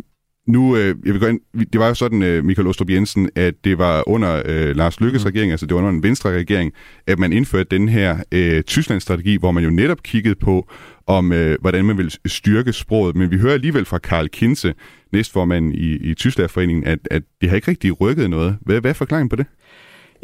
nu, 0.47 0.75
øh, 0.77 0.95
jeg 1.05 1.13
vil 1.13 1.19
gå 1.19 1.27
ind, 1.27 1.39
det 1.73 1.79
var 1.79 1.87
jo 1.87 1.93
sådan, 1.93 2.23
øh, 2.23 2.45
Michael 2.45 2.67
Ostrup 2.67 2.89
Jensen, 2.89 3.29
at 3.35 3.53
det 3.63 3.77
var 3.77 4.09
under 4.09 4.41
øh, 4.45 4.75
Lars 4.75 4.99
Lykkes 4.99 5.23
mm. 5.23 5.25
regering, 5.25 5.51
altså 5.51 5.65
det 5.65 5.75
var 5.75 5.81
under 5.81 5.91
en 5.91 6.03
venstre 6.03 6.29
regering, 6.29 6.73
at 7.07 7.19
man 7.19 7.33
indførte 7.33 7.77
den 7.77 7.89
her 7.89 8.17
øh, 8.31 8.63
Tysklandsstrategi, 8.63 9.37
hvor 9.37 9.51
man 9.51 9.63
jo 9.63 9.69
netop 9.69 10.03
kiggede 10.03 10.35
på, 10.35 10.69
om 11.07 11.31
øh, 11.31 11.57
hvordan 11.61 11.85
man 11.85 11.97
vil 11.97 12.15
styrke 12.25 12.73
sproget. 12.73 13.15
Men 13.15 13.31
vi 13.31 13.37
hører 13.37 13.53
alligevel 13.53 13.85
fra 13.85 13.97
Karl 13.97 14.27
Kinse, 14.27 14.73
næstformand 15.11 15.73
i, 15.73 16.11
i 16.11 16.13
Tysklandforeningen, 16.13 16.83
at, 16.83 16.99
at 17.11 17.23
det 17.41 17.49
har 17.49 17.55
ikke 17.55 17.71
rigtig 17.71 18.01
rykket 18.01 18.29
noget. 18.29 18.57
Hvad, 18.61 18.81
hvad 18.81 18.91
er 18.91 18.95
forklaringen 18.95 19.29
på 19.29 19.35
det? 19.35 19.45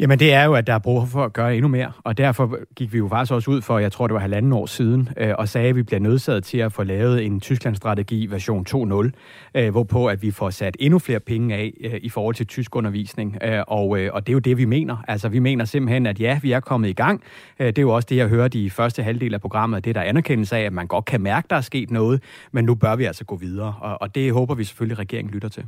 Jamen 0.00 0.18
det 0.18 0.32
er 0.32 0.44
jo, 0.44 0.54
at 0.54 0.66
der 0.66 0.74
er 0.74 0.78
brug 0.78 1.08
for 1.08 1.24
at 1.24 1.32
gøre 1.32 1.54
endnu 1.54 1.68
mere, 1.68 1.92
og 2.04 2.18
derfor 2.18 2.58
gik 2.74 2.92
vi 2.92 2.98
jo 2.98 3.08
faktisk 3.08 3.32
også 3.32 3.50
ud 3.50 3.62
for, 3.62 3.78
jeg 3.78 3.92
tror 3.92 4.06
det 4.06 4.14
var 4.14 4.20
halvanden 4.20 4.52
år 4.52 4.66
siden, 4.66 5.08
øh, 5.16 5.34
og 5.38 5.48
sagde, 5.48 5.68
at 5.68 5.76
vi 5.76 5.82
bliver 5.82 6.00
nødsaget 6.00 6.44
til 6.44 6.58
at 6.58 6.72
få 6.72 6.82
lavet 6.82 7.26
en 7.26 7.40
Tysklandsstrategi 7.40 8.26
version 8.30 8.66
2.0, 8.68 9.10
øh, 9.54 9.70
hvorpå 9.70 10.06
at 10.06 10.22
vi 10.22 10.30
får 10.30 10.50
sat 10.50 10.76
endnu 10.80 10.98
flere 10.98 11.20
penge 11.20 11.54
af 11.54 11.72
øh, 11.84 12.00
i 12.02 12.08
forhold 12.08 12.34
til 12.34 12.46
tysk 12.46 12.76
undervisning, 12.76 13.36
øh, 13.42 13.62
og, 13.66 13.98
øh, 13.98 14.10
og 14.12 14.26
det 14.26 14.32
er 14.32 14.34
jo 14.34 14.38
det, 14.38 14.56
vi 14.56 14.64
mener. 14.64 14.96
Altså 15.08 15.28
vi 15.28 15.38
mener 15.38 15.64
simpelthen, 15.64 16.06
at 16.06 16.20
ja, 16.20 16.38
vi 16.42 16.52
er 16.52 16.60
kommet 16.60 16.88
i 16.88 16.92
gang. 16.92 17.22
Øh, 17.60 17.66
det 17.66 17.78
er 17.78 17.82
jo 17.82 17.90
også 17.90 18.06
det, 18.10 18.16
jeg 18.16 18.28
hørte 18.28 18.58
i 18.58 18.70
første 18.70 19.02
halvdel 19.02 19.34
af 19.34 19.40
programmet, 19.40 19.84
det 19.84 19.94
der 19.94 20.02
anerkendelse 20.02 20.56
af, 20.56 20.62
at 20.62 20.72
man 20.72 20.86
godt 20.86 21.04
kan 21.04 21.20
mærke, 21.20 21.46
at 21.46 21.50
der 21.50 21.56
er 21.56 21.60
sket 21.60 21.90
noget, 21.90 22.22
men 22.52 22.64
nu 22.64 22.74
bør 22.74 22.96
vi 22.96 23.04
altså 23.04 23.24
gå 23.24 23.36
videre, 23.36 23.74
og, 23.80 24.02
og 24.02 24.14
det 24.14 24.32
håber 24.32 24.54
vi 24.54 24.64
selvfølgelig, 24.64 24.94
at 24.94 24.98
regeringen 24.98 25.34
lytter 25.34 25.48
til. 25.48 25.64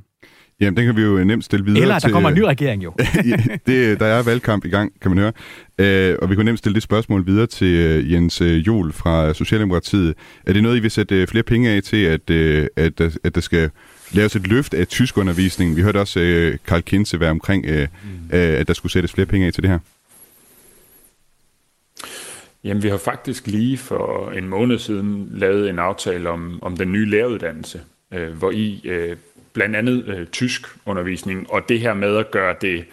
Jamen, 0.61 0.77
den 0.77 0.85
kan 0.87 0.97
vi 0.97 1.03
jo 1.03 1.25
nemt 1.25 1.45
stille 1.45 1.65
videre 1.65 1.83
Eller 1.83 1.99
der 1.99 2.11
kommer 2.11 2.29
en 2.29 2.35
ny 2.35 2.43
regering 2.43 2.85
jo. 2.85 2.95
det, 3.67 4.01
der 4.01 4.07
er 4.07 4.23
valgkamp 4.23 4.65
i 4.65 4.69
gang, 4.69 4.93
kan 5.01 5.11
man 5.11 5.19
høre. 5.19 5.33
Øh, 5.79 6.17
og 6.23 6.31
vi 6.31 6.35
kan 6.35 6.45
nemt 6.45 6.59
stille 6.59 6.75
det 6.75 6.83
spørgsmål 6.83 7.27
videre 7.27 7.47
til 7.47 7.67
øh, 7.67 8.13
Jens 8.13 8.41
øh, 8.41 8.67
Jol 8.67 8.93
fra 8.93 9.35
Socialdemokratiet. 9.35 10.15
Er 10.47 10.53
det 10.53 10.63
noget, 10.63 10.77
I 10.77 10.81
vil 10.81 10.91
sætte 10.91 11.27
flere 11.27 11.43
penge 11.43 11.71
af 11.71 11.83
til, 11.83 12.05
at, 12.05 12.31
at, 12.77 13.01
at 13.25 13.35
der 13.35 13.41
skal 13.41 13.71
laves 14.13 14.37
et 14.37 14.47
løft 14.47 14.75
af 14.75 14.87
tyskundervisningen? 14.87 15.77
Vi 15.77 15.83
hørte 15.83 16.01
også 16.01 16.21
Karl 16.67 16.83
Kinse 16.83 17.21
være 17.21 17.31
omkring, 17.31 17.67
mm. 17.67 17.89
at 18.31 18.69
der 18.69 18.75
skulle 18.75 18.93
sættes 18.93 19.13
flere 19.13 19.27
penge 19.27 19.47
af 19.47 19.53
til 19.53 19.63
det 19.63 19.71
her. 19.71 19.79
Jamen, 22.65 22.83
vi 22.83 22.89
har 22.89 22.99
faktisk 22.99 23.47
lige 23.47 23.79
for 23.79 24.31
en 24.31 24.49
måned 24.49 24.79
siden 24.79 25.29
lavet 25.33 25.71
en 25.71 25.79
aftale 25.79 26.29
om, 26.31 26.59
om 26.63 26.77
den 26.77 26.93
nye 26.93 27.11
læreruddannelse, 27.11 27.81
øh, 28.13 28.33
hvor 28.33 28.51
I 28.51 28.81
øh, 28.85 29.17
blandt 29.53 29.77
andet 29.77 30.05
øh, 30.07 30.27
tysk 30.27 30.67
undervisning, 30.87 31.47
og 31.51 31.69
det 31.69 31.81
her 31.81 31.95
med 31.95 32.17
at 32.17 32.31
gøre 32.31 32.55
det, 32.61 32.85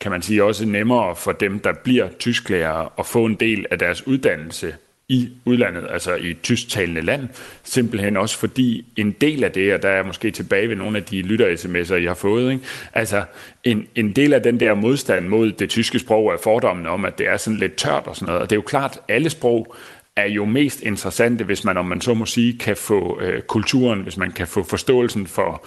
kan 0.00 0.10
man 0.10 0.22
sige, 0.22 0.44
også 0.44 0.66
nemmere 0.66 1.16
for 1.16 1.32
dem, 1.32 1.58
der 1.58 1.72
bliver 1.72 2.08
tysklærere, 2.18 2.88
at 2.98 3.06
få 3.06 3.24
en 3.24 3.34
del 3.34 3.66
af 3.70 3.78
deres 3.78 4.06
uddannelse 4.06 4.74
i 5.08 5.28
udlandet, 5.44 5.86
altså 5.90 6.14
i 6.14 6.30
et 6.30 6.42
tysktalende 6.42 7.00
land, 7.00 7.28
simpelthen 7.62 8.16
også 8.16 8.38
fordi 8.38 8.84
en 8.96 9.12
del 9.12 9.44
af 9.44 9.52
det, 9.52 9.74
og 9.74 9.82
der 9.82 9.88
er 9.88 10.02
måske 10.02 10.30
tilbage 10.30 10.68
ved 10.68 10.76
nogle 10.76 10.98
af 10.98 11.04
de 11.04 11.22
lytter-sms'er, 11.22 11.94
I 11.94 12.06
har 12.06 12.14
fået, 12.14 12.52
ikke? 12.52 12.64
altså 12.92 13.24
en, 13.64 13.86
en 13.94 14.12
del 14.12 14.32
af 14.32 14.42
den 14.42 14.60
der 14.60 14.74
modstand 14.74 15.28
mod 15.28 15.52
det 15.52 15.70
tyske 15.70 15.98
sprog 15.98 16.32
er 16.32 16.36
fordommen 16.42 16.86
om, 16.86 17.04
at 17.04 17.18
det 17.18 17.28
er 17.28 17.36
sådan 17.36 17.58
lidt 17.58 17.76
tørt 17.76 18.06
og 18.06 18.16
sådan 18.16 18.26
noget, 18.26 18.42
og 18.42 18.50
det 18.50 18.56
er 18.56 18.58
jo 18.58 18.62
klart, 18.62 18.98
alle 19.08 19.30
sprog 19.30 19.76
er 20.16 20.26
jo 20.28 20.44
mest 20.44 20.82
interessante, 20.82 21.44
hvis 21.44 21.64
man, 21.64 21.76
om 21.76 21.86
man 21.86 22.00
så 22.00 22.14
må 22.14 22.26
sige, 22.26 22.58
kan 22.58 22.76
få 22.76 23.20
øh, 23.20 23.42
kulturen, 23.42 24.00
hvis 24.00 24.16
man 24.16 24.32
kan 24.32 24.46
få 24.46 24.62
forståelsen 24.62 25.26
for, 25.26 25.66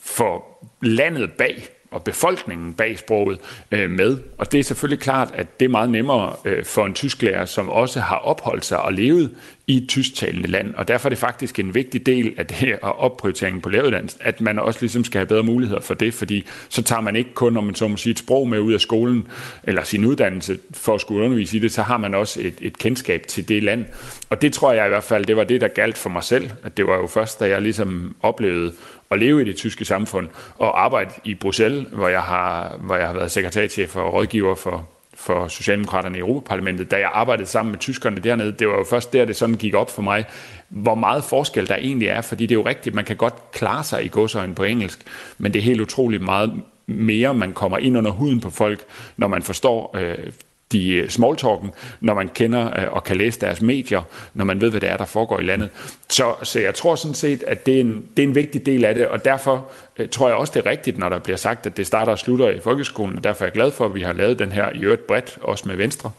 for 0.00 0.44
landet 0.82 1.32
bag 1.32 1.68
og 1.90 2.04
befolkningen 2.04 2.74
bag 2.74 2.98
sproget 2.98 3.38
øh, 3.70 3.90
med. 3.90 4.18
Og 4.38 4.52
det 4.52 4.60
er 4.60 4.64
selvfølgelig 4.64 5.02
klart, 5.02 5.30
at 5.34 5.60
det 5.60 5.66
er 5.66 5.70
meget 5.70 5.90
nemmere 5.90 6.32
øh, 6.44 6.64
for 6.64 6.86
en 6.86 6.94
tysklærer, 6.94 7.44
som 7.44 7.68
også 7.68 8.00
har 8.00 8.16
opholdt 8.16 8.64
sig 8.64 8.80
og 8.80 8.92
levet 8.92 9.30
i 9.66 9.76
et 9.76 9.88
tysktalende 9.88 10.48
land. 10.48 10.74
Og 10.74 10.88
derfor 10.88 11.08
er 11.08 11.10
det 11.10 11.18
faktisk 11.18 11.58
en 11.58 11.74
vigtig 11.74 12.06
del 12.06 12.34
af 12.36 12.46
det 12.46 12.56
her 12.56 12.78
opprioriteringen 12.78 13.60
på 13.60 13.68
læreruddannelsen, 13.68 14.20
at 14.24 14.40
man 14.40 14.58
også 14.58 14.80
ligesom 14.80 15.04
skal 15.04 15.18
have 15.18 15.26
bedre 15.26 15.42
muligheder 15.42 15.80
for 15.80 15.94
det, 15.94 16.14
fordi 16.14 16.46
så 16.68 16.82
tager 16.82 17.00
man 17.00 17.16
ikke 17.16 17.34
kun, 17.34 17.56
om 17.56 17.64
man 17.64 17.74
så 17.74 17.88
må 17.88 17.96
sige, 17.96 18.10
et 18.10 18.18
sprog 18.18 18.48
med 18.48 18.58
ud 18.58 18.72
af 18.72 18.80
skolen, 18.80 19.26
eller 19.62 19.84
sin 19.84 20.04
uddannelse 20.04 20.58
for 20.70 20.94
at 20.94 21.00
skulle 21.00 21.24
undervise 21.24 21.56
i 21.56 21.60
det, 21.60 21.72
så 21.72 21.82
har 21.82 21.96
man 21.96 22.14
også 22.14 22.40
et, 22.40 22.54
et 22.60 22.78
kendskab 22.78 23.26
til 23.26 23.48
det 23.48 23.62
land. 23.62 23.84
Og 24.30 24.42
det 24.42 24.52
tror 24.52 24.72
jeg 24.72 24.86
i 24.86 24.88
hvert 24.88 25.04
fald, 25.04 25.26
det 25.26 25.36
var 25.36 25.44
det, 25.44 25.60
der 25.60 25.68
galt 25.68 25.98
for 25.98 26.10
mig 26.10 26.24
selv. 26.24 26.50
At 26.64 26.76
det 26.76 26.86
var 26.86 26.96
jo 26.96 27.06
først, 27.06 27.40
da 27.40 27.48
jeg 27.48 27.62
ligesom 27.62 28.16
oplevede 28.22 28.72
at 29.10 29.18
leve 29.18 29.40
i 29.40 29.44
det 29.44 29.56
tyske 29.56 29.84
samfund 29.84 30.28
og 30.58 30.84
arbejde 30.84 31.10
i 31.24 31.34
Bruxelles, 31.34 31.86
hvor 31.92 32.08
jeg 32.08 32.22
har, 32.22 32.76
hvor 32.80 32.96
jeg 32.96 33.06
har 33.06 33.14
været 33.14 33.30
sekretærchef 33.30 33.96
og 33.96 34.12
rådgiver 34.12 34.54
for, 34.54 34.88
for 35.14 35.48
Socialdemokraterne 35.48 36.18
i 36.18 36.20
Europaparlamentet, 36.20 36.90
da 36.90 36.96
jeg 36.96 37.10
arbejdede 37.12 37.48
sammen 37.48 37.72
med 37.72 37.78
tyskerne 37.78 38.20
dernede, 38.20 38.52
det 38.52 38.68
var 38.68 38.74
jo 38.78 38.84
først 38.90 39.12
der, 39.12 39.24
det 39.24 39.36
sådan 39.36 39.54
gik 39.54 39.74
op 39.74 39.90
for 39.90 40.02
mig, 40.02 40.24
hvor 40.68 40.94
meget 40.94 41.24
forskel 41.24 41.68
der 41.68 41.76
egentlig 41.76 42.08
er, 42.08 42.20
fordi 42.20 42.46
det 42.46 42.54
er 42.54 42.58
jo 42.58 42.66
rigtigt, 42.66 42.94
man 42.94 43.04
kan 43.04 43.16
godt 43.16 43.50
klare 43.52 43.84
sig 43.84 44.04
i 44.04 44.08
godsøjne 44.08 44.54
på 44.54 44.64
engelsk, 44.64 44.98
men 45.38 45.52
det 45.52 45.58
er 45.58 45.62
helt 45.62 45.80
utroligt 45.80 46.22
meget 46.22 46.52
mere, 46.86 47.34
man 47.34 47.52
kommer 47.52 47.78
ind 47.78 47.98
under 47.98 48.10
huden 48.10 48.40
på 48.40 48.50
folk, 48.50 48.84
når 49.16 49.28
man 49.28 49.42
forstår 49.42 49.96
øh, 49.96 50.32
de 50.72 50.94
øh, 50.94 51.08
smalltalken, 51.08 51.70
når 52.00 52.14
man 52.14 52.28
kender 52.28 52.80
øh, 52.80 52.92
og 52.92 53.04
kan 53.04 53.16
læse 53.16 53.40
deres 53.40 53.62
medier, 53.62 54.02
når 54.34 54.44
man 54.44 54.60
ved, 54.60 54.70
hvad 54.70 54.80
det 54.80 54.90
er, 54.90 54.96
der 54.96 55.04
foregår 55.04 55.38
i 55.38 55.42
landet. 55.42 55.68
Så, 56.08 56.34
så 56.42 56.60
jeg 56.60 56.74
tror 56.74 56.94
sådan 56.94 57.14
set, 57.14 57.42
at 57.42 57.66
det 57.66 57.76
er, 57.76 57.80
en, 57.80 58.06
det 58.16 58.22
er 58.22 58.26
en 58.26 58.34
vigtig 58.34 58.66
del 58.66 58.84
af 58.84 58.94
det, 58.94 59.08
og 59.08 59.24
derfor 59.24 59.70
øh, 59.98 60.08
tror 60.08 60.28
jeg 60.28 60.36
også, 60.36 60.52
det 60.54 60.66
er 60.66 60.70
rigtigt, 60.70 60.98
når 60.98 61.08
der 61.08 61.18
bliver 61.18 61.36
sagt, 61.36 61.66
at 61.66 61.76
det 61.76 61.86
starter 61.86 62.12
og 62.12 62.18
slutter 62.18 62.50
i 62.50 62.60
folkeskolen, 62.60 63.16
og 63.16 63.24
derfor 63.24 63.44
er 63.44 63.46
jeg 63.46 63.52
glad 63.52 63.70
for, 63.70 63.84
at 63.84 63.94
vi 63.94 64.02
har 64.02 64.12
lavet 64.12 64.38
den 64.38 64.52
her 64.52 64.70
i 64.74 64.78
øvrigt 64.78 65.06
bredt, 65.06 65.38
også 65.40 65.68
med 65.68 65.76
Venstre, 65.76 66.10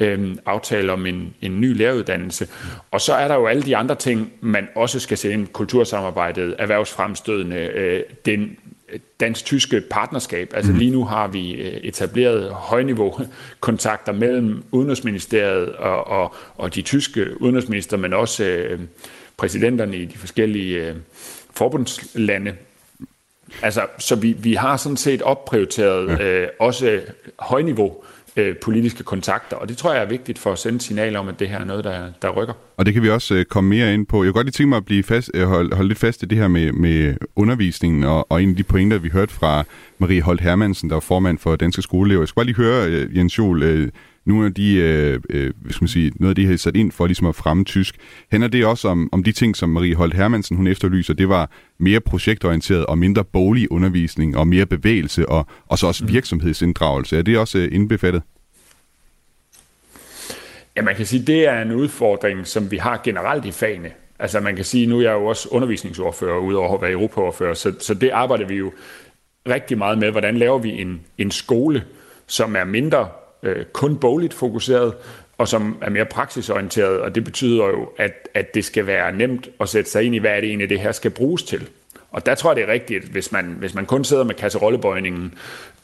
øhm, 0.00 0.38
aftale 0.46 0.92
om 0.92 1.06
en, 1.06 1.34
en 1.42 1.60
ny 1.60 1.76
læreruddannelse. 1.76 2.48
Og 2.90 3.00
så 3.00 3.14
er 3.14 3.28
der 3.28 3.34
jo 3.34 3.46
alle 3.46 3.62
de 3.62 3.76
andre 3.76 3.94
ting, 3.94 4.32
man 4.40 4.68
også 4.74 5.00
skal 5.00 5.18
se 5.18 5.32
ind, 5.32 5.46
kultursamarbejdet, 5.46 6.54
erhvervsfremstødende, 6.58 7.56
øh, 7.56 8.02
den 8.26 8.56
dansk-tyske 9.20 9.80
partnerskab. 9.80 10.52
Altså 10.54 10.72
mhm. 10.72 10.78
lige 10.78 10.90
nu 10.90 11.04
har 11.04 11.28
vi 11.28 11.52
øh, 11.52 11.72
etableret 11.72 12.50
højniveau 12.50 13.20
kontakter 13.60 14.12
mellem 14.12 14.64
Udenrigsministeriet 14.70 15.72
og, 15.72 16.06
og, 16.06 16.34
og 16.56 16.74
de 16.74 16.82
tyske 16.82 17.42
udenrigsminister, 17.42 17.96
men 17.96 18.12
også 18.12 18.44
øh, 18.44 18.80
præsidenterne 19.36 19.96
i 19.96 20.04
de 20.04 20.18
forskellige 20.18 20.88
øh, 20.88 20.94
forbundslande. 21.54 22.54
Altså, 23.62 23.86
så 23.98 24.14
vi, 24.16 24.32
vi 24.32 24.54
har 24.54 24.76
sådan 24.76 24.96
set 24.96 25.22
opprioriteret 25.22 26.20
øh, 26.20 26.48
også 26.58 27.00
højniveau 27.38 27.96
øh, 28.36 28.56
politiske 28.56 29.02
kontakter. 29.02 29.56
Og 29.56 29.68
det 29.68 29.76
tror 29.76 29.92
jeg 29.92 30.02
er 30.02 30.08
vigtigt 30.08 30.38
for 30.38 30.52
at 30.52 30.58
sende 30.58 30.80
signal 30.80 31.16
om, 31.16 31.28
at 31.28 31.38
det 31.38 31.48
her 31.48 31.58
er 31.58 31.64
noget, 31.64 31.84
der, 31.84 32.12
der 32.22 32.30
rykker. 32.30 32.54
Og 32.76 32.86
det 32.86 32.94
kan 32.94 33.02
vi 33.02 33.10
også 33.10 33.34
øh, 33.34 33.44
komme 33.44 33.70
mere 33.70 33.94
ind 33.94 34.06
på. 34.06 34.24
Jeg 34.24 34.32
kunne 34.32 34.38
godt 34.38 34.46
lige 34.46 34.52
tænke 34.52 34.68
mig 34.68 34.76
at 34.76 34.84
blive 34.84 35.02
fast, 35.02 35.30
øh, 35.34 35.48
holde, 35.48 35.76
holde 35.76 35.88
lidt 35.88 35.98
fast 35.98 36.22
i 36.22 36.26
det 36.26 36.38
her 36.38 36.48
med, 36.48 36.72
med 36.72 37.14
undervisningen, 37.36 38.04
og, 38.04 38.32
og 38.32 38.42
en 38.42 38.50
af 38.50 38.56
de 38.56 38.62
pointer, 38.62 38.98
vi 38.98 39.08
hørte 39.08 39.32
fra 39.32 39.64
Marie 39.98 40.22
Holt 40.22 40.40
Hermansen, 40.40 40.90
der 40.90 40.96
var 40.96 41.00
formand 41.00 41.38
for 41.38 41.56
Danske 41.56 41.82
Skoleelever. 41.82 42.22
Jeg 42.22 42.28
skal 42.28 42.40
bare 42.40 42.46
lige 42.46 42.56
høre, 42.56 42.86
øh, 42.86 43.16
Jens 43.16 43.38
Jol, 43.38 43.62
øh, 43.62 43.88
nogle 44.26 44.46
af 44.46 44.54
de, 44.54 44.74
øh, 44.74 45.20
øh, 45.30 45.52
skal 45.70 45.82
man 45.82 45.88
sige, 45.88 46.12
noget 46.20 46.30
af 46.30 46.34
det, 46.34 46.42
I 46.42 46.46
har 46.46 46.56
sat 46.56 46.76
ind 46.76 46.92
for 46.92 47.06
ligesom 47.06 47.26
at 47.26 47.34
fremme 47.34 47.64
tysk. 47.64 47.94
Hænder 48.32 48.48
det 48.48 48.66
også 48.66 48.88
om, 48.88 49.08
om 49.12 49.22
de 49.22 49.32
ting, 49.32 49.56
som 49.56 49.68
Marie 49.68 49.94
Holt 49.94 50.14
Hermansen 50.14 50.56
hun 50.56 50.66
efterlyser, 50.66 51.14
det 51.14 51.28
var 51.28 51.50
mere 51.78 52.00
projektorienteret 52.00 52.86
og 52.86 52.98
mindre 52.98 53.24
bolig 53.24 53.72
undervisning 53.72 54.36
og 54.36 54.48
mere 54.48 54.66
bevægelse 54.66 55.28
og, 55.28 55.46
og 55.66 55.78
så 55.78 55.86
også 55.86 56.04
mm. 56.04 56.12
virksomhedsinddragelse. 56.12 57.18
Er 57.18 57.22
det 57.22 57.38
også 57.38 57.58
øh, 57.58 57.68
indbefattet? 57.72 58.22
Ja, 60.76 60.82
man 60.82 60.96
kan 60.96 61.06
sige, 61.06 61.26
det 61.26 61.48
er 61.48 61.62
en 61.62 61.72
udfordring, 61.72 62.46
som 62.46 62.70
vi 62.70 62.76
har 62.76 63.00
generelt 63.04 63.44
i 63.44 63.52
fagene. 63.52 63.90
Altså 64.18 64.40
man 64.40 64.56
kan 64.56 64.64
sige, 64.64 64.86
nu 64.86 64.98
er 64.98 65.02
jeg 65.02 65.12
jo 65.12 65.26
også 65.26 65.48
undervisningsordfører, 65.48 66.38
udover 66.38 66.74
at 66.74 66.82
være 66.82 66.90
europaordfører, 66.90 67.54
så, 67.54 67.72
så 67.80 67.94
det 67.94 68.10
arbejder 68.10 68.46
vi 68.46 68.54
jo 68.54 68.72
rigtig 69.48 69.78
meget 69.78 69.98
med. 69.98 70.10
Hvordan 70.10 70.36
laver 70.36 70.58
vi 70.58 70.70
en, 70.70 71.00
en 71.18 71.30
skole, 71.30 71.84
som 72.26 72.56
er 72.56 72.64
mindre 72.64 73.08
øh, 73.46 73.64
kun 73.72 73.96
bogligt 73.96 74.34
fokuseret, 74.34 74.94
og 75.38 75.48
som 75.48 75.76
er 75.82 75.90
mere 75.90 76.04
praksisorienteret, 76.04 77.00
og 77.00 77.14
det 77.14 77.24
betyder 77.24 77.66
jo, 77.66 77.88
at, 77.96 78.28
at 78.34 78.54
det 78.54 78.64
skal 78.64 78.86
være 78.86 79.12
nemt 79.12 79.48
at 79.60 79.68
sætte 79.68 79.90
sig 79.90 80.02
ind 80.02 80.14
i, 80.14 80.18
hvad 80.18 80.30
er 80.30 80.40
det 80.40 80.48
egentlig, 80.48 80.68
det 80.68 80.80
her 80.80 80.92
skal 80.92 81.10
bruges 81.10 81.42
til. 81.42 81.68
Og 82.10 82.26
der 82.26 82.34
tror 82.34 82.50
jeg, 82.50 82.56
det 82.56 82.64
er 82.64 82.72
rigtigt, 82.72 83.04
hvis 83.04 83.32
man, 83.32 83.44
hvis 83.44 83.74
man 83.74 83.86
kun 83.86 84.04
sidder 84.04 84.24
med 84.24 84.34
kasserollebøjningen 84.34 85.34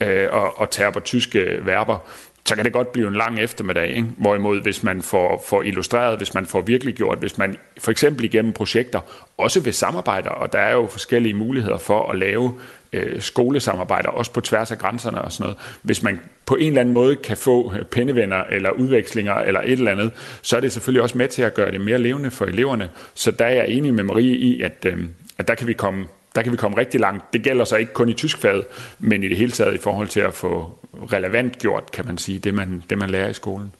øh, 0.00 0.28
og, 0.32 0.60
og 0.60 0.70
tager 0.70 0.90
på 0.90 1.00
tyske 1.00 1.66
verber, 1.66 1.98
så 2.46 2.56
kan 2.56 2.64
det 2.64 2.72
godt 2.72 2.92
blive 2.92 3.08
en 3.08 3.14
lang 3.14 3.40
eftermiddag. 3.40 3.88
Ikke? 3.88 4.08
Hvorimod, 4.16 4.60
hvis 4.60 4.82
man 4.82 5.02
får, 5.02 5.44
får 5.48 5.62
illustreret, 5.62 6.16
hvis 6.16 6.34
man 6.34 6.46
får 6.46 6.60
virkelig 6.60 6.94
gjort, 6.94 7.18
hvis 7.18 7.38
man 7.38 7.56
for 7.78 7.90
eksempel 7.90 8.24
igennem 8.24 8.52
projekter, 8.52 9.00
også 9.36 9.60
ved 9.60 9.72
samarbejder, 9.72 10.30
og 10.30 10.52
der 10.52 10.58
er 10.58 10.72
jo 10.72 10.86
forskellige 10.86 11.34
muligheder 11.34 11.78
for 11.78 12.10
at 12.10 12.18
lave 12.18 12.54
øh, 12.92 13.20
skolesamarbejder, 13.20 14.08
også 14.08 14.32
på 14.32 14.40
tværs 14.40 14.70
af 14.70 14.78
grænserne 14.78 15.22
og 15.22 15.32
sådan 15.32 15.44
noget. 15.44 15.58
Hvis 15.82 16.02
man 16.02 16.20
på 16.46 16.54
en 16.54 16.66
eller 16.66 16.80
anden 16.80 16.94
måde 16.94 17.16
kan 17.16 17.36
få 17.36 17.72
øh, 17.74 17.84
pennevenner 17.84 18.44
eller 18.50 18.70
udvekslinger 18.70 19.34
eller 19.34 19.60
et 19.60 19.72
eller 19.72 19.90
andet, 19.90 20.10
så 20.42 20.56
er 20.56 20.60
det 20.60 20.72
selvfølgelig 20.72 21.02
også 21.02 21.18
med 21.18 21.28
til 21.28 21.42
at 21.42 21.54
gøre 21.54 21.70
det 21.70 21.80
mere 21.80 21.98
levende 21.98 22.30
for 22.30 22.44
eleverne. 22.44 22.88
Så 23.14 23.30
der 23.30 23.44
er 23.44 23.54
jeg 23.54 23.68
enig 23.68 23.94
med 23.94 24.04
Marie 24.04 24.36
i, 24.36 24.62
at, 24.62 24.86
øh, 24.86 25.04
at 25.38 25.48
der 25.48 25.54
kan 25.54 25.66
vi 25.66 25.72
komme 25.72 26.06
der 26.34 26.42
kan 26.42 26.52
vi 26.52 26.56
komme 26.56 26.76
rigtig 26.76 27.00
langt. 27.00 27.24
Det 27.32 27.42
gælder 27.42 27.64
så 27.64 27.76
ikke 27.76 27.92
kun 27.92 28.08
i 28.08 28.12
tyskfaget, 28.12 28.64
men 28.98 29.22
i 29.22 29.28
det 29.28 29.36
hele 29.36 29.52
taget 29.52 29.74
i 29.74 29.78
forhold 29.78 30.08
til 30.08 30.20
at 30.20 30.34
få 30.34 30.78
relevant 31.12 31.58
gjort, 31.58 31.92
kan 31.92 32.06
man 32.06 32.18
sige, 32.18 32.38
det 32.38 32.54
man, 32.54 32.82
det 32.90 32.98
man 32.98 33.10
lærer 33.10 33.28
i 33.28 33.32
skolen. 33.32 33.72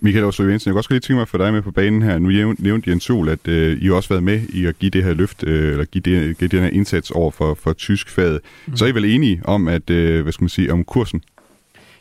Michael 0.00 0.24
Oslo 0.24 0.48
Jensen, 0.48 0.68
jeg 0.68 0.74
kan 0.74 0.78
også 0.78 0.90
lige 0.90 1.00
tænke 1.00 1.18
mig 1.18 1.28
for 1.28 1.38
dig 1.38 1.52
med 1.52 1.62
på 1.62 1.70
banen 1.70 2.02
her. 2.02 2.18
Nu 2.18 2.54
nævnte 2.58 2.90
Jens 2.90 3.04
Sol, 3.04 3.28
at 3.28 3.48
øh, 3.48 3.82
I 3.82 3.86
har 3.86 3.94
også 3.94 4.08
været 4.08 4.22
med 4.22 4.40
i 4.48 4.66
at 4.66 4.78
give 4.78 4.90
det 4.90 5.04
her 5.04 5.14
løft, 5.14 5.44
øh, 5.46 5.70
eller 5.70 5.84
give, 5.84 6.02
det, 6.02 6.38
give 6.38 6.48
den 6.48 6.60
her 6.60 6.70
indsats 6.70 7.10
over 7.10 7.30
for, 7.30 7.54
for 7.54 7.72
tyskfaget. 7.72 8.40
Mm. 8.66 8.76
Så 8.76 8.84
er 8.84 8.88
I 8.88 8.94
vel 8.94 9.04
enige 9.04 9.40
om, 9.44 9.68
at, 9.68 9.90
øh, 9.90 10.22
hvad 10.22 10.32
skal 10.32 10.44
man 10.44 10.48
sige, 10.48 10.72
om 10.72 10.84
kursen? 10.84 11.22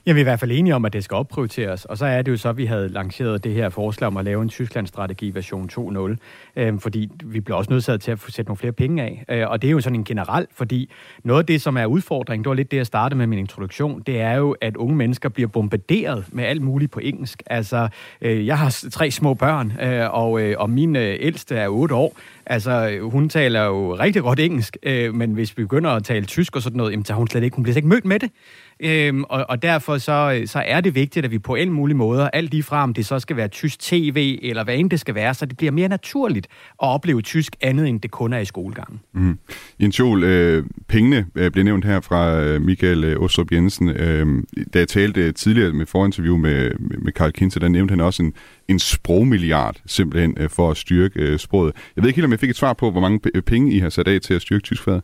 Ja, 0.08 0.14
vi 0.14 0.20
er 0.20 0.22
i 0.22 0.24
hvert 0.24 0.40
fald 0.40 0.52
enige 0.52 0.76
om, 0.76 0.86
at 0.86 0.94
det 0.94 1.04
skal 1.04 1.16
opprioriteres, 1.16 1.86
og 1.86 1.98
så 1.98 2.06
er 2.06 2.22
det 2.22 2.32
jo 2.32 2.38
så, 2.38 2.50
at 2.50 2.58
vi 2.58 2.66
havde 2.66 2.90
lanceret 2.90 3.44
det 3.44 3.54
her 3.54 3.70
forslag 3.70 4.08
om 4.08 4.18
at 4.18 4.26
lave 4.26 4.42
en 4.42 4.50
Tyskland-strategi 4.50 5.30
version 5.30 5.70
2.0, 5.72 6.16
øh, 6.56 6.80
fordi 6.80 7.10
vi 7.26 7.40
bliver 7.40 7.58
også 7.58 7.72
nødt 7.72 8.02
til 8.02 8.12
at 8.12 8.20
få 8.20 8.32
sætte 8.32 8.50
nogle 8.50 8.58
flere 8.58 8.72
penge 8.72 9.04
af, 9.04 9.26
øh, 9.30 9.50
og 9.50 9.62
det 9.62 9.68
er 9.68 9.72
jo 9.72 9.80
sådan 9.80 10.00
en 10.00 10.04
generel, 10.04 10.48
fordi 10.52 10.92
noget 11.24 11.40
af 11.42 11.46
det, 11.46 11.62
som 11.62 11.78
er 11.78 11.86
udfordringen, 11.86 12.44
det 12.44 12.50
var 12.50 12.56
lidt 12.56 12.72
det, 12.72 12.78
jeg 12.78 12.86
startede 12.86 13.18
med 13.18 13.28
min 13.28 13.40
introduktion, 13.40 14.02
det 14.02 14.22
er 14.22 14.34
jo, 14.34 14.56
at 14.62 14.78
unge 14.78 14.96
mennesker 14.96 15.30
bliver 15.30 15.50
bombarderet 15.50 16.26
med 16.32 16.44
alt 16.44 16.62
muligt 16.62 16.92
på 16.92 17.00
engelsk. 17.00 17.44
Altså, 17.46 17.88
øh, 18.22 18.48
jeg 18.48 18.58
har 18.58 18.86
tre 18.92 19.12
små 19.12 19.34
børn, 19.34 19.74
øh, 19.82 20.14
og, 20.14 20.42
øh, 20.42 20.56
og 20.60 20.70
min 20.70 20.96
øh, 20.96 21.18
ældste 21.20 21.56
er 21.56 21.68
8 21.68 21.96
år, 21.96 22.14
Altså, 22.50 23.00
hun 23.02 23.30
taler 23.30 23.64
jo 23.64 23.96
rigtig 23.96 24.22
godt 24.22 24.40
engelsk, 24.40 24.78
øh, 24.84 25.16
men 25.16 25.34
hvis 25.34 25.58
vi 25.58 25.64
begynder 25.64 25.90
at 25.90 26.04
tale 26.04 26.26
tysk 26.26 26.56
og 26.56 26.62
sådan 26.62 26.78
noget, 26.78 26.92
jamen, 26.92 27.06
så 27.06 27.14
hun 27.14 27.28
slet 27.28 27.44
ikke, 27.44 27.56
hun 27.56 27.64
bliver 27.64 27.74
slet 27.74 27.78
ikke 27.78 27.88
mødt 27.88 28.06
med 28.06 28.20
det. 28.20 28.32
Øhm, 28.80 29.24
og, 29.24 29.46
og 29.50 29.62
derfor 29.62 29.98
så, 29.98 30.38
øh, 30.40 30.48
så 30.48 30.64
er 30.66 30.82
det 30.82 30.96
vigtigt, 30.96 31.26
at 31.26 31.32
vi 31.32 31.40
på 31.40 31.54
alle 31.54 31.74
mulige 31.74 31.98
måder, 31.98 32.30
alt 32.30 32.52
lige 32.52 32.64
fra 32.64 32.84
om 32.84 32.94
det 32.94 33.06
så 33.06 33.20
skal 33.20 33.38
være 33.38 33.48
tysk 33.48 33.80
tv, 33.80 34.40
eller 34.42 34.64
hvad 34.64 34.78
end 34.78 34.90
det 34.90 35.00
skal 35.00 35.16
være, 35.16 35.34
så 35.34 35.46
det 35.46 35.58
bliver 35.58 35.72
mere 35.72 35.88
naturligt 35.88 36.48
at 36.70 36.88
opleve 36.88 37.22
tysk 37.22 37.56
andet, 37.62 37.88
end 37.88 38.02
det 38.02 38.12
kun 38.12 38.34
er 38.34 38.40
i 38.40 38.46
skolegangen. 38.46 39.00
Mm. 39.14 39.40
Jens 39.82 40.00
Jol, 40.00 40.24
øh, 40.24 40.64
pengene 40.88 41.26
øh, 41.36 41.52
blev 41.52 41.64
nævnt 41.64 41.86
her 41.86 42.00
fra 42.00 42.40
øh, 42.40 42.62
Michael 42.62 43.04
øh, 43.04 43.22
Ostrup 43.22 43.52
Jensen. 43.52 43.90
Øh, 43.90 44.44
da 44.74 44.80
jeg 44.80 44.88
talte 44.88 45.22
øh, 45.22 45.34
tidligere 45.34 45.74
med 45.74 45.86
forinterview 45.86 46.38
med, 46.38 46.72
med 46.80 47.12
Karl 47.12 47.32
Kinse, 47.32 47.60
der 47.60 47.68
nævnte 47.68 47.92
han 47.92 48.02
også 48.02 48.24
en, 48.24 48.34
en 48.68 48.80
sprogmilliard 48.80 49.76
simpelthen 49.86 50.38
øh, 50.40 50.50
for 50.50 50.72
at 50.72 50.78
styrke 50.78 51.20
øh, 51.20 51.40
sproget. 51.40 51.74
Jeg 51.96 52.04
ved 52.04 52.10
ikke 52.10 52.18
helt, 52.18 52.26
om 52.26 52.32
jeg 52.32 52.40
fik 52.40 52.50
et 52.50 52.56
svar 52.56 52.74
på, 52.74 52.92
hvor 52.92 53.02
mange 53.02 53.20
penge 53.42 53.74
I 53.74 53.80
har 53.80 53.90
sat 53.90 54.08
af 54.08 54.22
til 54.22 54.34
at 54.34 54.42
styrke 54.42 54.64
tyskfaget. 54.64 55.02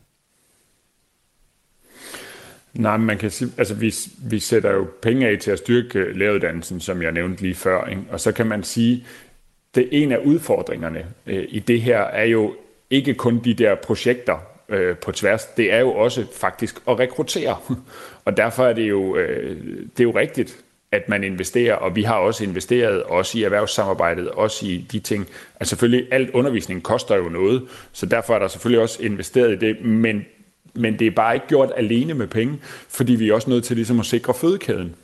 Nej, 2.74 2.96
men 2.96 3.06
man 3.06 3.18
kan 3.18 3.30
sige, 3.30 3.50
altså 3.58 3.74
vi, 3.74 3.94
vi 4.30 4.38
sætter 4.38 4.72
jo 4.72 4.86
penge 5.02 5.28
af 5.28 5.38
til 5.38 5.50
at 5.50 5.58
styrke 5.58 5.98
øh, 5.98 6.16
læreruddannelsen, 6.16 6.80
som 6.80 7.02
jeg 7.02 7.12
nævnte 7.12 7.42
lige 7.42 7.54
før, 7.54 7.86
ikke? 7.86 8.02
og 8.10 8.20
så 8.20 8.32
kan 8.32 8.46
man 8.46 8.62
sige, 8.62 9.06
det 9.74 9.88
en 9.92 10.12
af 10.12 10.18
udfordringerne 10.18 11.06
øh, 11.26 11.44
i 11.48 11.58
det 11.58 11.80
her 11.80 12.00
er 12.00 12.24
jo 12.24 12.54
ikke 12.90 13.14
kun 13.14 13.40
de 13.44 13.54
der 13.54 13.74
projekter 13.74 14.38
øh, 14.68 14.96
på 14.96 15.12
tværs, 15.12 15.44
det 15.44 15.72
er 15.72 15.78
jo 15.78 15.90
også 15.90 16.26
faktisk 16.32 16.76
at 16.88 16.98
rekruttere, 16.98 17.56
og 18.24 18.36
derfor 18.36 18.66
er 18.66 18.72
det 18.72 18.88
jo, 18.88 19.16
øh, 19.16 19.56
det 19.66 20.00
er 20.00 20.04
jo 20.04 20.18
rigtigt, 20.18 20.64
at 20.92 21.08
man 21.08 21.24
investerer, 21.24 21.74
og 21.74 21.96
vi 21.96 22.02
har 22.02 22.14
også 22.14 22.44
investeret 22.44 23.02
også 23.02 23.38
i 23.38 23.42
erhvervssamarbejdet, 23.42 24.28
også 24.28 24.66
i 24.66 24.86
de 24.92 24.98
ting. 24.98 25.26
Altså 25.60 25.70
selvfølgelig, 25.70 26.08
alt 26.12 26.30
undervisning 26.30 26.82
koster 26.82 27.16
jo 27.16 27.28
noget, 27.28 27.62
så 27.92 28.06
derfor 28.06 28.34
er 28.34 28.38
der 28.38 28.48
selvfølgelig 28.48 28.82
også 28.82 29.02
investeret 29.02 29.52
i 29.52 29.56
det, 29.56 29.84
men 29.84 30.24
men 30.74 30.98
det 30.98 31.06
er 31.06 31.10
bare 31.10 31.34
ikke 31.34 31.46
gjort 31.46 31.72
alene 31.76 32.14
med 32.14 32.26
penge, 32.26 32.58
fordi 32.88 33.14
vi 33.14 33.28
er 33.28 33.34
også 33.34 33.50
nødt 33.50 33.64
til 33.64 33.76
ligesom 33.76 34.00
at 34.00 34.06
sikre 34.06 34.34
fødekæden. 34.34 34.94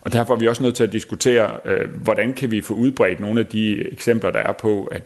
Og 0.00 0.12
derfor 0.12 0.34
er 0.34 0.38
vi 0.38 0.48
også 0.48 0.62
nødt 0.62 0.74
til 0.74 0.84
at 0.84 0.92
diskutere, 0.92 1.50
øh, 1.64 1.90
hvordan 2.02 2.32
kan 2.32 2.50
vi 2.50 2.60
få 2.60 2.74
udbredt 2.74 3.20
nogle 3.20 3.40
af 3.40 3.46
de 3.46 3.92
eksempler, 3.92 4.30
der 4.30 4.38
er 4.38 4.52
på, 4.52 4.84
at, 4.84 5.02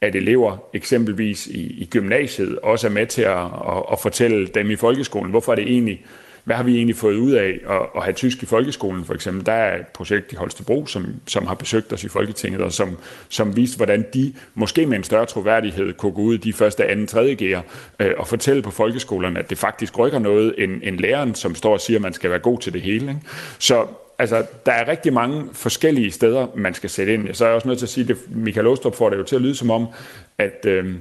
at 0.00 0.14
elever 0.14 0.56
eksempelvis 0.74 1.46
i, 1.46 1.60
i 1.60 1.88
gymnasiet 1.90 2.58
også 2.58 2.86
er 2.86 2.90
med 2.90 3.06
til 3.06 3.22
at, 3.22 3.38
at, 3.38 3.82
at 3.92 4.00
fortælle 4.02 4.46
dem 4.46 4.70
i 4.70 4.76
folkeskolen, 4.76 5.30
hvorfor 5.30 5.52
er 5.52 5.56
det 5.56 5.68
egentlig 5.68 6.04
hvad 6.44 6.56
har 6.56 6.62
vi 6.62 6.76
egentlig 6.76 6.96
fået 6.96 7.16
ud 7.16 7.32
af 7.32 7.60
at, 7.68 7.80
at 7.96 8.02
have 8.02 8.12
tysk 8.12 8.42
i 8.42 8.46
folkeskolen, 8.46 9.04
for 9.04 9.14
eksempel? 9.14 9.46
Der 9.46 9.52
er 9.52 9.78
et 9.78 9.86
projekt 9.86 10.32
i 10.32 10.36
Holstebro, 10.36 10.86
som, 10.86 11.06
som 11.26 11.46
har 11.46 11.54
besøgt 11.54 11.92
os 11.92 12.04
i 12.04 12.08
Folketinget, 12.08 12.60
og 12.60 12.72
som, 12.72 12.98
som 13.28 13.56
viste, 13.56 13.76
hvordan 13.76 14.06
de 14.14 14.32
måske 14.54 14.86
med 14.86 14.96
en 14.96 15.04
større 15.04 15.26
troværdighed 15.26 15.92
kunne 15.92 16.12
gå 16.12 16.22
ud 16.22 16.34
i 16.34 16.38
de 16.38 16.52
første, 16.52 16.86
anden, 16.86 17.06
tredje 17.06 17.34
gear 17.34 17.64
øh, 18.00 18.12
og 18.18 18.28
fortælle 18.28 18.62
på 18.62 18.70
folkeskolerne, 18.70 19.38
at 19.38 19.50
det 19.50 19.58
faktisk 19.58 19.98
rykker 19.98 20.18
noget, 20.18 20.54
end, 20.58 20.80
end 20.82 20.98
læreren, 20.98 21.34
som 21.34 21.54
står 21.54 21.72
og 21.72 21.80
siger, 21.80 21.98
at 21.98 22.02
man 22.02 22.12
skal 22.12 22.30
være 22.30 22.38
god 22.38 22.58
til 22.58 22.72
det 22.72 22.82
hele. 22.82 23.08
Ikke? 23.08 23.20
Så 23.58 23.86
altså, 24.18 24.46
der 24.66 24.72
er 24.72 24.88
rigtig 24.88 25.12
mange 25.12 25.44
forskellige 25.52 26.10
steder, 26.10 26.46
man 26.54 26.74
skal 26.74 26.90
sætte 26.90 27.14
ind. 27.14 27.34
Så 27.34 27.44
er 27.44 27.48
jeg 27.48 27.54
også 27.54 27.68
nødt 27.68 27.78
til 27.78 27.86
at 27.86 27.90
sige, 27.90 28.10
at 28.10 28.16
Michael 28.28 28.66
Åstrup 28.66 28.94
får 28.94 29.10
det 29.10 29.18
jo 29.18 29.22
til 29.22 29.36
at 29.36 29.42
lyde 29.42 29.54
som 29.54 29.70
om, 29.70 29.86
at, 30.38 30.66
øh, 30.66 30.94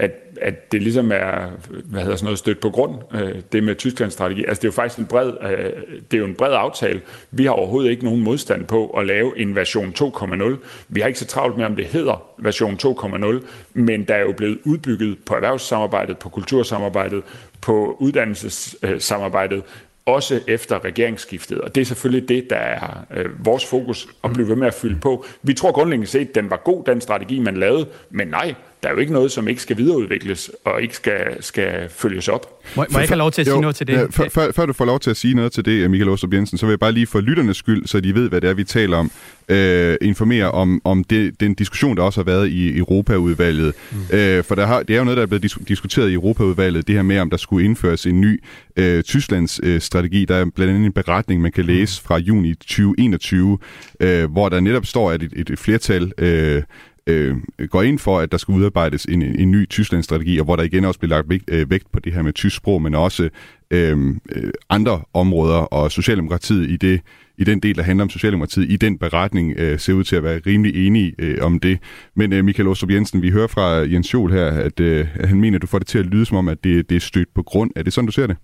at, 0.00 0.12
at 0.40 0.72
det 0.72 0.82
ligesom 0.82 1.12
er 1.12 1.50
hvad 1.84 2.00
hedder 2.00 2.16
sådan 2.16 2.24
noget, 2.24 2.38
stødt 2.38 2.60
på 2.60 2.70
grund, 2.70 2.94
øh, 3.14 3.34
det 3.52 3.64
med 3.64 3.74
Tysklands 3.74 4.12
strategi. 4.12 4.44
Altså 4.44 4.60
det 4.60 4.64
er 4.64 4.68
jo 4.68 4.72
faktisk 4.72 4.98
en 4.98 5.06
bred, 5.06 5.32
øh, 5.42 5.72
det 6.10 6.16
er 6.16 6.18
jo 6.18 6.24
en 6.24 6.34
bred 6.34 6.52
aftale. 6.52 7.00
Vi 7.30 7.44
har 7.44 7.50
overhovedet 7.50 7.90
ikke 7.90 8.04
nogen 8.04 8.22
modstand 8.22 8.64
på 8.64 8.86
at 8.86 9.06
lave 9.06 9.38
en 9.38 9.56
version 9.56 9.94
2.0. 9.98 10.56
Vi 10.88 11.00
har 11.00 11.06
ikke 11.06 11.18
så 11.18 11.26
travlt 11.26 11.56
med, 11.56 11.64
om 11.64 11.76
det 11.76 11.84
hedder 11.84 12.22
version 12.38 12.78
2.0, 12.82 13.46
men 13.72 14.04
der 14.04 14.14
er 14.14 14.20
jo 14.20 14.32
blevet 14.32 14.58
udbygget 14.64 15.18
på 15.26 15.34
erhvervssamarbejdet, 15.34 16.18
på 16.18 16.28
kultursamarbejdet, 16.28 17.22
på 17.60 17.96
uddannelsessamarbejdet, 17.98 19.62
også 20.06 20.40
efter 20.46 20.84
regeringsskiftet. 20.84 21.60
Og 21.60 21.74
det 21.74 21.80
er 21.80 21.84
selvfølgelig 21.84 22.28
det, 22.28 22.50
der 22.50 22.56
er 22.56 23.04
øh, 23.16 23.46
vores 23.46 23.66
fokus 23.66 24.08
at 24.24 24.32
blive 24.32 24.48
ved 24.48 24.56
med 24.56 24.66
at 24.66 24.74
fylde 24.74 25.00
på. 25.00 25.24
Vi 25.42 25.54
tror 25.54 25.72
grundlæggende 25.72 26.06
set, 26.06 26.28
at 26.28 26.34
den 26.34 26.50
var 26.50 26.56
god, 26.56 26.84
den 26.84 27.00
strategi, 27.00 27.38
man 27.38 27.56
lavede, 27.56 27.86
men 28.10 28.28
nej, 28.28 28.54
der 28.82 28.88
er 28.88 28.92
jo 28.92 28.98
ikke 28.98 29.12
noget, 29.12 29.32
som 29.32 29.48
ikke 29.48 29.62
skal 29.62 29.76
videreudvikles 29.76 30.50
og 30.64 30.82
ikke 30.82 30.96
skal, 30.96 31.36
skal 31.40 31.88
følges 31.90 32.28
op. 32.28 32.60
Må, 32.76 32.84
må 32.90 32.98
jeg 32.98 33.02
ikke 33.02 33.12
have 33.12 33.18
lov 33.18 33.30
til 33.30 33.42
at 33.42 33.46
sige 33.46 33.54
jo, 33.54 33.60
noget 33.60 33.76
til 33.76 33.86
det? 33.86 33.92
Ja, 33.92 34.04
før, 34.10 34.28
før, 34.28 34.52
før 34.52 34.66
du 34.66 34.72
får 34.72 34.84
lov 34.84 35.00
til 35.00 35.10
at 35.10 35.16
sige 35.16 35.34
noget 35.34 35.52
til 35.52 35.64
det, 35.64 35.90
Michael 35.90 36.08
Åstrup 36.08 36.32
Jensen, 36.32 36.58
så 36.58 36.66
vil 36.66 36.72
jeg 36.72 36.78
bare 36.80 36.92
lige 36.92 37.06
for 37.06 37.20
lytternes 37.20 37.56
skyld, 37.56 37.86
så 37.86 38.00
de 38.00 38.14
ved, 38.14 38.28
hvad 38.28 38.40
det 38.40 38.50
er, 38.50 38.54
vi 38.54 38.64
taler 38.64 38.96
om, 38.96 39.10
øh, 39.48 39.96
informere 40.00 40.50
om, 40.50 40.80
om 40.84 41.04
det, 41.04 41.40
den 41.40 41.54
diskussion, 41.54 41.96
der 41.96 42.02
også 42.02 42.20
har 42.20 42.24
været 42.24 42.48
i 42.48 42.78
Europaudvalget. 42.78 43.74
Mm. 43.90 44.16
Øh, 44.16 44.44
for 44.44 44.54
der 44.54 44.66
har, 44.66 44.82
det 44.82 44.94
er 44.94 44.98
jo 44.98 45.04
noget, 45.04 45.16
der 45.16 45.22
er 45.22 45.26
blevet 45.26 45.44
dis- 45.44 45.64
diskuteret 45.68 46.10
i 46.10 46.14
Europaudvalget, 46.14 46.86
det 46.86 46.94
her 46.94 47.02
med, 47.02 47.18
om 47.18 47.30
der 47.30 47.36
skulle 47.36 47.64
indføres 47.64 48.06
en 48.06 48.20
ny 48.20 48.42
øh, 48.76 49.02
Tysklands 49.02 49.60
øh, 49.62 49.80
strategi. 49.80 50.24
Der 50.24 50.36
er 50.36 50.44
blandt 50.54 50.74
andet 50.74 50.86
en 50.86 50.92
beretning, 50.92 51.42
man 51.42 51.52
kan 51.52 51.64
læse 51.64 52.02
fra 52.02 52.18
juni 52.18 52.54
2021, 52.54 53.58
øh, 54.00 54.32
hvor 54.32 54.48
der 54.48 54.60
netop 54.60 54.86
står, 54.86 55.10
at 55.10 55.22
et, 55.22 55.50
et 55.50 55.58
flertal 55.58 56.12
øh, 56.18 56.62
øh, 57.06 57.36
går 57.68 57.82
ind 57.82 57.98
for, 57.98 58.18
at 58.18 58.32
der 58.32 58.38
skal 58.38 58.52
udarbejdes 58.52 59.04
en, 59.04 59.22
en 59.22 59.50
ny 59.50 59.68
Tysklandsstrategi, 59.68 60.38
og 60.38 60.44
hvor 60.44 60.56
der 60.56 60.62
igen 60.62 60.84
også 60.84 61.00
bliver 61.00 61.16
lagt 61.16 61.28
vægt, 61.28 61.50
øh, 61.50 61.70
vægt 61.70 61.92
på 61.92 62.00
det 62.00 62.12
her 62.12 62.22
med 62.22 62.32
tysk 62.32 62.56
sprog, 62.56 62.82
men 62.82 62.94
også 62.94 63.28
øh, 63.70 64.14
øh, 64.32 64.50
andre 64.70 65.02
områder, 65.14 65.58
og 65.58 65.92
Socialdemokratiet 65.92 66.70
i 66.70 66.76
det 66.76 67.00
i 67.38 67.44
den 67.44 67.60
del, 67.60 67.76
der 67.76 67.82
handler 67.82 68.04
om 68.04 68.10
Socialdemokratiet, 68.10 68.70
i 68.70 68.76
den 68.76 68.98
beretning 68.98 69.54
øh, 69.56 69.78
ser 69.78 69.92
ud 69.92 70.04
til 70.04 70.16
at 70.16 70.22
være 70.22 70.40
rimelig 70.46 70.86
enige 70.86 71.14
øh, 71.18 71.38
om 71.40 71.60
det. 71.60 71.78
Men 72.16 72.32
øh, 72.32 72.44
Michael 72.44 72.68
Ostrup 72.68 72.90
Jensen, 72.90 73.22
vi 73.22 73.30
hører 73.30 73.46
fra 73.46 73.66
Jens 73.66 74.14
Jol 74.14 74.32
her, 74.32 74.46
at, 74.46 74.80
øh, 74.80 75.06
at 75.14 75.28
han 75.28 75.40
mener, 75.40 75.58
at 75.58 75.62
du 75.62 75.66
får 75.66 75.78
det 75.78 75.86
til 75.86 75.98
at 75.98 76.06
lyde 76.06 76.26
som 76.26 76.36
om, 76.36 76.48
at 76.48 76.64
det, 76.64 76.90
det 76.90 76.96
er 76.96 77.00
stødt 77.00 77.28
på 77.34 77.42
grund. 77.42 77.70
Er 77.76 77.82
det 77.82 77.92
sådan, 77.92 78.06
du 78.06 78.12
ser 78.12 78.26
det? 78.26 78.36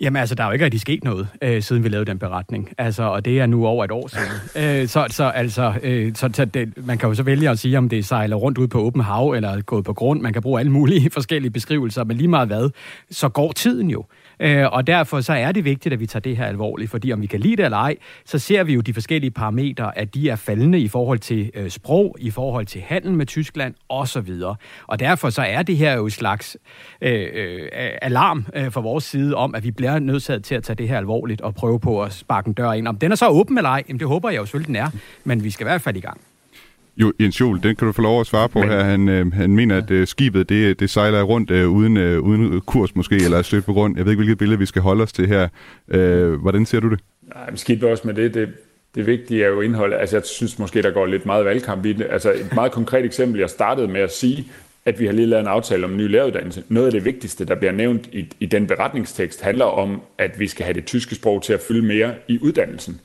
Jamen 0.00 0.20
altså, 0.20 0.34
der 0.34 0.42
er 0.42 0.46
jo 0.46 0.52
ikke 0.52 0.64
rigtig 0.64 0.80
sket 0.80 1.04
noget, 1.04 1.28
øh, 1.42 1.62
siden 1.62 1.84
vi 1.84 1.88
lavede 1.88 2.10
den 2.10 2.18
beretning. 2.18 2.70
Altså, 2.78 3.02
og 3.02 3.24
det 3.24 3.40
er 3.40 3.46
nu 3.46 3.66
over 3.66 3.84
et 3.84 3.90
år 3.90 4.08
siden. 4.08 4.80
øh, 4.82 4.88
så, 4.88 5.06
så 5.10 5.24
altså, 5.24 5.74
øh, 5.82 6.14
så, 6.14 6.30
så 6.32 6.44
det, 6.44 6.86
man 6.86 6.98
kan 6.98 7.08
jo 7.08 7.14
så 7.14 7.22
vælge 7.22 7.50
at 7.50 7.58
sige, 7.58 7.78
om 7.78 7.88
det 7.88 8.04
sejler 8.04 8.36
rundt 8.36 8.58
ud 8.58 8.68
på 8.68 8.80
åben 8.80 9.00
hav, 9.00 9.30
eller 9.30 9.62
gået 9.62 9.84
på 9.84 9.92
grund. 9.92 10.20
Man 10.20 10.32
kan 10.32 10.42
bruge 10.42 10.60
alle 10.60 10.72
mulige 10.72 11.10
forskellige 11.18 11.50
beskrivelser, 11.50 12.04
men 12.04 12.16
lige 12.16 12.28
meget 12.28 12.48
hvad, 12.48 12.70
så 13.10 13.28
går 13.28 13.52
tiden 13.52 13.90
jo. 13.90 14.04
Øh, 14.40 14.72
og 14.72 14.86
derfor 14.86 15.20
så 15.20 15.32
er 15.32 15.52
det 15.52 15.64
vigtigt, 15.64 15.92
at 15.92 16.00
vi 16.00 16.06
tager 16.06 16.20
det 16.20 16.36
her 16.36 16.46
alvorligt, 16.46 16.90
fordi 16.90 17.12
om 17.12 17.22
vi 17.22 17.26
kan 17.26 17.40
lide 17.40 17.56
det 17.56 17.64
eller 17.64 17.78
ej, 17.78 17.96
så 18.24 18.38
ser 18.38 18.64
vi 18.64 18.74
jo 18.74 18.80
de 18.80 18.94
forskellige 18.94 19.30
parametre, 19.30 19.98
at 19.98 20.14
de 20.14 20.28
er 20.28 20.36
faldende 20.36 20.78
i 20.80 20.88
forhold 20.88 21.18
til 21.18 21.50
øh, 21.54 21.70
sprog, 21.70 22.16
i 22.18 22.30
forhold 22.30 22.66
til 22.66 22.80
handel 22.80 23.12
med 23.12 23.26
Tyskland 23.26 23.74
osv. 23.88 24.30
Og 24.86 25.00
derfor 25.00 25.30
så 25.30 25.42
er 25.42 25.62
det 25.62 25.76
her 25.76 25.94
jo 25.94 26.06
et 26.06 26.12
slags 26.12 26.56
øh, 27.00 27.26
øh, 27.32 27.68
alarm 28.02 28.46
øh, 28.54 28.72
fra 28.72 28.80
vores 28.80 29.04
side 29.04 29.34
om, 29.34 29.54
at 29.54 29.64
vi 29.64 29.70
bliver 29.70 29.98
nødsaget 29.98 30.44
til 30.44 30.54
at 30.54 30.62
tage 30.62 30.76
det 30.76 30.88
her 30.88 30.98
alvorligt 30.98 31.40
og 31.40 31.54
prøve 31.54 31.80
på 31.80 32.02
at 32.02 32.12
sparke 32.12 32.48
en 32.48 32.52
dør 32.52 32.72
ind. 32.72 32.88
Om 32.88 32.96
den 32.96 33.12
er 33.12 33.16
så 33.16 33.28
åben 33.28 33.58
eller 33.58 33.70
ej, 33.70 33.82
jamen 33.88 34.00
det 34.00 34.08
håber 34.08 34.30
jeg 34.30 34.38
jo 34.38 34.44
selvfølgelig, 34.44 34.68
den 34.68 34.76
er, 34.76 34.90
men 35.24 35.44
vi 35.44 35.50
skal 35.50 35.64
i 35.64 35.68
hvert 35.68 35.82
fald 35.82 35.96
i 35.96 36.00
gang. 36.00 36.20
Jo, 37.00 37.12
Jens 37.20 37.40
Jol, 37.40 37.62
den 37.62 37.76
kan 37.76 37.86
du 37.86 37.92
få 37.92 38.02
lov 38.02 38.20
at 38.20 38.26
svare 38.26 38.48
på 38.48 38.58
Men, 38.58 38.68
her. 38.68 38.82
Han, 38.82 39.08
øh, 39.08 39.32
han 39.32 39.50
mener, 39.50 39.76
at 39.76 39.90
øh, 39.90 40.06
skibet 40.06 40.48
det, 40.48 40.80
det 40.80 40.90
sejler 40.90 41.22
rundt 41.22 41.50
øh, 41.50 41.70
uden, 41.70 41.96
øh, 41.96 42.20
uden 42.20 42.60
kurs 42.60 42.96
måske, 42.96 43.14
eller 43.16 43.42
stødt 43.42 43.64
på 43.64 43.72
grund. 43.72 43.96
Jeg 43.96 44.04
ved 44.04 44.12
ikke, 44.12 44.18
hvilket 44.18 44.38
billede 44.38 44.58
vi 44.58 44.66
skal 44.66 44.82
holde 44.82 45.02
os 45.02 45.12
til 45.12 45.26
her. 45.26 45.48
Øh, 45.88 46.32
hvordan 46.32 46.66
ser 46.66 46.80
du 46.80 46.90
det? 46.90 47.00
Nej, 47.34 47.56
skidt 47.56 47.84
også 47.84 48.02
med 48.06 48.14
det. 48.14 48.34
det. 48.34 48.48
Det 48.94 49.06
vigtige 49.06 49.44
er 49.44 49.48
jo 49.48 49.60
indholdet. 49.60 49.96
Altså, 49.96 50.16
jeg 50.16 50.24
synes 50.24 50.58
måske, 50.58 50.82
der 50.82 50.90
går 50.90 51.06
lidt 51.06 51.26
meget 51.26 51.44
valgkamp 51.44 51.84
i 51.84 51.92
det. 51.92 52.06
Altså, 52.10 52.32
et 52.32 52.54
meget 52.54 52.72
konkret 52.72 53.04
eksempel, 53.04 53.40
jeg 53.40 53.50
startede 53.50 53.88
med 53.88 54.00
at 54.00 54.12
sige, 54.12 54.46
at 54.84 55.00
vi 55.00 55.06
har 55.06 55.12
lige 55.12 55.26
lavet 55.26 55.40
en 55.40 55.48
aftale 55.48 55.84
om 55.84 55.90
en 55.90 55.96
ny 55.96 56.10
læreruddannelse. 56.10 56.62
Noget 56.68 56.86
af 56.86 56.92
det 56.92 57.04
vigtigste, 57.04 57.44
der 57.44 57.54
bliver 57.54 57.72
nævnt 57.72 58.06
i, 58.12 58.26
i 58.40 58.46
den 58.46 58.66
beretningstekst, 58.66 59.42
handler 59.42 59.64
om, 59.64 60.02
at 60.18 60.40
vi 60.40 60.46
skal 60.46 60.64
have 60.64 60.74
det 60.74 60.84
tyske 60.84 61.14
sprog 61.14 61.42
til 61.42 61.52
at 61.52 61.60
fylde 61.60 61.86
mere 61.86 62.14
i 62.28 62.38
uddannelsen. 62.42 63.00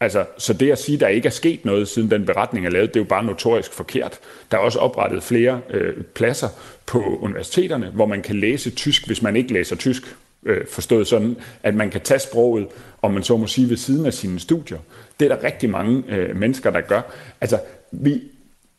Altså, 0.00 0.24
så 0.38 0.52
det 0.52 0.70
at 0.70 0.78
sige, 0.78 0.94
at 0.94 1.00
der 1.00 1.08
ikke 1.08 1.26
er 1.26 1.30
sket 1.30 1.64
noget, 1.64 1.88
siden 1.88 2.10
den 2.10 2.26
beretning 2.26 2.66
er 2.66 2.70
lavet, 2.70 2.94
det 2.94 3.00
er 3.00 3.04
jo 3.04 3.08
bare 3.08 3.24
notorisk 3.24 3.72
forkert. 3.72 4.18
Der 4.50 4.56
er 4.56 4.62
også 4.62 4.78
oprettet 4.78 5.22
flere 5.22 5.60
øh, 5.70 6.02
pladser 6.14 6.48
på 6.86 7.18
universiteterne, 7.20 7.90
hvor 7.94 8.06
man 8.06 8.22
kan 8.22 8.36
læse 8.36 8.70
tysk, 8.70 9.06
hvis 9.06 9.22
man 9.22 9.36
ikke 9.36 9.52
læser 9.52 9.76
tysk. 9.76 10.02
Øh, 10.46 10.66
forstået 10.66 11.06
sådan, 11.06 11.36
at 11.62 11.74
man 11.74 11.90
kan 11.90 12.00
tage 12.00 12.20
sproget, 12.20 12.66
om 13.02 13.14
man 13.14 13.22
så 13.22 13.36
må 13.36 13.46
sige, 13.46 13.68
ved 13.68 13.76
siden 13.76 14.06
af 14.06 14.14
sine 14.14 14.40
studier. 14.40 14.78
Det 15.20 15.30
er 15.30 15.36
der 15.36 15.44
rigtig 15.44 15.70
mange 15.70 16.02
øh, 16.08 16.36
mennesker, 16.36 16.70
der 16.70 16.80
gør. 16.80 17.00
Altså, 17.40 17.60
vi, 17.92 18.22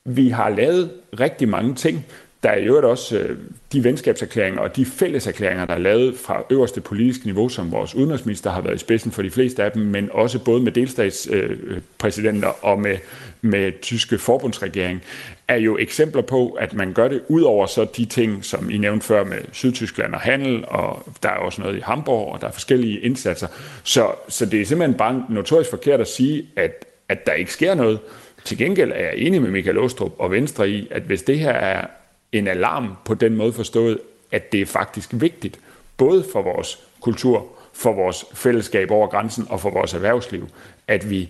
vi 0.06 0.30
har 0.30 0.50
lavet 0.50 0.92
rigtig 1.20 1.50
mange 1.50 1.76
ting, 1.76 2.06
der 2.44 2.50
er 2.50 2.60
jo 2.60 2.90
også 2.90 3.18
øh, 3.18 3.38
de 3.74 3.84
venskabserklæringer 3.84 4.62
og 4.62 4.76
de 4.76 4.86
fælleserklæringer, 4.86 5.66
der 5.66 5.74
er 5.74 5.78
lavet 5.78 6.18
fra 6.18 6.44
øverste 6.50 6.82
politiske 6.82 7.26
niveau, 7.26 7.50
som 7.50 7.72
vores 7.72 7.96
udenrigsminister 7.96 8.52
har 8.52 8.62
været 8.62 8.76
i 8.76 8.78
spidsen 8.78 9.12
for 9.12 9.22
de 9.22 9.32
fleste 9.32 9.64
af 9.64 9.72
dem, 9.72 9.82
men 9.82 10.10
også 10.12 10.40
både 10.40 10.62
med 10.62 10.72
delstatspræsidenter 10.72 12.50
øh, 12.50 12.56
og 12.62 12.80
med, 12.80 12.98
med 13.42 13.72
tyske 13.82 14.18
forbundsregering, 14.18 15.02
er 15.48 15.56
jo 15.56 15.78
eksempler 15.78 16.22
på, 16.22 16.50
at 16.50 16.74
man 16.74 16.94
gør 16.94 17.08
det 17.08 17.22
ud 17.28 17.42
over 17.42 17.66
så 17.66 17.86
de 17.98 18.06
ting, 18.06 18.46
som 18.46 18.70
I 18.70 18.78
nævnte 18.78 19.06
før 19.06 19.24
med 19.24 19.38
Sydtyskland 19.52 20.14
og 20.14 20.20
handel, 20.20 20.66
og 20.68 21.04
der 21.24 21.30
er 21.30 21.38
også 21.38 21.62
noget 21.62 21.78
i 21.78 21.82
Hamburg, 21.82 22.34
og 22.34 22.42
der 22.42 22.48
er 22.48 22.52
forskellige 22.52 23.00
indsatser. 23.00 23.48
Så, 23.84 24.12
så 24.28 24.46
det 24.46 24.62
er 24.62 24.66
simpelthen 24.66 24.98
bare 24.98 25.26
notorisk 25.30 25.70
forkert 25.70 26.02
at 26.02 26.08
sige, 26.08 26.46
at, 26.56 26.86
at 27.10 27.26
der 27.26 27.34
ikke 27.34 27.54
sker 27.54 27.74
noget. 27.74 28.00
Til 28.44 28.58
gengæld 28.58 28.92
er 28.92 29.00
jeg 29.00 29.14
enig 29.16 29.42
med 29.42 29.52
Michael 29.52 29.78
Åstrup 29.78 30.12
og 30.20 30.32
Venstre 30.32 30.70
i, 30.70 30.88
at 30.92 31.02
hvis 31.02 31.24
det 31.24 31.40
her 31.40 31.52
er 31.52 31.88
en 32.32 32.48
alarm 32.48 32.96
på 33.06 33.14
den 33.14 33.36
måde 33.36 33.54
forstået, 33.54 34.00
at 34.32 34.52
det 34.52 34.62
er 34.62 34.66
faktisk 34.66 35.10
vigtigt, 35.14 35.60
både 35.98 36.26
for 36.32 36.42
vores 36.42 36.80
kultur, 37.02 37.48
for 37.74 37.94
vores 37.94 38.26
fællesskab 38.34 38.92
over 38.92 39.08
grænsen 39.08 39.46
og 39.50 39.62
for 39.62 39.70
vores 39.70 39.94
erhvervsliv, 39.94 40.48
at 40.88 41.10
vi, 41.10 41.30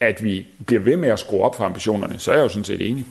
at 0.00 0.24
vi 0.24 0.46
bliver 0.66 0.80
ved 0.80 0.96
med 0.96 1.08
at 1.08 1.18
skrue 1.18 1.42
op 1.42 1.56
for 1.56 1.64
ambitionerne, 1.64 2.18
så 2.18 2.30
er 2.30 2.36
jeg 2.36 2.44
jo 2.44 2.48
sådan 2.48 2.64
set 2.64 2.90
enig. 2.90 3.06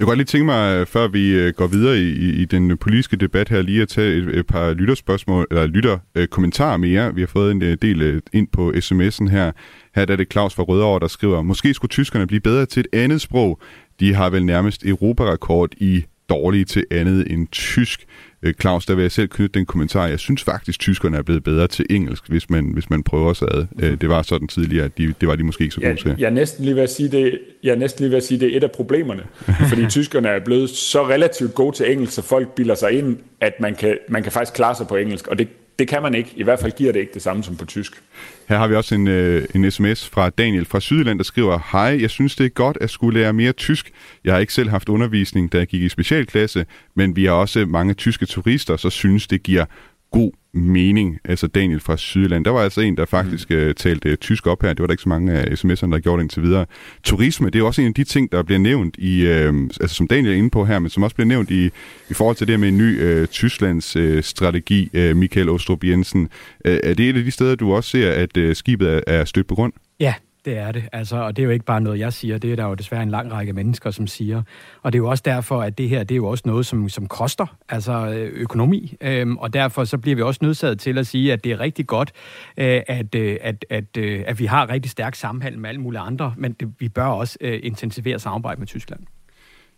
Jeg 0.00 0.04
kunne 0.04 0.10
godt 0.10 0.18
lige 0.18 0.26
tænke 0.26 0.44
mig, 0.44 0.76
øh, 0.76 0.86
før 0.86 1.08
vi 1.08 1.30
øh, 1.30 1.52
går 1.52 1.66
videre 1.66 1.98
i, 1.98 2.42
i 2.42 2.44
den 2.44 2.76
politiske 2.76 3.16
debat 3.16 3.48
her, 3.48 3.62
lige 3.62 3.82
at 3.82 3.88
tage 3.88 4.16
et, 4.16 4.38
et 4.38 4.46
par 4.46 4.72
lytterspørgsmål, 4.72 5.46
eller 5.50 5.66
lytterkommentarer 5.66 6.76
mere. 6.76 7.14
Vi 7.14 7.20
har 7.20 7.26
fået 7.26 7.50
en 7.50 7.62
øh, 7.62 7.76
del 7.82 8.02
øh, 8.02 8.22
ind 8.32 8.48
på 8.48 8.72
sms'en 8.76 9.30
her. 9.30 9.52
Her 9.94 10.06
er 10.08 10.16
det 10.16 10.32
Claus 10.32 10.54
fra 10.54 10.62
Rødovre, 10.62 11.00
der 11.00 11.08
skriver, 11.08 11.42
måske 11.42 11.74
skulle 11.74 11.90
tyskerne 11.90 12.26
blive 12.26 12.40
bedre 12.40 12.66
til 12.66 12.80
et 12.80 12.98
andet 12.98 13.20
sprog. 13.20 13.60
De 14.00 14.14
har 14.14 14.30
vel 14.30 14.44
nærmest 14.44 14.84
europarekord 14.84 15.70
i 15.76 16.04
dårlige 16.30 16.64
til 16.64 16.84
andet 16.90 17.32
end 17.32 17.48
tysk. 17.52 18.06
Øh, 18.42 18.54
Claus, 18.60 18.86
der 18.86 18.94
vil 18.94 19.02
jeg 19.02 19.12
selv 19.12 19.28
knytte 19.28 19.58
den 19.58 19.66
kommentar. 19.66 20.06
Jeg 20.06 20.18
synes 20.18 20.42
faktisk, 20.44 20.76
at 20.76 20.80
tyskerne 20.80 21.16
er 21.16 21.22
blevet 21.22 21.44
bedre 21.44 21.66
til 21.66 21.86
engelsk, 21.90 22.28
hvis 22.28 22.50
man, 22.50 22.64
hvis 22.64 22.90
man 22.90 23.02
prøver 23.02 23.32
sig 23.32 23.48
ad. 23.50 23.66
Mm. 23.72 23.98
Det 23.98 24.08
var 24.08 24.22
sådan 24.22 24.48
tidligere, 24.48 24.84
at 24.84 24.98
de, 24.98 25.14
det 25.20 25.28
var 25.28 25.36
de 25.36 25.44
måske 25.44 25.62
ikke 25.62 25.74
så 25.74 25.80
gode 25.80 25.90
jeg, 25.90 25.98
til. 25.98 26.14
Jeg 26.18 26.26
er 26.26 26.30
næsten 26.30 26.64
lige 26.64 26.76
ved 26.76 26.82
at 26.82 26.90
sige, 26.90 27.08
det, 27.08 27.38
jeg 27.62 27.70
er 27.70 27.76
næsten 27.76 28.02
lige 28.02 28.10
ved 28.10 28.16
at 28.16 28.24
sige, 28.24 28.40
det 28.40 28.52
er 28.52 28.56
et 28.56 28.64
af 28.64 28.70
problemerne. 28.70 29.22
fordi 29.70 29.86
tyskerne 29.88 30.28
er 30.28 30.40
blevet 30.44 30.70
så 30.70 31.08
relativt 31.08 31.54
gode 31.54 31.76
til 31.76 31.92
engelsk, 31.92 32.14
så 32.14 32.22
folk 32.22 32.54
bilder 32.54 32.74
sig 32.74 32.92
ind, 32.92 33.16
at 33.40 33.52
man 33.60 33.74
kan, 33.74 33.98
man 34.08 34.22
kan 34.22 34.32
faktisk 34.32 34.54
klare 34.54 34.74
sig 34.74 34.86
på 34.86 34.96
engelsk. 34.96 35.26
Og 35.26 35.38
det, 35.38 35.48
det 35.80 35.88
kan 35.88 36.02
man 36.02 36.14
ikke. 36.14 36.30
I 36.36 36.42
hvert 36.42 36.60
fald 36.60 36.72
giver 36.72 36.92
det 36.92 37.00
ikke 37.00 37.14
det 37.14 37.22
samme 37.22 37.42
som 37.42 37.56
på 37.56 37.64
tysk. 37.64 38.02
Her 38.48 38.58
har 38.58 38.68
vi 38.68 38.74
også 38.74 38.94
en, 38.94 39.08
øh, 39.08 39.46
en 39.54 39.70
sms 39.70 40.08
fra 40.08 40.30
Daniel 40.30 40.64
fra 40.64 40.80
Sydland, 40.80 41.18
der 41.18 41.24
skriver, 41.24 41.58
Hej, 41.72 41.98
jeg 42.00 42.10
synes 42.10 42.36
det 42.36 42.46
er 42.46 42.48
godt 42.48 42.78
at 42.80 42.90
skulle 42.90 43.20
lære 43.20 43.32
mere 43.32 43.52
tysk. 43.52 43.90
Jeg 44.24 44.32
har 44.32 44.40
ikke 44.40 44.52
selv 44.52 44.70
haft 44.70 44.88
undervisning, 44.88 45.52
da 45.52 45.58
jeg 45.58 45.66
gik 45.66 45.82
i 45.82 45.88
specialklasse, 45.88 46.66
men 46.94 47.16
vi 47.16 47.24
har 47.24 47.32
også 47.32 47.66
mange 47.66 47.94
tyske 47.94 48.26
turister, 48.26 48.76
så 48.76 48.90
synes 48.90 49.26
det 49.26 49.42
giver 49.42 49.64
god 50.10 50.32
mening, 50.52 51.18
altså 51.24 51.46
Daniel 51.46 51.80
fra 51.80 51.96
Sydland. 51.96 52.44
Der 52.44 52.50
var 52.50 52.60
altså 52.60 52.80
en, 52.80 52.96
der 52.96 53.04
faktisk 53.04 53.50
mm. 53.50 53.74
talte 53.76 54.10
uh, 54.10 54.14
tysk 54.14 54.46
op 54.46 54.62
her. 54.62 54.68
Det 54.68 54.80
var 54.80 54.86
der 54.86 54.92
ikke 54.92 55.02
så 55.02 55.08
mange 55.08 55.32
af 55.32 55.44
sms'erne, 55.44 55.92
der 55.92 55.98
gjorde 55.98 56.18
det 56.18 56.24
indtil 56.24 56.42
videre. 56.42 56.66
Turisme, 57.04 57.50
det 57.50 57.58
er 57.58 57.64
også 57.64 57.82
en 57.82 57.88
af 57.88 57.94
de 57.94 58.04
ting, 58.04 58.32
der 58.32 58.42
bliver 58.42 58.58
nævnt 58.58 58.96
i, 58.98 59.22
uh, 59.22 59.54
altså 59.80 59.96
som 59.96 60.08
Daniel 60.08 60.32
er 60.32 60.36
inde 60.36 60.50
på 60.50 60.64
her, 60.64 60.78
men 60.78 60.90
som 60.90 61.02
også 61.02 61.16
bliver 61.16 61.28
nævnt 61.28 61.50
i, 61.50 61.70
i 62.10 62.14
forhold 62.14 62.36
til 62.36 62.48
det 62.48 62.60
med 62.60 62.68
en 62.68 62.78
ny 62.78 63.20
uh, 63.20 63.26
Tysklands 63.26 63.96
uh, 63.96 64.20
strategi, 64.20 64.90
uh, 64.94 65.16
Michael 65.16 65.48
Ostrup 65.48 65.84
Jensen. 65.84 66.22
Uh, 66.22 66.72
er 66.82 66.94
det 66.94 67.08
et 67.08 67.16
af 67.16 67.24
de 67.24 67.30
steder, 67.30 67.54
du 67.54 67.72
også 67.72 67.90
ser, 67.90 68.10
at 68.10 68.36
uh, 68.36 68.52
skibet 68.54 68.88
er, 68.88 69.00
er 69.06 69.24
stødt 69.24 69.46
på 69.46 69.54
grund? 69.54 69.72
Ja, 70.00 70.14
det 70.44 70.58
er 70.58 70.72
det. 70.72 70.84
Altså, 70.92 71.16
og 71.16 71.36
det 71.36 71.42
er 71.42 71.44
jo 71.44 71.50
ikke 71.50 71.64
bare 71.64 71.80
noget, 71.80 71.98
jeg 71.98 72.12
siger. 72.12 72.38
Det 72.38 72.52
er 72.52 72.56
der 72.56 72.66
jo 72.66 72.74
desværre 72.74 73.02
en 73.02 73.10
lang 73.10 73.32
række 73.32 73.52
mennesker, 73.52 73.90
som 73.90 74.06
siger. 74.06 74.42
Og 74.82 74.92
det 74.92 74.98
er 74.98 75.02
jo 75.02 75.08
også 75.08 75.22
derfor, 75.26 75.62
at 75.62 75.78
det 75.78 75.88
her, 75.88 76.04
det 76.04 76.14
er 76.14 76.16
jo 76.16 76.26
også 76.26 76.42
noget, 76.46 76.66
som, 76.66 76.88
som 76.88 77.06
koster, 77.06 77.56
altså 77.68 77.92
øh, 77.92 78.32
økonomi. 78.34 78.96
Øhm, 79.00 79.36
og 79.36 79.52
derfor 79.52 79.84
så 79.84 79.98
bliver 79.98 80.16
vi 80.16 80.22
også 80.22 80.40
nødsaget 80.42 80.80
til 80.80 80.98
at 80.98 81.06
sige, 81.06 81.32
at 81.32 81.44
det 81.44 81.52
er 81.52 81.60
rigtig 81.60 81.86
godt, 81.86 82.12
øh, 82.56 82.80
at, 82.86 83.14
øh, 83.14 83.36
at, 83.40 83.64
at, 83.70 83.96
øh, 83.98 84.22
at 84.26 84.38
vi 84.38 84.46
har 84.46 84.70
rigtig 84.70 84.90
stærk 84.90 85.14
sammenhæng 85.14 85.60
med 85.60 85.68
alle 85.68 85.80
mulige 85.80 86.00
andre, 86.00 86.34
men 86.36 86.52
det, 86.52 86.68
vi 86.78 86.88
bør 86.88 87.06
også 87.06 87.38
øh, 87.40 87.60
intensivere 87.62 88.18
samarbejde 88.18 88.58
med 88.58 88.66
Tyskland. 88.66 89.00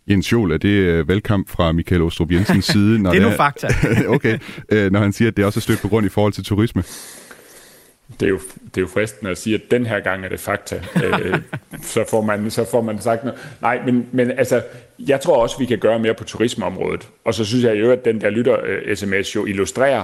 Jens 0.09 0.31
Jol, 0.31 0.51
er 0.51 0.57
det 0.57 0.69
øh, 0.69 1.07
valgkamp 1.07 1.49
fra 1.49 1.71
Michael 1.71 2.01
Ostrup 2.01 2.31
Jensens 2.31 2.65
side? 2.65 2.99
Når 2.99 3.11
det 3.13 3.21
er 3.21 3.29
nu 3.29 3.35
fakta. 3.35 3.67
okay, 4.15 4.39
øh, 4.69 4.91
når 4.91 4.99
han 4.99 5.13
siger, 5.13 5.31
at 5.31 5.37
det 5.37 5.45
også 5.45 5.59
er 5.59 5.61
stødt 5.61 5.81
på 5.81 5.87
grund 5.87 6.05
i 6.05 6.09
forhold 6.09 6.33
til 6.33 6.43
turisme 6.43 6.83
det 8.19 8.25
er, 8.25 8.29
jo, 8.29 8.39
det 8.65 8.77
er 8.77 8.81
jo 8.81 8.87
fristende 8.87 9.31
at 9.31 9.37
sige, 9.37 9.55
at 9.55 9.61
den 9.71 9.85
her 9.85 9.99
gang 9.99 10.25
er 10.25 10.29
det 10.29 10.39
fakta. 10.39 10.75
øh, 11.03 11.39
så, 11.81 12.05
får 12.09 12.21
man, 12.21 12.51
så 12.51 12.65
får 12.71 12.81
man 12.81 13.01
sagt 13.01 13.23
noget. 13.23 13.39
Nej, 13.61 13.81
men, 13.85 14.07
men 14.11 14.31
altså, 14.31 14.61
jeg 14.99 15.21
tror 15.21 15.41
også, 15.41 15.57
vi 15.59 15.65
kan 15.65 15.79
gøre 15.79 15.99
mere 15.99 16.13
på 16.13 16.23
turismeområdet. 16.23 17.09
Og 17.25 17.33
så 17.33 17.45
synes 17.45 17.63
jeg 17.63 17.79
jo, 17.79 17.91
at 17.91 18.05
den 18.05 18.21
der 18.21 18.29
lytter-sms 18.29 19.35
jo 19.35 19.45
illustrerer, 19.45 20.03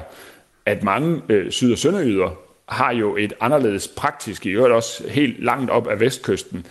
at 0.66 0.84
mange 0.84 1.22
øh, 1.30 1.52
syd- 1.52 1.72
og 1.72 1.78
sønderjyder 1.78 2.40
har 2.70 2.94
jo 2.94 3.18
et 3.18 3.34
anderledes 3.40 3.88
praktisk, 3.88 4.46
i 4.46 4.50
øvrigt 4.50 4.74
også 4.74 5.08
helt 5.08 5.44
langt 5.44 5.72
op 5.72 5.88
af 5.88 6.00
vestkysten. 6.00 6.66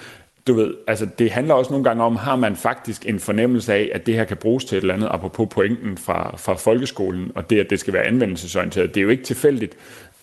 Du 0.47 0.55
ved, 0.55 0.75
altså 0.87 1.07
det 1.19 1.31
handler 1.31 1.55
også 1.55 1.71
nogle 1.71 1.85
gange 1.85 2.05
om, 2.05 2.17
har 2.17 2.37
man 2.37 2.57
faktisk 2.57 3.07
en 3.07 3.21
fornemmelse 3.21 3.75
af, 3.75 3.91
at 3.95 4.07
det 4.07 4.15
her 4.15 4.25
kan 4.25 4.37
bruges 4.37 4.65
til 4.65 4.79
et 4.79 4.83
eller 4.83 4.95
andet, 4.95 5.09
apropos 5.11 5.49
pointen 5.51 5.99
fra, 5.99 6.35
fra 6.37 6.55
folkeskolen, 6.55 7.33
og 7.35 7.51
det, 7.51 7.61
at 7.61 7.71
det 7.71 7.81
skal 7.81 7.93
være 7.93 8.03
anvendelsesorienteret. 8.03 8.95
Det 8.95 9.01
er 9.01 9.05
jo 9.05 9.09
ikke 9.09 9.25
tilfældigt, 9.25 9.77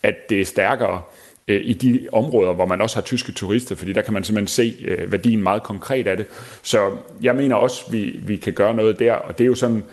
at 0.05 0.29
det 0.29 0.41
er 0.41 0.45
stærkere 0.45 1.01
øh, 1.47 1.61
i 1.63 1.73
de 1.73 2.07
områder, 2.11 2.53
hvor 2.53 2.65
man 2.65 2.81
også 2.81 2.95
har 2.95 3.01
tyske 3.01 3.31
turister, 3.31 3.75
fordi 3.75 3.93
der 3.93 4.01
kan 4.01 4.13
man 4.13 4.23
simpelthen 4.23 4.47
se 4.47 4.85
øh, 4.85 5.11
værdien 5.11 5.43
meget 5.43 5.63
konkret 5.63 6.07
af 6.07 6.17
det. 6.17 6.25
Så 6.63 6.91
jeg 7.21 7.35
mener 7.35 7.55
også, 7.55 7.83
at 7.87 7.93
vi, 7.93 8.19
vi 8.23 8.35
kan 8.35 8.53
gøre 8.53 8.73
noget 8.73 8.99
der, 8.99 9.13
og 9.13 9.37
det 9.37 9.43
er 9.43 9.47
jo 9.47 9.55
sådan 9.55 9.83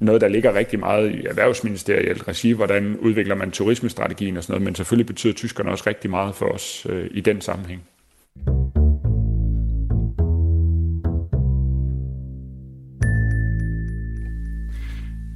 noget, 0.00 0.20
der 0.20 0.28
ligger 0.28 0.54
rigtig 0.54 0.78
meget 0.78 1.14
i 1.14 1.26
erhvervsministeriet 1.26 2.28
regi, 2.28 2.52
hvordan 2.52 2.96
udvikler 2.96 3.34
man 3.34 3.50
turismestrategien 3.50 4.36
og 4.36 4.42
sådan 4.42 4.52
noget, 4.52 4.64
men 4.64 4.74
selvfølgelig 4.74 5.06
betyder 5.06 5.32
tyskerne 5.32 5.70
også 5.70 5.84
rigtig 5.86 6.10
meget 6.10 6.34
for 6.34 6.46
os 6.46 6.86
øh, 6.90 7.10
i 7.10 7.20
den 7.20 7.40
sammenhæng. 7.40 7.82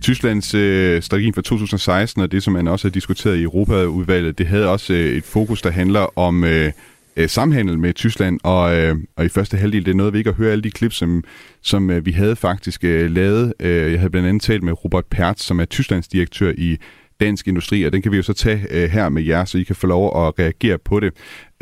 Tysklands 0.05 0.55
øh, 0.55 1.03
strategi 1.03 1.33
for 1.33 1.43
2016, 1.43 2.23
og 2.23 2.33
det, 2.33 2.43
som 2.43 2.53
man 2.53 2.69
også 2.69 2.89
har 2.89 2.93
diskuteret 2.93 3.37
i 3.37 3.43
Europaudvalget, 3.43 4.39
det 4.39 4.47
havde 4.47 4.69
også 4.69 4.93
øh, 4.93 5.17
et 5.17 5.25
fokus, 5.25 5.63
der 5.63 5.71
handler 5.71 6.19
om 6.19 6.45
øh, 6.45 6.73
øh, 7.17 7.29
samhandel 7.29 7.79
med 7.79 7.95
Tyskland, 7.95 8.41
og, 8.43 8.77
øh, 8.77 8.97
og 9.17 9.25
i 9.25 9.29
første 9.29 9.57
halvdel, 9.57 9.85
det 9.85 9.91
er 9.91 9.95
noget, 9.95 10.13
vi 10.13 10.19
ikke 10.19 10.31
har 10.31 10.37
hørt 10.37 10.53
alle 10.53 10.63
de 10.63 10.71
klip, 10.71 10.93
som, 10.93 11.25
som 11.63 11.91
øh, 11.91 12.07
vi 12.07 12.13
havde 12.13 12.37
faktisk 12.37 12.85
øh, 12.85 13.11
lavet. 13.11 13.55
Øh, 13.61 13.93
jeg 13.93 14.01
havde 14.01 14.11
blandt 14.11 14.29
andet 14.29 14.43
talt 14.43 14.63
med 14.63 14.85
Robert 14.85 15.05
Pertz, 15.07 15.43
som 15.43 15.61
er 15.61 15.65
Tysklands 15.65 16.09
direktør 16.09 16.53
i 16.59 16.77
Dansk 17.25 17.49
Industri, 17.49 17.85
og 17.87 17.93
den 17.93 18.03
kan 18.03 18.13
vi 18.13 18.17
jo 18.17 18.23
så 18.23 18.35
tage 18.35 18.61
øh, 18.77 18.91
her 18.97 19.09
med 19.09 19.23
jer, 19.23 19.45
så 19.45 19.59
I 19.59 19.63
kan 19.63 19.77
få 19.77 19.87
lov 19.87 20.05
at 20.21 20.39
reagere 20.39 20.79
på 20.79 21.01
det. 21.01 21.11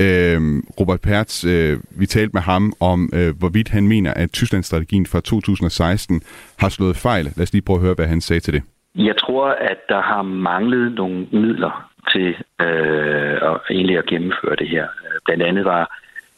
Øh, 0.05 0.39
Robert 0.81 1.01
Pertz, 1.01 1.45
øh, 1.45 1.79
vi 2.01 2.07
talte 2.07 2.33
med 2.33 2.43
ham 2.43 2.73
om, 2.81 3.11
øh, 3.19 3.31
hvorvidt 3.39 3.69
han 3.69 3.89
mener, 3.89 4.15
at 4.15 4.33
Tysklandsstrategien 4.33 5.07
fra 5.07 5.21
2016 5.21 6.23
har 6.59 6.69
slået 6.69 6.97
fejl. 6.97 7.25
Lad 7.25 7.43
os 7.43 7.53
lige 7.53 7.63
prøve 7.63 7.79
at 7.79 7.83
høre, 7.87 7.95
hvad 7.95 8.07
han 8.07 8.21
sagde 8.21 8.41
til 8.41 8.53
det. 8.55 8.63
Jeg 8.95 9.17
tror, 9.17 9.47
at 9.71 9.79
der 9.89 10.03
har 10.03 10.23
manglet 10.23 10.93
nogle 10.93 11.27
midler 11.33 11.91
til 12.13 12.29
øh, 12.61 13.37
at, 13.51 13.57
egentlig 13.71 13.99
at 13.99 14.07
gennemføre 14.07 14.57
det 14.57 14.69
her. 14.69 14.87
Blandt 15.27 15.43
andet 15.43 15.65
var 15.65 15.85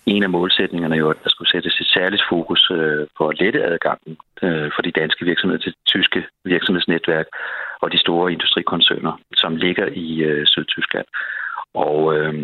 en 0.06 0.22
af 0.22 0.30
målsætningerne 0.30 0.96
jo, 0.96 1.10
at 1.10 1.16
der 1.24 1.30
skulle 1.30 1.50
sættes 1.50 1.80
et 1.80 1.86
særligt 1.86 2.22
fokus 2.30 2.70
øh, 2.70 3.06
på 3.18 3.28
at 3.28 3.40
lette 3.40 3.64
adgangen 3.64 4.16
øh, 4.42 4.70
for 4.74 4.82
de 4.82 4.90
danske 5.00 5.24
virksomheder 5.24 5.62
til 5.62 5.74
tyske 5.86 6.20
virksomhedsnetværk 6.44 7.26
og 7.84 7.92
de 7.92 7.98
store 7.98 8.32
industrikoncerner, 8.32 9.20
som 9.36 9.56
ligger 9.56 9.86
i 9.86 10.22
øh, 10.22 10.46
Sydtyskland. 10.46 11.06
Og 11.74 12.16
øh, 12.16 12.34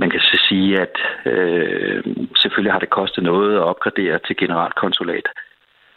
man 0.00 0.10
kan 0.10 0.20
så 0.20 0.38
sige, 0.48 0.80
at 0.80 0.96
øh, 1.32 2.04
selvfølgelig 2.42 2.72
har 2.72 2.78
det 2.78 2.90
kostet 2.90 3.24
noget 3.24 3.56
at 3.56 3.62
opgradere 3.62 4.18
til 4.26 4.36
generalkonsulat, 4.36 5.26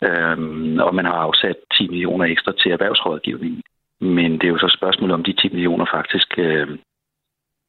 øh, 0.08 0.38
og 0.86 0.96
man 0.96 1.06
har 1.06 1.18
afsat 1.28 1.56
10 1.78 1.88
millioner 1.88 2.26
ekstra 2.26 2.52
til 2.52 2.72
erhvervsrådgivning. 2.72 3.62
Men 4.02 4.32
det 4.32 4.44
er 4.44 4.56
jo 4.56 4.58
så 4.58 4.76
spørgsmålet 4.78 5.14
om 5.14 5.24
de 5.24 5.34
10 5.34 5.50
millioner 5.50 5.86
faktisk 5.94 6.30
øh, 6.38 6.78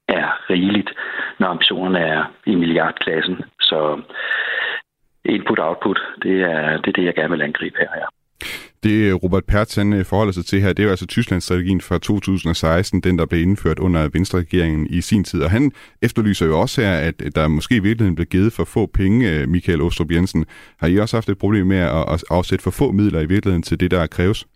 er 0.09 0.51
rigeligt, 0.51 0.91
når 1.39 1.49
ambitionerne 1.49 1.99
er 1.99 2.25
i 2.47 2.55
milliardklassen. 2.55 3.37
Så 3.61 4.01
input-output, 5.25 6.01
det 6.23 6.43
er, 6.43 6.77
det 6.77 6.89
er 6.89 6.93
det, 6.93 7.05
jeg 7.05 7.15
gerne 7.15 7.31
vil 7.31 7.43
angribe 7.43 7.77
her. 7.79 7.89
Ja. 7.97 8.20
Det 8.83 8.91
øh, 8.91 9.15
Robert 9.15 9.45
Pertz 9.45 9.75
han 9.75 9.93
øh, 9.93 10.05
forholder 10.05 10.33
sig 10.33 10.47
til 10.47 10.61
her, 10.61 10.73
det 10.73 10.83
er 10.83 10.85
jo 10.85 10.91
altså 10.91 11.07
Tysklandsstrategien 11.07 11.81
fra 11.81 11.99
2016, 11.99 13.01
den 13.01 13.19
der 13.19 13.27
blev 13.27 13.43
indført 13.43 13.79
under 13.79 14.09
Venstre-regeringen 14.13 14.87
i 14.87 15.01
sin 15.01 15.25
tid. 15.25 15.43
Og 15.43 15.51
han 15.51 15.73
efterlyser 16.03 16.47
jo 16.47 16.61
også 16.61 16.81
her, 16.81 16.93
at 16.93 17.23
der 17.35 17.49
måske 17.49 17.77
i 17.77 17.79
virkeligheden 17.79 18.15
blev 18.15 18.27
givet 18.27 18.53
for 18.53 18.65
få 18.65 18.87
penge, 18.87 19.31
øh, 19.31 19.49
Michael 19.49 19.83
Ostrup 19.83 20.11
Jensen. 20.11 20.45
Har 20.79 20.87
I 20.87 20.99
også 20.99 21.17
haft 21.17 21.29
et 21.29 21.39
problem 21.39 21.67
med 21.67 21.77
at 21.77 22.25
afsætte 22.31 22.63
for 22.63 22.71
få 22.71 22.93
midler 22.93 23.21
i 23.21 23.27
virkeligheden 23.27 23.63
til 23.63 23.81
det, 23.81 23.91
der 23.91 24.07
kræves? 24.07 24.47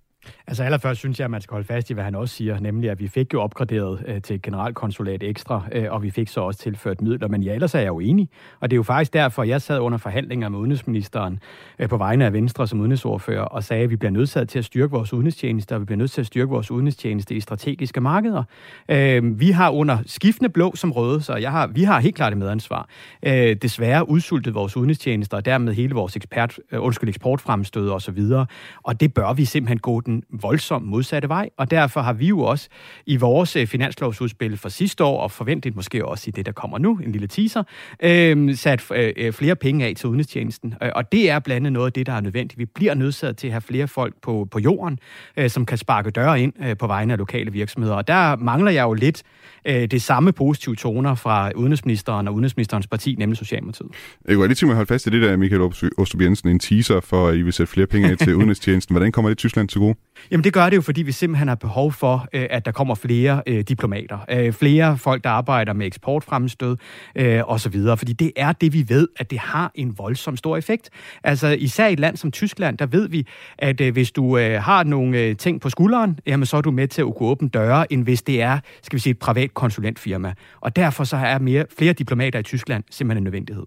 Altså 0.47 0.63
allerførst 0.65 0.99
synes 0.99 1.19
jeg, 1.19 1.25
at 1.25 1.31
man 1.31 1.41
skal 1.41 1.55
holde 1.55 1.67
fast 1.67 1.91
i, 1.91 1.95
hvad 1.95 2.05
han 2.05 2.15
også 2.15 2.35
siger, 2.35 2.61
nemlig 2.61 2.91
at 2.91 3.01
vi 3.01 3.09
fik 3.09 3.35
jo 3.35 3.43
opgraderet 3.43 4.05
øh, 4.07 4.23
til 4.23 4.43
generalkonsulat 4.43 5.23
ekstra, 5.23 5.63
øh, 5.73 5.87
og 5.91 6.03
vi 6.03 6.11
fik 6.11 6.29
så 6.29 6.41
også 6.41 6.61
tilført 6.61 7.03
midler. 7.03 7.29
Men 7.29 7.43
ja, 7.43 7.55
ellers 7.55 7.75
er 7.75 7.79
jeg 7.79 7.89
jo 7.89 8.01
enig. 8.01 8.29
Og 8.61 8.71
det 8.71 8.75
er 8.75 8.77
jo 8.77 8.83
faktisk 8.83 9.13
derfor, 9.13 9.43
jeg 9.43 9.63
sad 9.63 9.79
under 9.79 9.99
forhandlinger 9.99 10.49
med 10.49 10.59
udenrigsministeren 10.59 11.41
øh, 11.79 11.89
på 11.89 11.97
vegne 11.97 12.25
af 12.25 12.33
Venstre 12.33 12.67
som 12.67 12.81
udenrigsordfører, 12.81 13.43
og 13.43 13.65
sagde, 13.65 13.83
at 13.83 13.91
vi 13.91 13.97
bliver 13.97 14.11
nødsaget 14.11 14.49
til 14.49 14.59
at 14.59 14.65
styrke 14.65 14.91
vores 14.91 15.13
udenrigstjeneste, 15.13 15.75
og 15.75 15.81
vi 15.81 15.85
bliver 15.85 15.99
nødt 15.99 16.11
til 16.11 16.21
at 16.21 16.27
styrke 16.27 16.51
vores 16.51 16.71
udenrigstjeneste 16.71 17.35
i 17.35 17.41
strategiske 17.41 18.01
markeder. 18.01 18.43
Øh, 18.89 19.41
vi 19.41 19.51
har 19.51 19.71
under 19.71 19.99
skiftende 20.07 20.51
blå 20.51 20.77
som 20.77 20.93
røde, 20.93 21.23
så 21.23 21.37
jeg 21.37 21.51
har, 21.51 21.67
vi 21.67 21.83
har 21.83 22.01
helt 22.01 22.17
klart 22.17 22.33
et 22.33 22.39
medansvar. 22.39 22.89
Øh, 23.23 23.57
desværre 23.57 24.09
udsultet 24.09 24.55
vores 24.55 24.77
udenrigstjenester, 24.77 25.37
og 25.37 25.45
dermed 25.45 25.75
hele 25.75 25.95
vores 25.95 26.17
ekspert, 26.17 26.59
øh, 26.73 26.83
undskyld, 26.83 27.09
eksportfremstød 27.09 27.89
og 27.89 28.03
så 28.03 28.13
videre. 28.13 28.47
Og 28.83 29.01
det 29.01 29.15
bør 29.15 29.33
vi 29.33 29.45
simpelthen 29.45 29.79
gå 29.79 30.01
den 30.01 30.23
voldsomt 30.43 30.87
modsatte 30.87 31.29
vej, 31.29 31.51
og 31.59 31.71
derfor 31.71 32.01
har 32.01 32.13
vi 32.13 32.27
jo 32.27 32.41
også 32.41 32.69
i 33.07 33.17
vores 33.17 33.57
finanslovsudspil 33.67 34.57
for 34.57 34.69
sidste 34.69 35.05
år, 35.05 35.21
og 35.21 35.31
forventet 35.31 35.77
måske 35.77 36.05
også 36.05 36.25
i 36.29 36.31
det, 36.31 36.47
der 36.47 36.53
kommer 36.53 36.79
nu, 36.79 37.01
en 37.05 37.13
lille 37.13 37.27
teaser, 37.27 37.63
øh, 38.03 38.57
sat 38.57 38.91
øh, 38.95 39.33
flere 39.33 39.57
penge 39.57 39.87
af 39.87 39.95
til 39.97 40.09
udenrigstjenesten. 40.09 40.75
Og 40.95 41.13
det 41.13 41.31
er 41.31 41.39
blandt 41.39 41.57
andet 41.57 41.73
noget 41.73 41.87
af 41.87 41.93
det, 41.93 42.07
der 42.07 42.13
er 42.13 42.21
nødvendigt. 42.21 42.59
Vi 42.59 42.65
bliver 42.65 42.95
nødsaget 42.95 43.37
til 43.37 43.47
at 43.47 43.53
have 43.53 43.61
flere 43.61 43.89
folk 43.89 44.15
på, 44.23 44.49
på 44.51 44.59
jorden, 44.59 44.99
øh, 45.37 45.51
som 45.51 45.67
kan 45.67 45.79
sparke 45.79 46.11
døre 46.11 46.41
ind 46.41 46.53
øh, 46.65 46.77
på 46.77 46.87
vegne 46.87 47.13
af 47.13 47.19
lokale 47.19 47.53
virksomheder. 47.53 47.95
Og 47.95 48.09
der 48.09 48.37
mangler 48.37 48.71
jeg 48.71 48.83
jo 48.83 48.93
lidt 48.93 49.23
øh, 49.65 49.87
det 49.87 50.03
samme 50.03 50.33
positive 50.33 50.77
toner 50.77 51.15
fra 51.15 51.51
udenrigsministeren 51.57 52.29
og 52.29 52.35
udenrigsministerens 52.35 52.87
parti, 52.87 53.15
nemlig 53.19 53.39
Socialdemokratiet. 53.39 53.89
Jeg 54.29 54.37
kunne 54.37 54.47
lige 54.47 54.55
tænke 54.55 54.67
mig 54.67 54.73
at 54.73 54.77
holde 54.77 54.89
fast 54.89 55.07
i 55.07 55.11
det 55.11 55.23
der, 55.23 55.37
Michael 55.37 55.63
Ostrup 55.99 56.21
Jensen, 56.21 56.49
en 56.49 56.59
teaser 56.59 57.01
for, 57.01 57.29
at 57.29 57.37
I 57.37 57.43
vil 57.43 57.53
sætte 57.53 57.73
flere 57.73 57.87
penge 57.87 58.11
af 58.11 58.19
til 58.19 58.35
udenrigstjenesten. 58.35 58.95
Hvordan 58.95 59.13
kommer 59.13 59.29
det 59.29 59.39
Tyskland 59.39 59.69
til 59.69 59.81
gode? 59.81 59.95
Jamen 60.31 60.45
det 60.45 60.53
gør 60.53 60.71
det 60.71 60.77
jo, 60.77 60.83
fordi 60.83 61.03
vi 61.03 61.13
simpelthen 61.13 61.49
har 61.49 61.55
behov 61.55 61.93
for, 61.93 62.29
øh, 62.33 62.47
at 62.51 62.65
der 62.65 62.73
kommer 62.73 62.95
flere 62.95 63.43
øh, 63.47 63.61
diplomater. 63.61 64.19
Øh, 64.31 64.53
flere 64.53 64.99
folk, 64.99 65.25
der 65.25 65.31
arbejder 65.31 65.73
med 65.73 65.87
eksportfremstød 65.87 66.77
øh, 67.17 67.43
osv. 67.47 67.81
Fordi 67.97 68.13
det 68.13 68.33
er 68.37 68.53
det, 68.53 68.73
vi 68.73 68.85
ved, 68.89 69.09
at 69.17 69.31
det 69.31 69.39
har 69.39 69.71
en 69.75 69.99
voldsom 69.99 70.37
stor 70.37 70.57
effekt. 70.57 70.91
Altså 71.25 71.49
især 71.49 71.87
i 71.87 71.93
et 71.93 72.01
land 72.01 72.17
som 72.17 72.33
Tyskland, 72.33 72.79
der 72.79 72.87
ved 72.87 73.09
vi, 73.09 73.27
at 73.59 73.81
øh, 73.81 73.93
hvis 73.93 74.13
du 74.13 74.39
øh, 74.39 74.63
har 74.63 74.85
nogle 74.85 75.19
øh, 75.19 75.37
ting 75.37 75.61
på 75.61 75.71
skulderen, 75.71 76.19
jamen 76.27 76.47
så 76.47 76.57
er 76.57 76.61
du 76.61 76.71
med 76.71 76.89
til 76.89 77.03
at 77.03 77.15
kunne 77.17 77.29
åbne 77.29 77.49
døre, 77.49 77.93
end 77.93 78.05
hvis 78.05 78.23
det 78.23 78.43
er, 78.43 78.59
skal 78.83 78.97
vi 78.97 79.01
sige, 79.01 79.11
et 79.11 79.19
privat 79.19 79.55
konsulentfirma. 79.55 80.35
Og 80.61 80.77
derfor 80.77 81.05
så 81.05 81.17
er 81.17 81.39
mere, 81.39 81.65
flere 81.79 81.93
diplomater 81.93 82.39
i 82.39 82.43
Tyskland 82.43 82.85
simpelthen 82.91 83.23
en 83.23 83.25
nødvendighed 83.25 83.65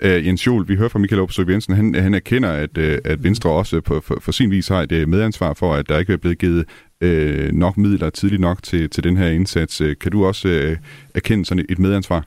øh, 0.00 0.26
Jens 0.26 0.46
Jol, 0.46 0.68
vi 0.68 0.76
hører 0.76 0.88
fra 0.88 0.98
Michael 0.98 1.22
Opsøg 1.22 1.48
Jensen, 1.48 1.74
han, 1.74 1.94
han 1.94 2.14
erkender, 2.14 2.50
at, 2.52 2.78
øh, 2.78 2.98
at 3.04 3.24
Venstre 3.24 3.50
også 3.50 3.80
på, 3.80 4.00
for, 4.00 4.18
for 4.20 4.32
sin 4.32 4.50
vis 4.50 4.68
har 4.68 4.82
et 4.82 4.92
øh, 4.92 5.08
medansvar 5.08 5.54
for, 5.54 5.74
at 5.74 5.88
der 5.88 5.98
ikke 5.98 6.12
er 6.12 6.16
blevet 6.16 6.38
givet 6.38 6.64
øh, 7.00 7.52
nok 7.52 7.76
midler 7.76 8.10
tidligt 8.10 8.40
nok 8.40 8.62
til, 8.62 8.90
til 8.90 9.04
den 9.04 9.16
her 9.16 9.28
indsats. 9.28 9.80
Øh, 9.80 9.96
kan 10.00 10.12
du 10.12 10.26
også 10.26 10.48
øh, 10.48 10.76
erkende 11.14 11.46
sådan 11.46 11.66
et, 11.68 11.78
medansvar? 11.78 12.24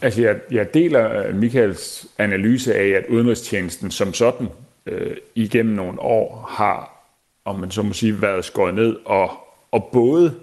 Altså, 0.00 0.22
jeg, 0.22 0.36
jeg 0.50 0.74
deler 0.74 1.26
øh, 1.26 1.36
Michaels 1.36 2.06
analyse 2.18 2.74
af, 2.74 2.88
at 2.88 3.04
udenrigstjenesten 3.08 3.90
som 3.90 4.14
sådan 4.14 4.48
øh, 4.86 5.16
igennem 5.34 5.74
nogle 5.74 6.00
år 6.00 6.48
har, 6.50 7.06
om 7.44 7.60
man 7.60 7.70
så 7.70 7.82
må 7.82 7.92
sige, 7.92 8.22
været 8.22 8.44
skåret 8.44 8.74
ned, 8.74 8.96
og, 9.04 9.30
og 9.72 9.88
både 9.92 10.34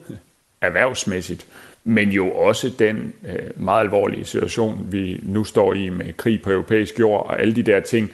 erhvervsmæssigt, 0.61 1.47
men 1.89 2.09
jo 2.09 2.31
også 2.31 2.71
den 2.79 3.13
øh, 3.27 3.63
meget 3.63 3.83
alvorlige 3.83 4.25
situation, 4.25 4.87
vi 4.91 5.19
nu 5.23 5.43
står 5.43 5.73
i 5.73 5.89
med 5.89 6.13
krig 6.17 6.41
på 6.41 6.51
europæisk 6.51 6.99
jord 6.99 7.25
og 7.25 7.41
alle 7.41 7.55
de 7.55 7.63
der 7.63 7.79
ting, 7.79 8.11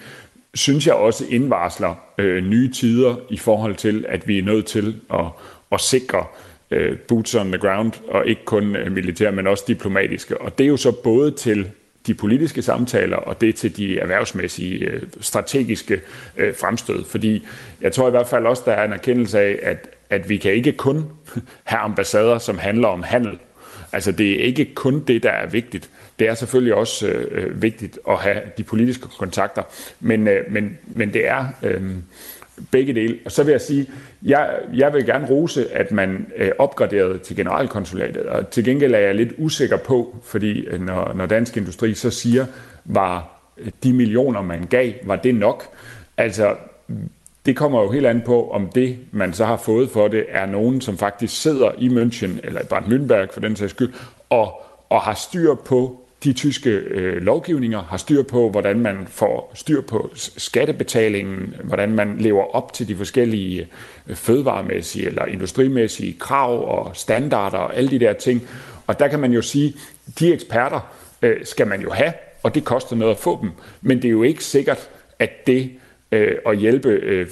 synes 0.54 0.88
jeg 0.88 0.96
også 0.96 1.26
indvarsler 1.30 1.96
øh, 2.18 2.44
nye 2.44 2.72
tider 2.72 3.16
i 3.30 3.38
forhold 3.38 3.76
til, 3.76 4.06
at 4.10 4.28
vi 4.28 4.40
er 4.40 4.44
nødt 4.44 4.66
til 4.66 4.96
at, 5.14 5.26
at 5.72 5.82
sikre 5.82 6.26
øh, 6.72 6.98
boots 6.98 7.36
on 7.36 7.48
the 7.48 7.58
ground, 7.58 7.92
og 8.08 8.28
ikke 8.28 8.46
kun 8.46 8.76
øh, 8.76 8.92
militære, 8.92 9.32
men 9.32 9.48
også 9.48 9.64
diplomatiske. 9.68 10.42
Og 10.42 10.58
det 10.58 10.64
er 10.64 10.68
jo 10.68 10.78
så 10.78 10.92
både 10.92 11.32
til 11.32 11.72
de 12.08 12.14
politiske 12.14 12.62
samtaler, 12.62 13.18
og 13.18 13.42
det 13.42 13.56
til 13.56 13.78
de 13.78 14.00
erhvervsmæssige, 14.00 14.86
øh, 14.86 15.02
strategiske 15.22 16.02
øh, 16.38 16.56
fremstød. 16.56 17.06
Fordi 17.06 17.48
jeg 17.82 17.92
tror 17.92 18.08
i 18.08 18.12
hvert 18.12 18.28
fald 18.28 18.46
også, 18.46 18.64
der 18.66 18.72
er 18.72 18.86
en 18.86 18.94
erkendelse 18.94 19.40
af, 19.40 19.60
at, 19.62 19.90
at 20.10 20.30
vi 20.30 20.38
kan 20.38 20.54
ikke 20.54 20.72
kun 20.72 21.06
have 21.64 21.80
ambassader, 21.80 22.38
som 22.38 22.58
handler 22.58 22.88
om 22.88 23.04
handel 23.04 23.40
Altså 23.96 24.12
det 24.12 24.32
er 24.32 24.44
ikke 24.44 24.76
kun 24.76 25.00
det, 25.00 25.24
der 25.24 25.30
er 25.30 25.48
vigtigt. 25.48 25.90
Det 26.20 26.28
er 26.28 26.34
selvfølgelig 26.34 26.74
også 26.74 27.08
øh, 27.08 27.28
øh 27.32 27.62
vigtigt 27.62 28.00
at 28.10 28.18
have 28.18 28.42
de 28.58 28.64
politiske 28.64 29.08
kontakter, 29.20 29.64
men, 30.00 30.28
øh, 30.28 30.52
men, 30.52 30.78
men 30.86 31.14
det 31.14 31.28
er 31.28 31.48
øh, 31.64 31.82
begge 32.72 32.94
dele. 32.94 33.18
Og 33.26 33.32
så 33.32 33.44
vil 33.44 33.52
jeg 33.52 33.62
sige, 33.62 33.90
jeg, 34.24 34.56
jeg 34.74 34.94
vil 34.94 35.06
gerne 35.06 35.28
rose, 35.28 35.72
at 35.72 35.92
man 35.92 36.28
øh, 36.38 36.52
opgraderede 36.58 37.18
til 37.18 37.36
generalkonsulatet, 37.36 38.24
og 38.24 38.50
til 38.50 38.64
gengæld 38.64 38.94
er 38.94 39.00
jeg 39.00 39.16
lidt 39.16 39.34
usikker 39.38 39.78
på, 39.78 40.16
fordi 40.24 40.66
øh, 40.66 40.82
når, 40.82 41.14
når 41.14 41.26
Dansk 41.26 41.58
Industri 41.58 41.94
så 41.94 42.10
siger, 42.10 42.46
var 42.86 43.42
øh, 43.58 43.72
de 43.84 43.94
millioner, 43.94 44.42
man 44.42 44.68
gav, 44.70 44.94
var 45.04 45.16
det 45.16 45.36
nok? 45.36 45.64
Altså, 46.18 46.56
det 47.46 47.56
kommer 47.56 47.82
jo 47.82 47.92
helt 47.92 48.06
an 48.06 48.22
på, 48.26 48.50
om 48.50 48.68
det, 48.68 48.98
man 49.12 49.34
så 49.34 49.46
har 49.46 49.58
fået 49.58 49.90
for 49.90 50.08
det, 50.08 50.26
er 50.30 50.46
nogen, 50.46 50.82
som 50.82 50.98
faktisk 50.98 51.42
sidder 51.42 51.72
i 51.78 51.88
München, 51.88 52.40
eller 52.44 52.62
i 52.62 52.66
Bad 52.66 52.82
Nürnberg 52.82 53.34
for 53.34 53.42
den 53.42 53.56
sags 53.56 53.72
skyld, 53.72 53.94
og, 54.30 54.62
og 54.90 55.02
har 55.02 55.14
styr 55.14 55.54
på 55.56 56.06
de 56.24 56.34
tyske 56.34 56.70
øh, 56.70 57.22
lovgivninger, 57.22 57.82
har 57.84 57.98
styr 57.98 58.24
på, 58.24 58.50
hvordan 58.50 58.80
man 58.80 59.08
får 59.10 59.52
styr 59.54 59.82
på 59.82 60.12
skattebetalingen, 60.16 61.56
hvordan 61.64 61.92
man 61.92 62.18
lever 62.18 62.56
op 62.56 62.74
til 62.74 62.88
de 62.88 62.96
forskellige 62.96 63.68
øh, 64.08 64.16
fødevaremæssige 64.16 65.06
eller 65.06 65.26
industrimæssige 65.26 66.14
krav 66.20 66.80
og 66.80 66.96
standarder 66.96 67.58
og 67.58 67.76
alle 67.76 67.90
de 67.90 68.00
der 68.00 68.14
ting. 68.14 68.48
Og 68.88 69.00
der 69.00 69.08
kan 69.08 69.20
man 69.20 69.32
jo 69.32 69.42
sige, 69.42 69.74
de 70.20 70.34
eksperter 70.34 70.80
øh, 71.22 71.46
skal 71.46 71.68
man 71.68 71.82
jo 71.82 71.92
have, 71.92 72.14
og 72.44 72.56
det 72.56 72.64
koster 72.64 72.96
noget 72.96 73.12
at 73.12 73.20
få 73.20 73.40
dem. 73.42 73.52
Men 73.82 73.98
det 73.98 74.06
er 74.06 74.12
jo 74.12 74.24
ikke 74.24 74.44
sikkert, 74.44 74.90
at 75.20 75.48
det 75.48 75.72
øh, 76.16 76.38
at 76.46 76.58
hjælpe 76.58 76.90
øh, 76.90 77.28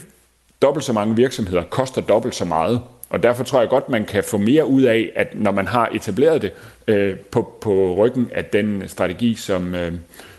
dobbelt 0.62 0.86
så 0.86 0.94
mange 0.94 1.16
virksomheder 1.16 1.64
koster 1.64 2.02
dobbelt 2.02 2.36
så 2.36 2.46
meget. 2.46 2.82
Og 3.10 3.24
derfor 3.24 3.44
tror 3.44 3.60
jeg 3.60 3.70
godt, 3.70 3.90
man 3.90 4.06
kan 4.06 4.24
få 4.24 4.38
mere 4.38 4.66
ud 4.66 4.82
af, 4.82 5.12
at 5.16 5.28
når 5.34 5.52
man 5.52 5.68
har 5.68 5.90
etableret 5.94 6.42
det 6.42 6.52
øh, 6.88 7.16
på, 7.16 7.58
på 7.62 7.96
ryggen 7.98 8.30
af 8.36 8.46
den 8.46 8.84
strategi, 8.88 9.36
som, 9.36 9.76
øh, 9.76 9.92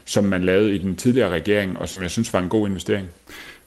som 0.04 0.24
man 0.24 0.44
lavede 0.44 0.74
i 0.74 0.78
den 0.78 0.96
tidligere 0.96 1.30
regering, 1.30 1.78
og 1.78 1.88
som 1.88 2.02
jeg 2.02 2.10
synes 2.10 2.32
var 2.32 2.40
en 2.40 2.48
god 2.48 2.68
investering. 2.68 3.08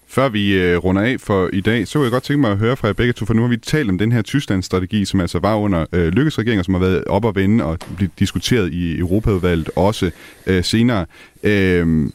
Før 0.09 0.29
vi 0.29 0.53
øh, 0.53 0.77
runder 0.77 1.01
af 1.01 1.15
for 1.19 1.49
i 1.53 1.61
dag, 1.61 1.87
så 1.87 1.99
vil 1.99 2.05
jeg 2.05 2.11
godt 2.11 2.23
tænke 2.23 2.41
mig 2.41 2.51
at 2.51 2.57
høre 2.57 2.77
fra 2.77 2.87
jer 2.87 2.93
begge 2.93 3.13
to, 3.13 3.25
for 3.25 3.33
nu 3.33 3.41
har 3.41 3.49
vi 3.49 3.57
talt 3.57 3.89
om 3.89 3.97
den 3.97 4.11
her 4.11 4.21
Tysklands-strategi, 4.21 5.05
som 5.05 5.19
altså 5.19 5.39
var 5.39 5.55
under 5.55 5.85
øh, 5.93 6.07
Lykkes 6.07 6.33
som 6.33 6.73
har 6.73 6.79
været 6.79 7.03
op 7.03 7.25
og 7.25 7.35
vende 7.35 7.63
og 7.63 7.77
blive 7.95 8.09
diskuteret 8.19 8.73
i 8.73 8.99
Europaudvalget 8.99 9.69
også 9.75 10.11
øh, 10.47 10.63
senere. 10.63 11.05
Øh, 11.43 12.09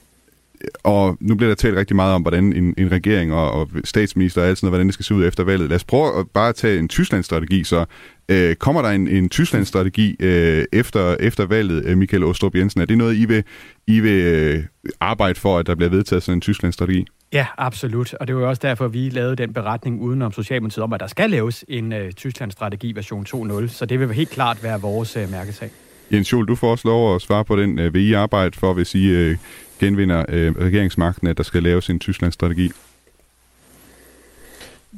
og 0.83 1.17
nu 1.21 1.35
bliver 1.35 1.51
der 1.51 1.55
talt 1.55 1.77
rigtig 1.77 1.97
meget 1.97 2.15
om, 2.15 2.23
hvordan 2.23 2.53
en, 2.53 2.75
en 2.79 2.93
regering 2.93 3.35
og, 3.35 3.51
og 3.53 3.69
statsminister 3.85 4.43
og 4.43 4.49
alt 4.49 4.59
sådan 4.59 4.67
noget, 4.67 4.73
hvordan 4.73 4.87
det 4.87 4.95
skal 4.95 5.05
se 5.05 5.15
ud 5.15 5.27
efter 5.27 5.45
valget. 5.45 5.69
Lad 5.69 5.77
os 5.77 5.85
prøve 5.85 6.19
at 6.19 6.31
bare 6.31 6.53
tage 6.53 6.79
en 6.79 6.89
Tysklandsstrategi, 6.89 7.65
så 7.65 7.85
øh, 8.29 8.57
kommer 8.57 8.83
der 8.83 8.89
en, 8.89 9.09
en 9.09 9.29
Tysklandsstrategi 9.29 10.17
øh, 10.21 10.65
efter, 10.73 11.17
efter 11.21 11.47
valget, 11.47 11.85
øh, 11.85 11.99
Michael 11.99 12.25
Ostrup 12.25 12.55
Jensen? 12.55 12.81
Er 12.81 12.85
det 12.85 12.99
noget, 12.99 13.17
I 13.17 13.25
vil, 13.25 13.45
I 13.87 14.01
vil 14.01 14.23
øh, 14.23 14.65
arbejde 15.01 15.41
for, 15.41 15.59
at 15.59 15.67
der 15.67 15.75
bliver 15.75 15.91
vedtaget 15.91 16.23
sådan 16.23 16.37
en 16.37 16.41
Tysklandsstrategi? 16.41 17.07
Ja, 17.33 17.47
absolut. 17.59 18.15
Og 18.15 18.27
det 18.27 18.35
var 18.37 18.43
jo 18.43 18.49
også 18.49 18.61
derfor, 18.63 18.89
vi 18.89 19.09
lavede 19.09 19.37
den 19.37 19.53
beretning 19.53 20.01
udenom 20.01 20.33
Socialdemokratiet 20.33 20.85
om, 20.85 20.93
at 20.93 21.01
der 21.01 21.07
skal 21.07 21.31
laves 21.31 21.65
en 21.69 21.93
uh, 21.93 22.11
Tyskland-strategi 22.17 22.93
version 22.93 23.27
2.0. 23.29 23.69
Så 23.69 23.87
det 23.87 24.01
vil 24.01 24.13
helt 24.13 24.31
klart 24.31 24.63
være 24.63 24.81
vores 24.81 25.17
uh, 25.17 25.31
mærkesag. 25.31 25.71
Jens 26.13 26.33
Jol, 26.33 26.49
du 26.49 26.55
får 26.55 26.71
også 26.71 26.89
lov 26.89 27.15
at 27.15 27.23
svare 27.23 27.45
på 27.45 27.57
den. 27.57 27.79
Uh, 27.79 27.95
vil 27.95 28.09
I 28.09 28.13
arbejde 28.13 28.59
for, 28.59 28.73
hvis 28.73 28.95
I 28.95 29.31
uh, 29.31 29.37
genvinder 29.83 30.25
øh, 30.29 30.53
regeringsmagten, 30.53 31.27
at 31.27 31.37
der 31.37 31.43
skal 31.43 31.63
laves 31.63 31.91
en 31.91 31.99
Tyskland-strategi? 31.99 32.71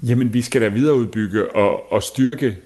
Jamen, 0.03 0.35
vi 0.35 0.43
skal 0.43 0.63
da 0.63 0.69
videreudbygge 0.69 1.57
og, 1.57 1.93
og 1.93 2.03
styrke 2.03 2.57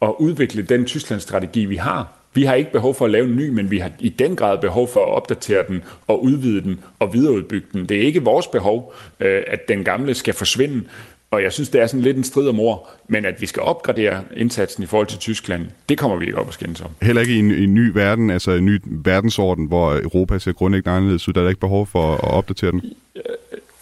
og 0.00 0.22
udvikle 0.22 0.62
den 0.62 0.84
Tyskland-strategi, 0.84 1.64
vi 1.64 1.76
har. 1.76 2.18
Vi 2.34 2.44
har 2.44 2.54
ikke 2.54 2.72
behov 2.72 2.94
for 2.94 3.04
at 3.04 3.10
lave 3.10 3.26
en 3.26 3.36
ny, 3.36 3.48
men 3.48 3.70
vi 3.70 3.78
har 3.78 3.90
i 3.98 4.08
den 4.08 4.36
grad 4.36 4.58
behov 4.58 4.88
for 4.88 5.00
at 5.00 5.12
opdatere 5.12 5.64
den 5.68 5.82
og 6.06 6.24
udvide 6.24 6.62
den 6.62 6.80
og 6.98 7.14
videreudbygge 7.14 7.66
den. 7.72 7.88
Det 7.88 7.96
er 7.96 8.02
ikke 8.02 8.22
vores 8.22 8.46
behov, 8.46 8.94
øh, 9.20 9.42
at 9.46 9.68
den 9.68 9.84
gamle 9.84 10.14
skal 10.14 10.34
forsvinde. 10.34 10.84
Og 11.30 11.42
jeg 11.42 11.52
synes, 11.52 11.68
det 11.68 11.80
er 11.80 11.86
sådan 11.86 12.00
lidt 12.00 12.16
en 12.16 12.24
strid 12.24 12.48
om 12.48 12.60
ord, 12.60 12.90
men 13.08 13.24
at 13.24 13.40
vi 13.40 13.46
skal 13.46 13.62
opgradere 13.62 14.22
indsatsen 14.36 14.82
i 14.82 14.86
forhold 14.86 15.06
til 15.06 15.18
Tyskland, 15.18 15.66
det 15.88 15.98
kommer 15.98 16.16
vi 16.16 16.26
ikke 16.26 16.38
op 16.38 16.48
at 16.48 16.54
skændes 16.54 16.80
om. 16.80 16.90
Heller 17.02 17.22
ikke 17.22 17.34
i 17.34 17.38
en, 17.38 17.50
en 17.50 17.74
ny 17.74 17.90
verden, 17.94 18.30
altså 18.30 18.50
en 18.50 18.64
ny 18.64 18.80
verdensorden, 18.84 19.66
hvor 19.66 19.94
Europa 19.94 20.38
ser 20.38 20.52
grundlæggende 20.52 20.96
anderledes 20.96 21.28
ud, 21.28 21.32
der 21.32 21.44
er 21.44 21.48
ikke 21.48 21.60
behov 21.60 21.86
for 21.86 22.14
at 22.14 22.24
opdatere 22.24 22.72
den? 22.72 22.82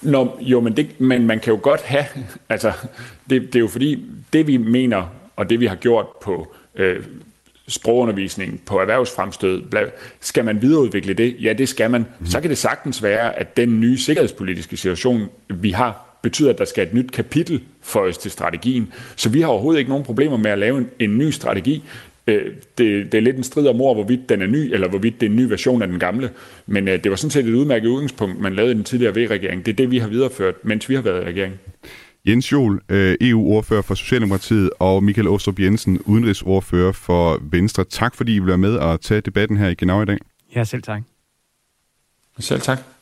Nå, 0.03 0.39
jo, 0.41 0.61
men, 0.61 0.77
det, 0.77 1.01
men 1.01 1.27
man 1.27 1.41
kan 1.41 1.53
jo 1.53 1.59
godt 1.63 1.83
have, 1.83 2.05
altså, 2.49 2.73
det, 3.31 3.43
det 3.43 3.57
er 3.57 3.61
jo 3.61 3.69
fordi, 3.69 4.05
det 4.33 4.47
vi 4.47 4.57
mener, 4.57 5.05
og 5.37 5.51
det 5.51 5.61
vi 5.61 5.67
har 5.67 5.77
gjort 5.77 6.07
på 6.23 6.55
øh, 6.75 7.05
sprogundervisning, 7.69 8.61
på 8.67 8.81
erhvervsfremstød, 8.81 9.63
skal 10.21 10.45
man 10.45 10.63
videreudvikle 10.63 11.15
det? 11.15 11.37
Ja, 11.41 11.53
det 11.53 11.69
skal 11.69 11.91
man. 11.91 12.07
Mm. 12.21 12.27
Så 12.27 12.41
kan 12.41 12.51
det 12.51 12.59
sagtens 12.59 13.03
være, 13.03 13.39
at 13.39 13.57
den 13.57 13.81
nye 13.81 13.99
sikkerhedspolitiske 13.99 14.77
situation, 14.77 15.29
vi 15.49 15.71
har, 15.71 16.06
betyder, 16.27 16.51
at 16.51 16.59
der 16.59 16.65
skal 16.65 16.87
et 16.87 16.95
nyt 16.95 17.13
kapitel 17.13 17.61
for 17.83 18.01
os 18.01 18.19
til 18.19 18.31
strategien. 18.31 18.93
Så 19.17 19.29
vi 19.29 19.41
har 19.41 19.49
overhovedet 19.49 19.79
ikke 19.79 19.89
nogen 19.89 20.05
problemer 20.05 20.37
med 20.37 20.51
at 20.51 20.59
lave 20.59 20.79
en, 20.79 20.89
en 20.99 21.19
ny 21.19 21.31
strategi. 21.31 21.85
Øh, 22.27 22.53
det, 22.79 23.13
det 23.13 23.19
er 23.19 23.23
lidt 23.23 23.37
en 23.37 23.43
strid 23.43 23.67
om 23.67 23.81
ord, 23.81 23.97
hvorvidt 23.97 24.29
den 24.29 24.43
er 24.43 24.47
ny, 24.47 24.75
eller 24.75 24.89
hvorvidt 24.89 25.21
det 25.21 25.27
er 25.27 25.31
en 25.31 25.37
ny 25.37 25.43
version 25.43 25.83
af 25.83 25.89
den 25.89 25.99
gamle. 25.99 26.31
Men 26.67 26.89
øh, 26.89 27.05
det 27.05 27.11
var 27.11 27.17
sådan 27.17 27.31
set 27.31 27.47
et 27.47 27.55
udmærket 27.55 27.89
udgangspunkt, 27.89 28.41
man 28.41 28.55
lavede 28.55 28.73
i 28.73 28.75
den 28.75 28.85
tidligere 28.85 29.15
V-regering. 29.15 29.67
Det 29.67 29.73
er 29.73 29.77
det, 29.77 29.91
vi 29.91 29.99
har 29.99 30.09
videreført, 30.09 30.55
mens 30.63 30.89
vi 30.89 30.95
har 30.95 31.03
været 31.03 31.23
i 31.23 31.27
regering. 31.27 31.55
Jens 32.27 32.53
Jol, 32.53 32.83
øh, 32.89 33.17
EU-ordfører 33.21 33.83
for 33.83 33.95
Socialdemokratiet, 33.95 34.71
og 34.79 35.05
Michael 35.05 35.29
Åstrup 35.29 35.61
Jensen, 35.61 35.99
udenrigsordfører 36.05 36.93
for 36.93 37.39
Venstre. 37.43 37.85
Tak 37.85 38.15
fordi 38.15 38.35
I 38.35 38.39
vil 38.39 38.59
med 38.59 38.77
og 38.77 39.01
tage 39.01 39.21
debatten 39.21 39.57
her 39.57 39.69
i 39.69 39.75
Genau 39.75 40.03
i 40.03 40.05
dag. 40.05 40.19
Ja, 40.55 40.65
selv 40.65 40.83
tak. 40.83 41.03
Selv 42.39 42.61
tak. 42.61 42.96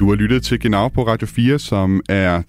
Du 0.00 0.08
har 0.08 0.16
lyttet 0.16 0.42
til 0.42 0.60
Genau 0.60 0.88
på 0.88 1.06
Radio 1.06 1.26
4, 1.26 1.58
som 1.58 2.00
er 2.08 2.42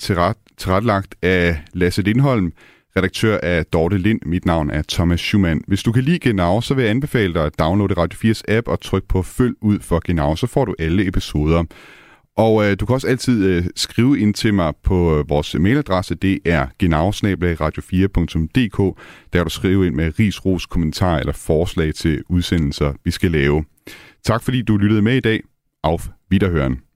tilrettelagt 0.58 1.16
af 1.22 1.62
Lasse 1.74 2.02
Lindholm, 2.02 2.54
redaktør 2.98 3.38
af 3.44 3.66
Dorte 3.66 3.98
Lind. 3.98 4.20
Mit 4.26 4.46
navn 4.46 4.70
er 4.70 4.82
Thomas 4.90 5.20
Schumann. 5.20 5.62
Hvis 5.68 5.84
du 5.84 5.92
kan 5.92 6.04
lide 6.04 6.20
Genau, 6.20 6.62
så 6.62 6.74
vil 6.74 6.82
jeg 6.82 6.90
anbefale 6.90 7.34
dig 7.34 7.46
at 7.46 7.60
downloade 7.60 7.94
Radio 7.94 8.32
4's 8.32 8.42
app 8.48 8.68
og 8.68 8.82
trykke 8.82 9.08
på 9.08 9.22
Følg 9.22 9.56
ud 9.62 9.80
for 9.80 10.02
Genau, 10.06 10.36
så 10.36 10.48
får 10.48 10.66
du 10.66 10.76
alle 10.80 11.08
episoder. 11.08 11.64
Og 12.38 12.66
øh, 12.66 12.78
du 12.80 12.86
kan 12.86 12.94
også 12.94 13.08
altid 13.08 13.46
øh, 13.46 13.66
skrive 13.76 14.20
ind 14.20 14.34
til 14.34 14.54
mig 14.54 14.74
på 14.84 15.18
øh, 15.18 15.30
vores 15.30 15.56
mailadresse. 15.60 16.16
Det 16.16 16.40
er 16.46 16.68
genau-radio4.dk. 16.84 18.78
Der 19.34 19.40
kan 19.40 19.44
du 19.44 19.50
skrive 19.50 19.88
ind 19.88 19.96
med 19.96 20.20
ris, 20.20 20.46
ros, 20.46 20.66
kommentar 20.66 21.18
eller 21.18 21.34
forslag 21.34 21.94
til 21.96 22.24
udsendelser, 22.30 22.94
vi 23.06 23.12
skal 23.12 23.32
lave. 23.32 23.64
Tak 24.24 24.44
fordi 24.44 24.62
du 24.62 24.78
lyttede 24.78 25.02
med 25.02 25.18
i 25.18 25.20
dag. 25.20 25.42
Auf 25.84 26.08
Wiederhören. 26.34 26.91